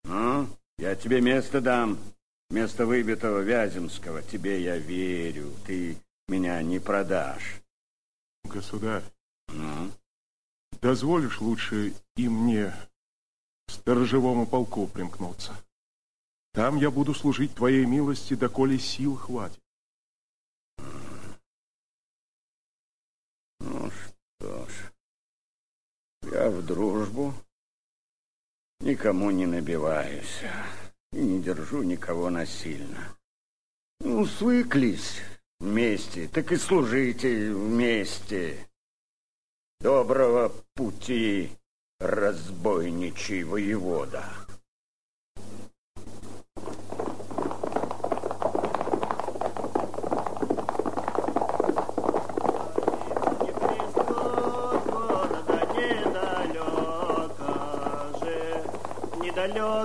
[0.03, 0.47] Ну,
[0.77, 1.97] я тебе место дам,
[2.49, 4.21] место выбитого Вяземского.
[4.21, 5.97] Тебе я верю, ты
[6.27, 7.61] меня не продашь.
[8.43, 9.03] Государь,
[9.47, 9.89] ну?
[10.81, 12.73] дозволишь лучше и мне
[13.67, 15.53] к сторожевому полку примкнуться?
[16.51, 19.63] Там я буду служить твоей милости, доколе сил хватит.
[23.59, 24.91] Ну что ж,
[26.33, 27.33] я в дружбу
[28.79, 30.41] никому не набиваюсь
[31.11, 33.15] и не держу никого насильно.
[33.99, 35.21] Ну, свыклись
[35.59, 38.67] вместе, так и служите вместе.
[39.79, 41.51] Доброго пути,
[41.99, 44.42] разбойничий воевода.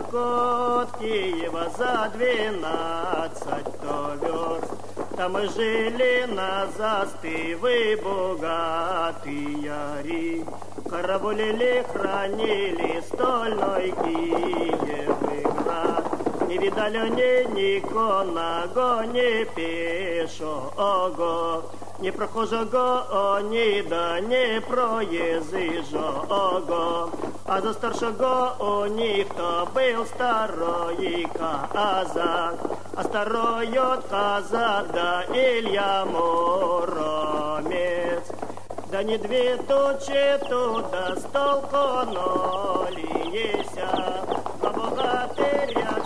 [0.08, 4.72] Недалеко от Киева за двенадцать то верст.
[5.16, 10.44] Там мы жили на застывы богатые яри.
[10.88, 16.04] Караулили, хранили стольной Киевы град.
[16.48, 17.32] Не видали ни
[17.76, 20.90] никоного, ни пешого.
[21.99, 26.21] ні прохожого, ні да не проїжджого,
[27.45, 31.27] а за старшого у ніхто був старої
[31.73, 32.55] казак,
[32.95, 37.43] а старой от казак да Илья Муромец.
[38.91, 42.13] Да не две тучи туда столкнулися,
[44.61, 45.96] а богатыря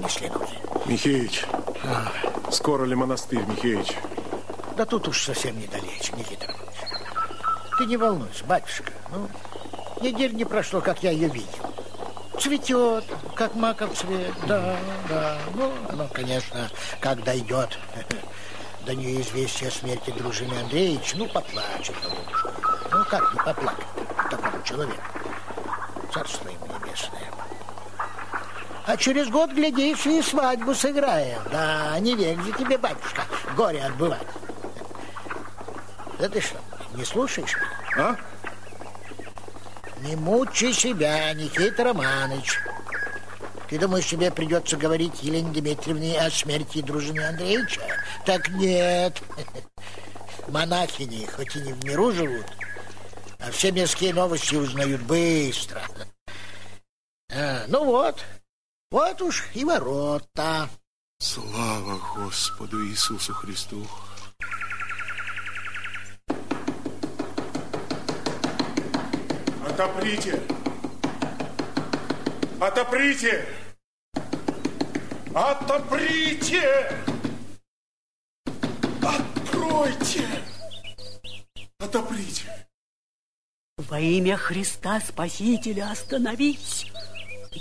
[0.00, 0.58] Господи, унесли ноги.
[0.86, 1.44] Михеич,
[2.50, 3.94] скоро ли монастырь, Михеич?
[4.76, 6.76] Да тут уж совсем недалече, Никита Романович.
[7.78, 8.92] Ты не волнуйся, батюшка.
[9.10, 9.28] Ну,
[10.00, 11.48] недель не прошло, как я ее видел.
[12.40, 13.04] Цветет,
[13.34, 14.32] как маков цвет.
[14.46, 14.76] Да,
[15.08, 15.38] да.
[15.54, 16.70] Ну, оно, конечно,
[17.00, 17.76] как дойдет
[18.86, 22.52] до нее известие о смерти дружины Андреевич, ну, поплачет голубушка.
[22.92, 23.86] Ну, как не поплакать
[24.30, 25.02] такому человеку?
[26.12, 27.28] Царство ему небесное.
[28.88, 31.42] А через год, глядишь, и свадьбу сыграем.
[31.52, 33.22] Да, не век же тебе, батюшка,
[33.54, 34.26] горе отбывать.
[36.18, 36.56] Да ты что,
[36.94, 37.68] не слушаешь меня?
[37.98, 38.16] А?
[40.00, 42.60] Не мучай себя, Никита Романович.
[43.68, 47.82] Ты думаешь, тебе придется говорить Елене Дмитриевне о смерти дружины Андреевича?
[48.24, 49.20] Так нет.
[50.48, 52.46] Монахини, хоть и не в миру живут,
[53.38, 55.82] а все мирские новости узнают быстро.
[57.30, 58.24] А, ну вот,
[58.90, 60.68] вот уж и ворота.
[61.20, 63.86] Слава Господу Иисусу Христу.
[69.66, 70.40] Отоприте!
[72.60, 73.46] Отоприте!
[75.34, 76.90] Отоприте!
[79.02, 80.28] Откройте!
[81.78, 82.66] Отоприте!
[83.76, 86.86] Во имя Христа Спасителя остановись.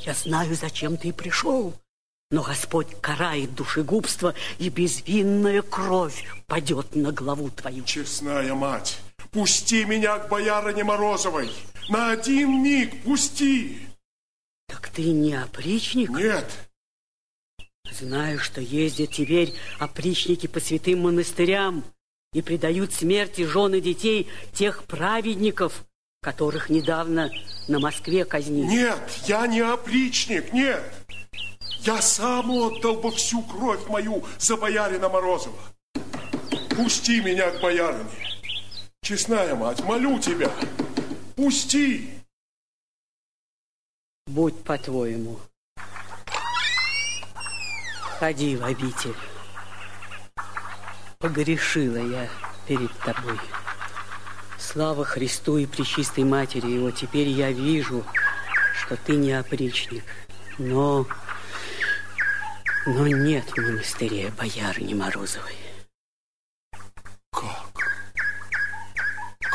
[0.06, 1.74] Я знаю, зачем ты пришел.
[2.30, 7.86] Но Господь карает душегубство, и безвинная кровь падет на главу твою.
[7.86, 8.99] Честная мать,
[9.32, 11.49] пусти меня к боярине Морозовой.
[11.88, 13.88] На один миг пусти.
[14.68, 16.10] Так ты не опричник?
[16.10, 16.69] Нет.
[17.90, 21.86] Знаю, что ездят теперь опричники по святым монастырям
[22.34, 25.86] и предают смерти жены детей тех праведников,
[26.27, 27.31] которых недавно
[27.69, 28.67] на Москве казнили.
[28.67, 30.83] Нет, я не опричник, нет.
[31.83, 35.57] Я сам отдал бы всю кровь мою за боярина Морозова.
[36.75, 38.09] Пусти меня к боярине.
[39.01, 40.51] Честная мать, молю тебя,
[41.37, 42.09] пусти.
[44.25, 45.39] Будь по-твоему.
[48.19, 49.15] Ходи в обитель.
[51.19, 52.27] Погрешила я
[52.67, 53.39] перед тобой.
[54.57, 56.91] Слава Христу и Пречистой Матери Его.
[56.91, 58.03] Теперь я вижу,
[58.73, 60.03] что ты не опричник.
[60.57, 61.05] Но...
[62.85, 65.55] Но нет в монастыре боярыни Морозовой.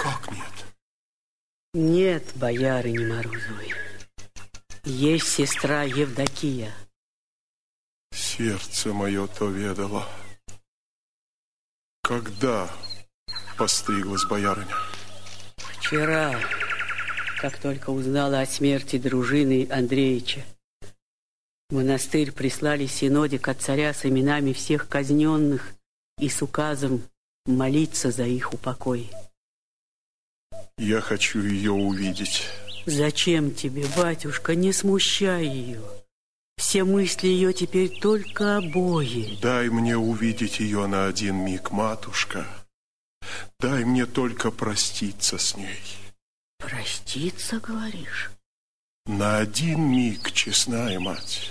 [0.02, 0.64] Как нет?
[1.72, 3.74] Нет боярыни Морозовой.
[4.84, 6.74] Есть сестра Евдокия.
[8.12, 10.06] Сердце мое то ведало.
[12.02, 12.68] Когда
[13.56, 14.74] постриглась боярыня?
[15.56, 16.38] Вчера,
[17.40, 20.42] как только узнала о смерти дружины Андреевича,
[21.70, 25.72] в монастырь прислали синодик от царя с именами всех казненных
[26.18, 27.02] и с указом
[27.46, 29.10] молиться за их упокой.
[30.78, 32.46] Я хочу ее увидеть.
[32.86, 35.80] Зачем тебе, батюшка, не смущай ее?
[36.56, 39.38] Все мысли ее теперь только обои.
[39.40, 42.46] Дай мне увидеть ее на один миг, матушка.
[43.58, 45.80] Дай мне только проститься с ней.
[46.58, 48.30] Проститься, говоришь?
[49.06, 51.50] На один миг, честная мать.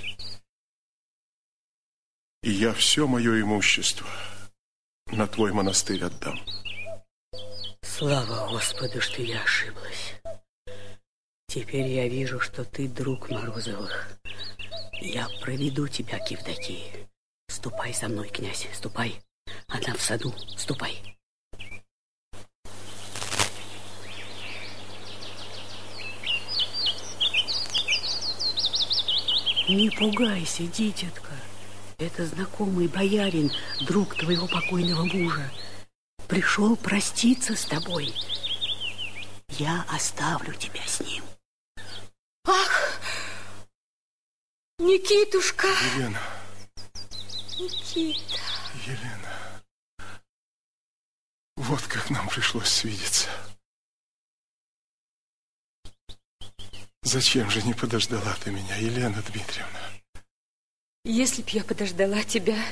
[2.43, 4.07] И я все мое имущество
[5.07, 6.39] на твой монастырь отдам.
[7.81, 10.15] Слава Господу, что я ошиблась.
[11.47, 14.07] Теперь я вижу, что ты друг Морозовых.
[15.01, 17.09] Я проведу тебя к Евдокии.
[17.49, 19.21] Ступай за мной, князь, ступай.
[19.67, 21.11] Она в саду, ступай.
[29.67, 31.31] Не пугайся, дитятка.
[31.97, 33.51] Это знакомый боярин,
[33.81, 35.51] друг твоего покойного мужа.
[36.27, 38.13] Пришел проститься с тобой.
[39.49, 41.23] Я оставлю тебя с ним.
[42.45, 42.99] Ах!
[44.79, 45.67] Никитушка!
[45.95, 46.21] Елена,
[47.59, 48.41] Никита!
[48.87, 49.61] Елена.
[51.57, 53.27] Вот как нам пришлось свидеться.
[57.03, 59.79] Зачем же не подождала ты меня, Елена Дмитриевна?
[61.03, 62.63] Если б я подождала тебя,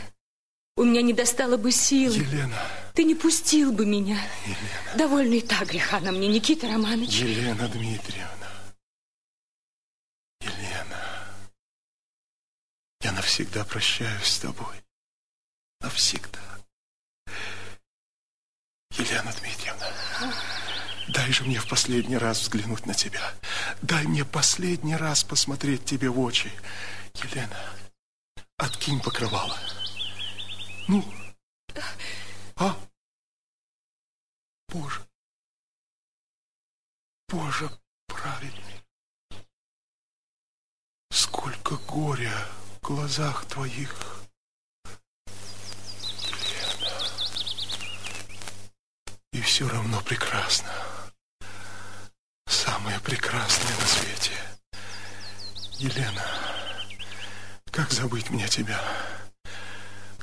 [0.77, 2.15] у меня не достало бы силы.
[2.15, 2.57] Елена.
[2.93, 4.21] Ты не пустил бы меня.
[4.45, 4.97] Елена.
[4.97, 7.15] Довольно и так греха на мне, Никита Романович.
[7.15, 8.51] Елена Дмитриевна.
[10.41, 11.35] Елена.
[13.01, 14.75] Я навсегда прощаюсь с тобой.
[15.81, 16.39] Навсегда.
[18.91, 19.87] Елена Дмитриевна.
[21.09, 23.33] Дай же мне в последний раз взглянуть на тебя.
[23.81, 26.51] Дай мне последний раз посмотреть тебе в очи.
[27.15, 27.59] Елена,
[28.57, 29.57] откинь покрывало.
[30.87, 31.03] Ну,
[32.57, 32.77] а?
[34.67, 35.01] Боже,
[37.27, 37.71] Боже
[38.05, 38.83] праведный,
[41.09, 42.37] сколько горя
[42.75, 44.21] в глазах твоих.
[49.31, 50.88] И все равно прекрасно.
[52.79, 54.31] Самое прекрасное на свете.
[55.79, 56.23] Елена,
[57.71, 58.79] как забыть мне тебя?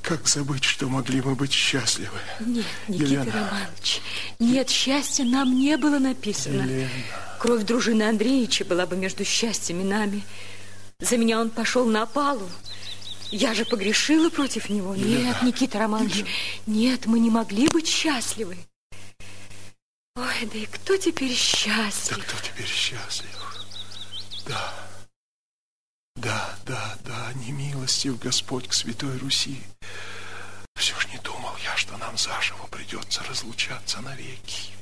[0.01, 2.19] Как забыть, что могли мы быть счастливы?
[2.41, 3.33] Нет, Никита Елена.
[3.33, 4.01] Романович,
[4.39, 6.63] нет, счастья нам не было написано.
[6.63, 6.91] Елена.
[7.39, 10.23] Кровь дружины Андреевича была бы между счастьем и нами.
[11.01, 12.49] За меня он пошел на опалу.
[13.31, 14.95] Я же погрешила против него.
[14.95, 15.27] Елена.
[15.27, 16.25] Нет, Никита Романович,
[16.67, 18.57] нет, мы не могли быть счастливы.
[20.17, 22.17] Ой, да и кто теперь счастлив?
[22.17, 23.67] Да кто теперь счастлив?
[24.47, 24.75] Да,
[26.17, 29.61] да, да, да, не милостив Господь к Святой Руси.
[30.75, 34.73] Все ж не думал я, что нам заживо придется разлучаться навеки.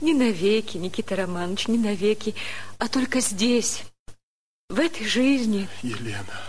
[0.00, 2.34] Не навеки, Никита Романович, не навеки,
[2.78, 3.82] а только здесь,
[4.70, 5.68] в этой жизни.
[5.82, 6.40] Елена,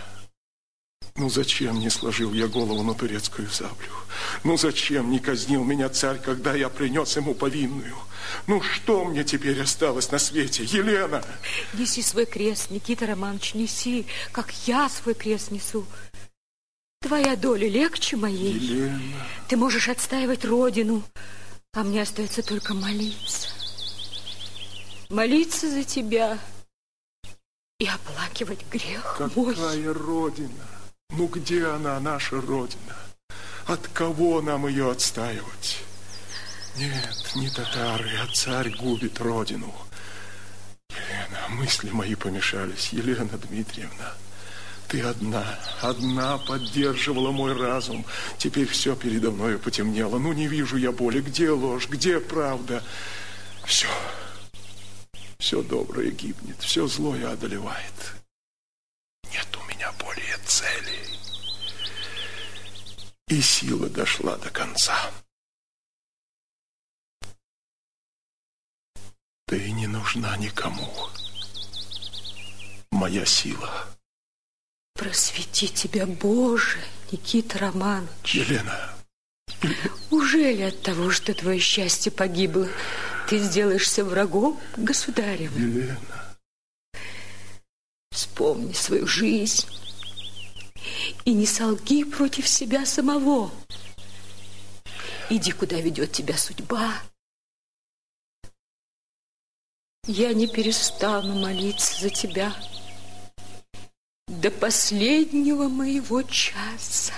[1.18, 3.90] ну зачем не сложил я голову на турецкую саблю?
[4.44, 7.96] Ну зачем не казнил меня царь, когда я принес ему повинную?
[8.46, 11.24] Ну что мне теперь осталось на свете, Елена?
[11.74, 15.84] Неси свой крест, Никита Романович, неси, как я свой крест несу.
[17.00, 18.52] Твоя доля легче моей.
[18.52, 19.26] Елена.
[19.48, 21.02] Ты можешь отстаивать родину,
[21.72, 23.48] а мне остается только молиться.
[25.10, 26.38] Молиться за тебя
[27.80, 29.54] и оплакивать грех мой.
[29.54, 30.77] Какая родина?
[31.10, 32.96] Ну где она, наша родина?
[33.66, 35.78] От кого нам ее отстаивать?
[36.76, 39.74] Нет, не татары, а царь губит родину.
[40.90, 42.90] Елена, мысли мои помешались.
[42.92, 44.14] Елена Дмитриевна,
[44.86, 48.06] ты одна, одна поддерживала мой разум.
[48.38, 50.18] Теперь все передо мною потемнело.
[50.18, 51.20] Ну, не вижу я боли.
[51.20, 52.82] Где ложь, где правда?
[53.66, 53.88] Все,
[55.38, 58.14] все доброе гибнет, все злое одолевает.
[59.30, 60.98] Нет у меня более цели.
[63.28, 64.96] И сила дошла до конца.
[69.46, 70.92] Ты не нужна никому.
[72.90, 73.86] Моя сила.
[74.94, 76.78] Просвети тебя, Боже,
[77.12, 78.34] Никита Романович.
[78.34, 78.94] Елена.
[80.10, 82.68] Уже ли от того, что твое счастье погибло,
[83.28, 85.70] ты сделаешься врагом государевым?
[85.70, 86.27] Елена.
[88.10, 89.66] Вспомни свою жизнь
[91.24, 93.50] и не солги против себя самого.
[95.30, 96.94] Иди, куда ведет тебя судьба.
[100.06, 102.56] Я не перестану молиться за тебя
[104.26, 107.12] до последнего моего часа.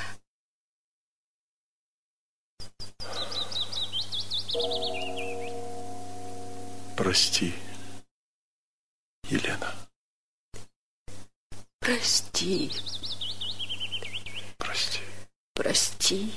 [6.96, 7.54] Прости,
[9.28, 9.79] Елена.
[11.90, 12.70] Прости.
[14.56, 15.00] Прости.
[15.54, 16.30] Прости.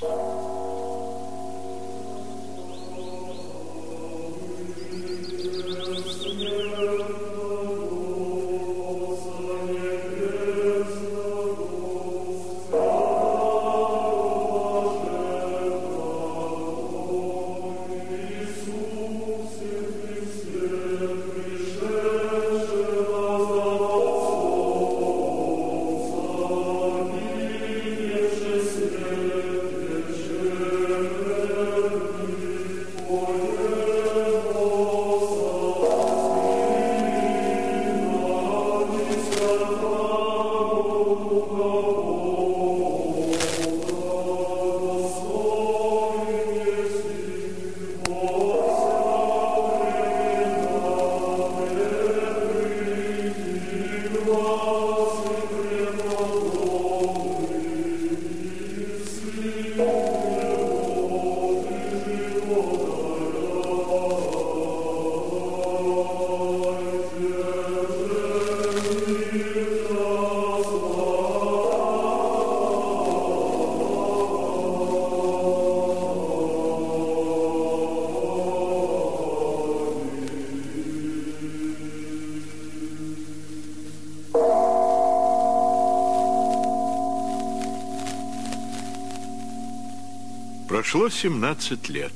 [90.94, 92.14] Прошло 17 лет.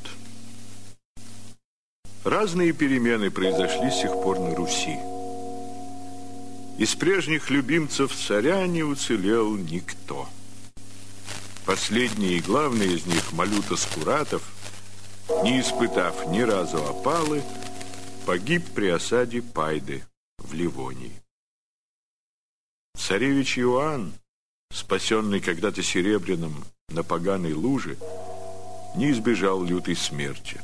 [2.24, 5.00] Разные перемены произошли с тех пор на Руси.
[6.78, 10.30] Из прежних любимцев царя не уцелел никто.
[11.66, 14.44] Последний и главный из них, Малюта Скуратов,
[15.44, 17.42] не испытав ни разу опалы,
[18.28, 20.04] погиб при осаде Пайды
[20.38, 21.20] в Ливонии.
[22.96, 24.14] Царевич Иоанн,
[24.72, 26.54] спасенный когда-то Серебряным
[26.90, 27.98] на поганой луже,
[28.98, 30.60] не избежал лютой смерти.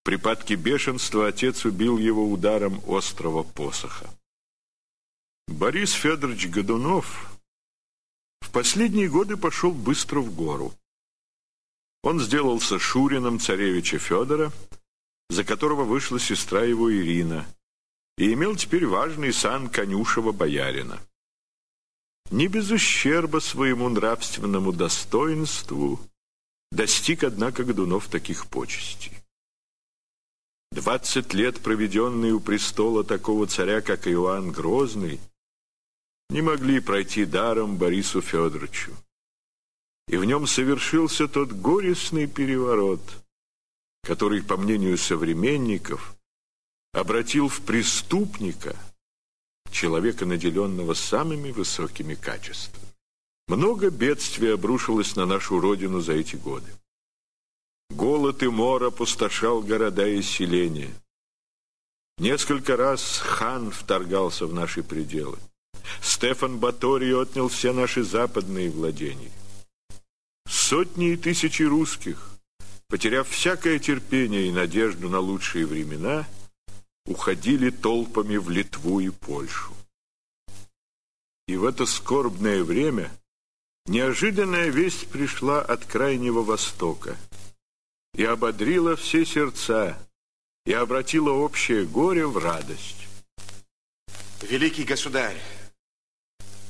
[0.00, 4.08] В припадке бешенства отец убил его ударом острого посоха.
[5.48, 7.32] Борис Федорович Годунов
[8.40, 10.72] в последние годы пошел быстро в гору.
[12.02, 14.52] Он сделался Шурином царевича Федора,
[15.28, 17.46] за которого вышла сестра его Ирина,
[18.16, 21.00] и имел теперь важный сан конюшева боярина.
[22.30, 26.00] Не без ущерба своему нравственному достоинству
[26.72, 29.12] достиг, однако, Годунов таких почестей.
[30.72, 35.20] Двадцать лет, проведенные у престола такого царя, как Иоанн Грозный,
[36.30, 38.92] не могли пройти даром Борису Федоровичу.
[40.08, 43.02] И в нем совершился тот горестный переворот,
[44.02, 46.16] который, по мнению современников,
[46.92, 48.76] обратил в преступника
[49.70, 52.91] человека, наделенного самыми высокими качествами.
[53.48, 56.70] Много бедствий обрушилось на нашу родину за эти годы.
[57.90, 60.94] Голод и мор опустошал города и селения.
[62.18, 65.38] Несколько раз хан вторгался в наши пределы.
[66.00, 69.32] Стефан Баторий отнял все наши западные владения.
[70.46, 72.30] Сотни и тысячи русских,
[72.88, 76.26] потеряв всякое терпение и надежду на лучшие времена,
[77.06, 79.72] уходили толпами в Литву и Польшу.
[81.48, 83.10] И в это скорбное время
[83.86, 87.16] неожиданная весть пришла от Крайнего Востока–
[88.14, 89.98] и ободрила все сердца,
[90.66, 93.08] и обратила общее горе в радость.
[94.42, 95.40] Великий государь,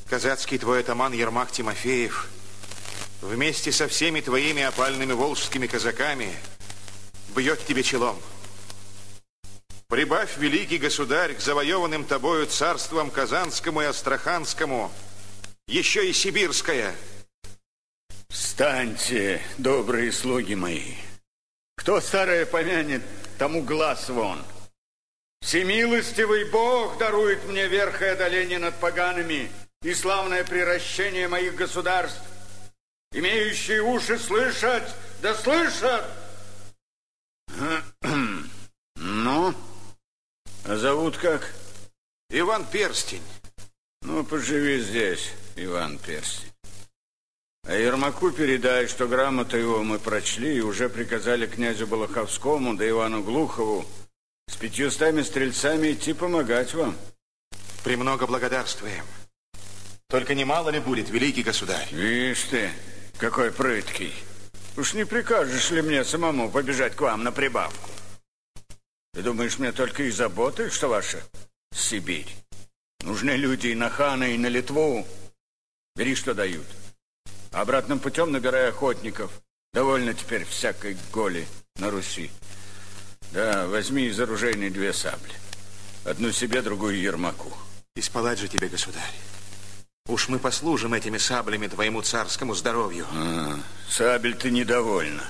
[0.09, 2.29] казацкий твой атаман Ермак Тимофеев
[3.21, 6.33] вместе со всеми твоими опальными волжскими казаками
[7.35, 8.17] бьет тебе челом.
[9.89, 14.93] Прибавь, великий государь, к завоеванным тобою царствам Казанскому и Астраханскому,
[15.67, 16.95] еще и Сибирское.
[18.29, 20.95] Встаньте, добрые слуги мои.
[21.77, 23.03] Кто старое помянет,
[23.39, 24.43] тому глаз вон.
[25.41, 29.51] Всемилостивый Бог дарует мне верх и одоление над погаными
[29.83, 32.23] и славное приращение моих государств.
[33.13, 36.05] Имеющие уши слышать, да слышат.
[38.95, 39.55] Ну,
[40.65, 41.53] а зовут как?
[42.31, 43.23] Иван Перстень.
[44.03, 46.53] Ну, поживи здесь, Иван Перстень.
[47.65, 53.23] А Ермаку передай, что грамоту его мы прочли и уже приказали князю Балаховскому да Ивану
[53.23, 53.87] Глухову
[54.49, 56.97] с пятьюстами стрельцами идти помогать вам.
[57.85, 59.05] Премного благодарствуем.
[60.09, 61.89] Только немало ли будет, великий государь?
[61.93, 62.70] Видишь ты,
[63.19, 64.12] какой прыткий.
[64.77, 67.91] Уж не прикажешь ли мне самому побежать к вам на прибавку?
[69.15, 71.23] Ты думаешь, мне только и заботы, что ваша
[71.74, 72.35] Сибирь?
[73.03, 75.07] Нужны люди и на Хана, и на Литву.
[75.94, 76.66] Бери, что дают.
[77.51, 79.31] Обратным путем набирай охотников.
[79.74, 81.47] Довольно теперь всякой голи
[81.77, 82.31] на Руси.
[83.32, 85.35] Да, возьми из оружейной две сабли.
[86.05, 87.52] Одну себе, другую Ермаку.
[87.94, 89.14] Исполать же тебе, государь.
[90.09, 93.06] Уж мы послужим этими саблями твоему царскому здоровью.
[93.12, 93.59] А,
[93.89, 95.24] сабель ты недовольна.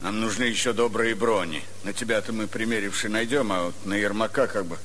[0.00, 1.62] Нам нужны еще добрые брони.
[1.84, 4.78] На тебя-то мы, примеривши, найдем, а вот на Ермака как бы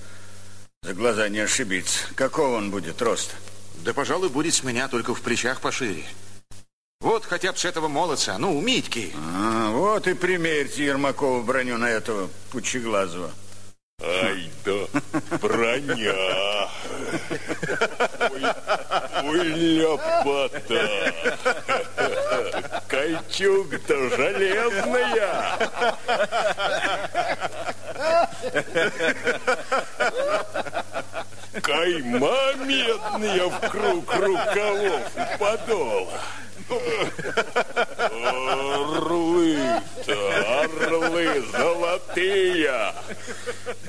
[0.83, 1.99] за глаза не ошибиться.
[2.15, 3.35] Какого он будет роста?
[3.77, 6.03] Да, пожалуй, будет с меня только в плечах пошире.
[7.01, 9.11] Вот хотя бы с этого молодца, ну, у Митьки.
[9.15, 13.31] А, вот и примерьте Ермакову броню на этого Пучеглазого.
[14.03, 14.87] Ай да,
[15.41, 16.69] броня.
[18.31, 18.43] Ой,
[19.23, 21.13] ой ляпота.
[22.87, 25.57] Кольчуга-то железная.
[31.61, 36.21] Кайма медная в круг рукавов и подола.
[39.19, 40.15] Орлы-то,
[40.63, 42.93] орлы золотые,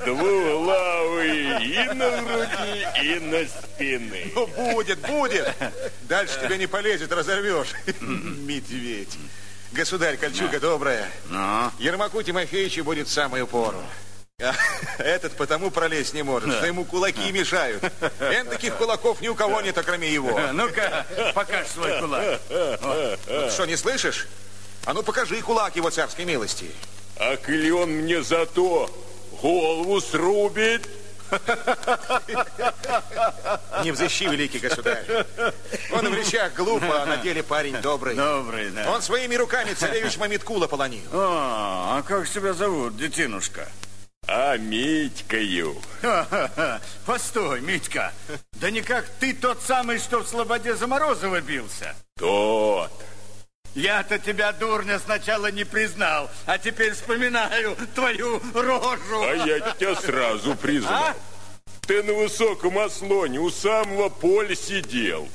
[0.05, 4.31] двуглавые и на груди, и на спины.
[4.35, 5.53] Ну, будет, будет.
[6.03, 7.73] Дальше тебя не полезет, разорвешь.
[8.01, 9.17] Медведь.
[9.71, 11.09] Государь, кольчуга добрая.
[11.29, 11.71] Ну?
[11.79, 13.81] Ермаку Тимофеевичу будет в самую пору.
[14.43, 14.53] А
[15.03, 17.83] этот потому пролезть не может, что ему кулаки мешают.
[18.19, 20.39] Эн таких кулаков ни у кого нет, кроме его.
[20.53, 22.39] Ну-ка, покажь свой кулак.
[22.49, 24.27] Вот что, не слышишь?
[24.85, 26.71] А ну покажи кулак его царской милости.
[27.17, 28.89] А коли он мне зато
[29.41, 30.87] голову срубит?
[33.83, 35.05] Не взыщи, великий государь.
[35.91, 38.15] Он в речах глупо, а на деле парень добрый.
[38.15, 38.91] Добрый, да.
[38.91, 41.03] Он своими руками царевич Мамиткула полонил.
[41.13, 43.67] О, а как тебя зовут, детинушка?
[44.27, 45.75] А Митькою.
[47.05, 48.13] Постой, Митька.
[48.53, 51.95] Да не как ты тот самый, что в Слободе за Морозова бился.
[52.17, 52.91] Тот.
[53.75, 59.23] Я-то тебя, дурня, сначала не признал, а теперь вспоминаю твою рожу.
[59.23, 61.05] А я тебя сразу признал.
[61.05, 61.15] А?
[61.81, 65.27] Ты на высоком ослоне у самого поля сидел.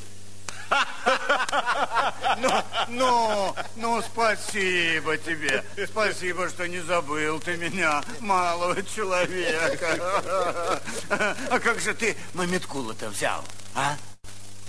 [2.40, 2.50] Ну,
[2.88, 5.64] ну, ну, спасибо тебе.
[5.86, 10.80] Спасибо, что не забыл ты меня, малого человека.
[11.50, 13.42] А как же ты Мамиткула-то взял,
[13.74, 13.96] а?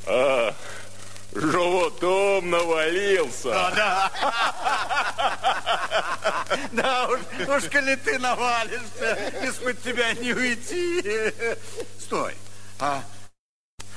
[0.07, 0.55] А,
[1.33, 3.51] животом навалился.
[3.53, 4.11] А, да.
[6.71, 11.35] Да уж, уж коли ты навалишься, из-под тебя не уйти.
[11.99, 12.33] Стой,
[12.79, 13.03] а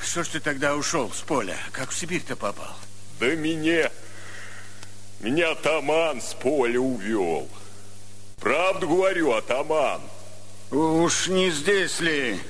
[0.04, 1.56] что ж ты тогда ушел с поля?
[1.72, 2.76] Как в Сибирь-то попал?
[3.20, 3.90] Да меня,
[5.20, 7.48] меня атаман с поля увел.
[8.40, 10.00] Правду говорю, атаман.
[10.70, 12.40] Уж не здесь ли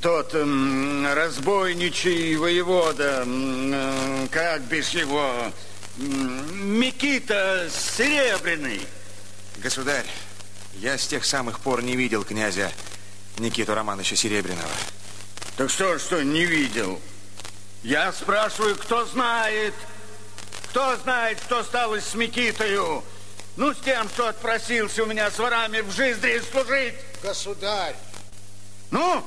[0.00, 5.52] тот м, разбойничий воевода, м, э, как бишь его,
[5.98, 8.80] м, Микита Серебряный?
[9.58, 10.06] Государь,
[10.74, 12.72] я с тех самых пор не видел князя
[13.38, 14.70] Никиту Романовича Серебряного.
[15.56, 17.00] Так что, что не видел?
[17.82, 19.72] Я спрашиваю, кто знает?
[20.68, 23.02] Кто знает, что стало с Микитою?
[23.56, 26.94] Ну, с тем, что отпросился у меня с ворами в жизни служить.
[27.22, 27.96] Государь.
[28.90, 29.24] Ну,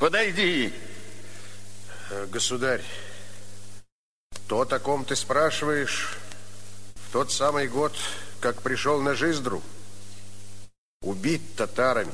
[0.00, 0.74] подойди.
[2.10, 2.82] Э, Государь,
[4.48, 6.16] то, о ком ты спрашиваешь,
[6.96, 7.96] в тот самый год,
[8.40, 9.62] как пришел на Жиздру,
[11.00, 12.12] убит татарами,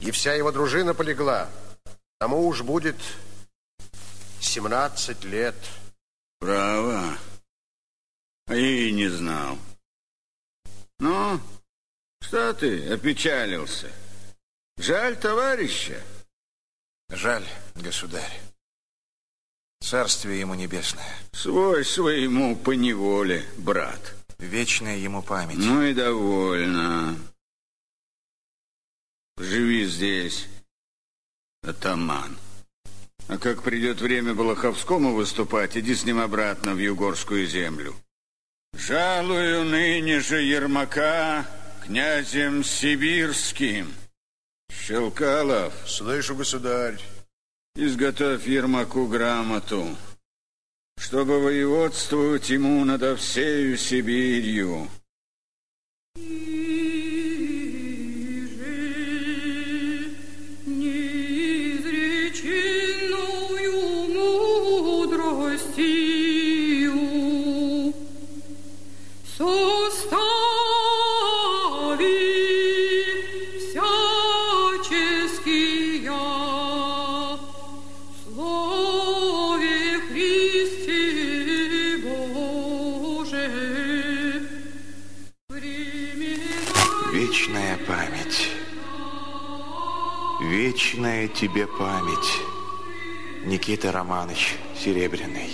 [0.00, 1.48] и вся его дружина полегла,
[2.18, 2.96] тому уж будет
[4.40, 5.56] 17 лет.
[6.38, 7.18] Право.
[8.46, 9.58] А я и не знал.
[11.00, 11.40] Ну,
[12.20, 13.90] что ты опечалился?
[14.78, 16.00] Жаль товарища?
[17.10, 18.40] Жаль, государь.
[19.80, 21.14] Царствие ему небесное.
[21.32, 24.14] Свой своему поневоле, брат.
[24.38, 25.58] Вечная ему память.
[25.58, 27.16] Ну и довольно.
[29.36, 30.46] Живи здесь,
[31.62, 32.36] атаман.
[33.28, 37.94] А как придет время Балаховскому выступать, иди с ним обратно в Югорскую землю.
[38.72, 41.46] Жалую ныне же Ермака
[41.84, 43.92] князем Сибирским.
[44.70, 45.74] Щелкалов.
[45.86, 47.00] Слышу, государь.
[47.74, 49.96] Изготовь Ермаку грамоту,
[50.98, 54.88] чтобы воеводствовать ему надо всею Сибирью.
[91.08, 92.38] Вечная тебе память,
[93.46, 95.48] Никита Романович Серебряный.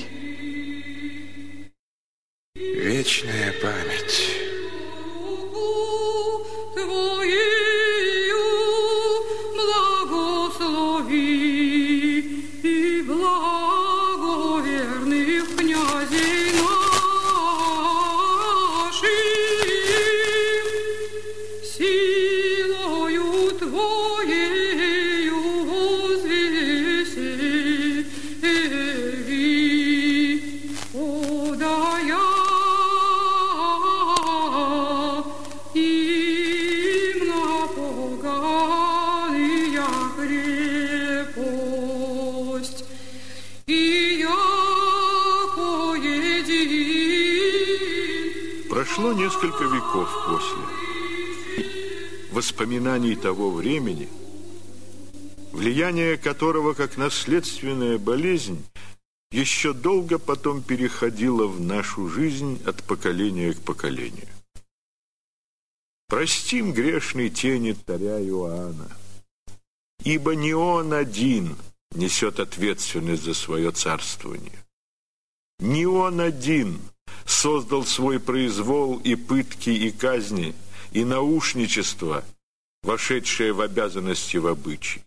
[2.57, 4.34] Вечная память.
[48.95, 50.63] Прошло несколько веков после.
[52.31, 54.09] Воспоминаний того времени,
[55.51, 58.65] влияние которого, как наследственная болезнь,
[59.33, 64.29] еще долго потом переходило в нашу жизнь от поколения к поколению.
[66.07, 68.97] Простим грешной тени царя Иоанна,
[70.05, 71.57] ибо не он один
[71.91, 74.65] несет ответственность за свое царствование.
[75.59, 76.79] Не он один
[77.27, 80.55] создал свой произвол и пытки, и казни,
[80.93, 82.25] и наушничество,
[82.83, 85.03] вошедшее в обязанности в обычай.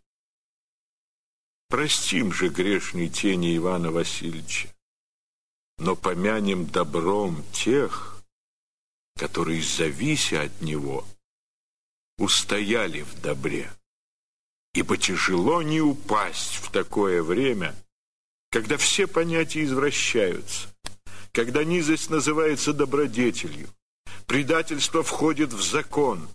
[1.69, 4.69] Простим же грешной тени Ивана Васильевича,
[5.77, 8.23] но помянем добром тех,
[9.17, 11.05] которые, завися от него,
[12.17, 13.69] устояли в добре.
[14.73, 17.75] Ибо тяжело не упасть в такое время,
[18.49, 20.73] когда все понятия извращаются,
[21.37, 23.69] когда низость называется добродетелью,
[24.25, 26.27] предательство входит в закон,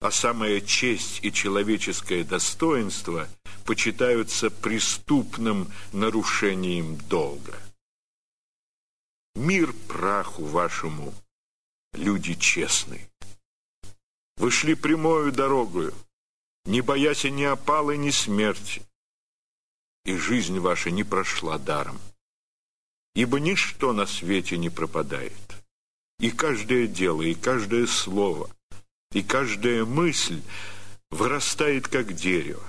[0.00, 3.26] а самая честь и человеческое достоинство
[3.64, 7.60] почитаются преступным нарушением долга.
[9.34, 11.12] Мир праху вашему,
[11.92, 13.10] люди честные.
[14.36, 15.92] Вы шли прямою дорогою,
[16.66, 18.80] не боясь ни опалы, ни смерти,
[20.04, 21.98] и жизнь ваша не прошла даром.
[23.14, 25.32] Ибо ничто на свете не пропадает,
[26.18, 28.50] и каждое дело, и каждое слово,
[29.12, 30.42] и каждая мысль
[31.10, 32.66] вырастает, как дерево.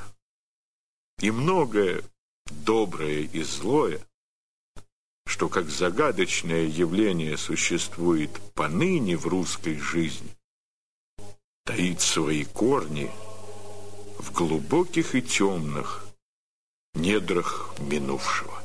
[1.19, 2.03] И многое
[2.45, 4.05] доброе и злое
[5.26, 10.30] что как загадочное явление существует поныне в русской жизни,
[11.65, 13.11] таит свои корни
[14.19, 16.05] в глубоких и темных
[16.93, 18.64] недрах минувшего.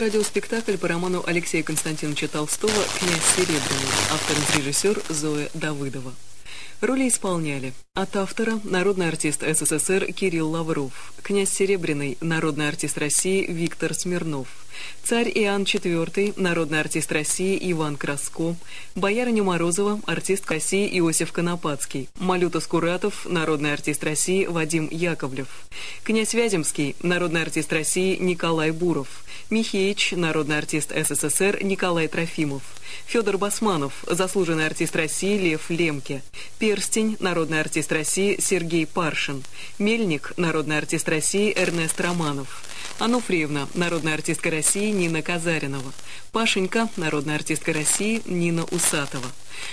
[0.00, 6.14] Радиоспектакль по роману Алексея Константиновича Толстого «Князь Серебряный», автор-режиссер Зоя Давыдова.
[6.80, 13.92] Роли исполняли от автора народный артист СССР Кирилл Лавров, князь Серебряный, народный артист России Виктор
[13.92, 14.48] Смирнов,
[15.04, 18.56] царь Иоанн IV, народный артист России Иван Краско,
[18.94, 25.48] боярыня Морозова, артист России Иосиф Конопадский, Малюта Скуратов, народный артист России Вадим Яковлев,
[26.02, 29.19] князь Вяземский, народный артист России Николай Буров,
[29.50, 32.62] Михеич, народный артист СССР Николай Трофимов,
[33.06, 36.22] Федор Басманов, заслуженный артист России Лев Лемке,
[36.60, 39.42] Перстень, народный артист России Сергей Паршин,
[39.80, 42.59] Мельник, народный артист России Эрнест Романов,
[43.00, 45.90] Ануфриевна, народная артистка России Нина Казаринова,
[46.32, 49.26] Пашенька, народная артистка России Нина Усатова.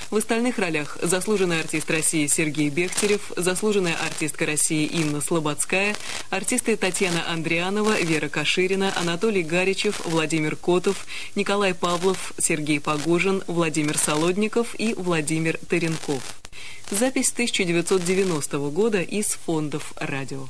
[0.09, 5.95] В остальных ролях заслуженный артист России Сергей Бехтерев, заслуженная артистка России Инна Слободская,
[6.29, 11.05] артисты Татьяна Андрианова, Вера Каширина, Анатолий Гаричев, Владимир Котов,
[11.35, 16.23] Николай Павлов, Сергей Погожин, Владимир Солодников и Владимир Теренков.
[16.89, 20.47] Запись 1990 года из фондов радио.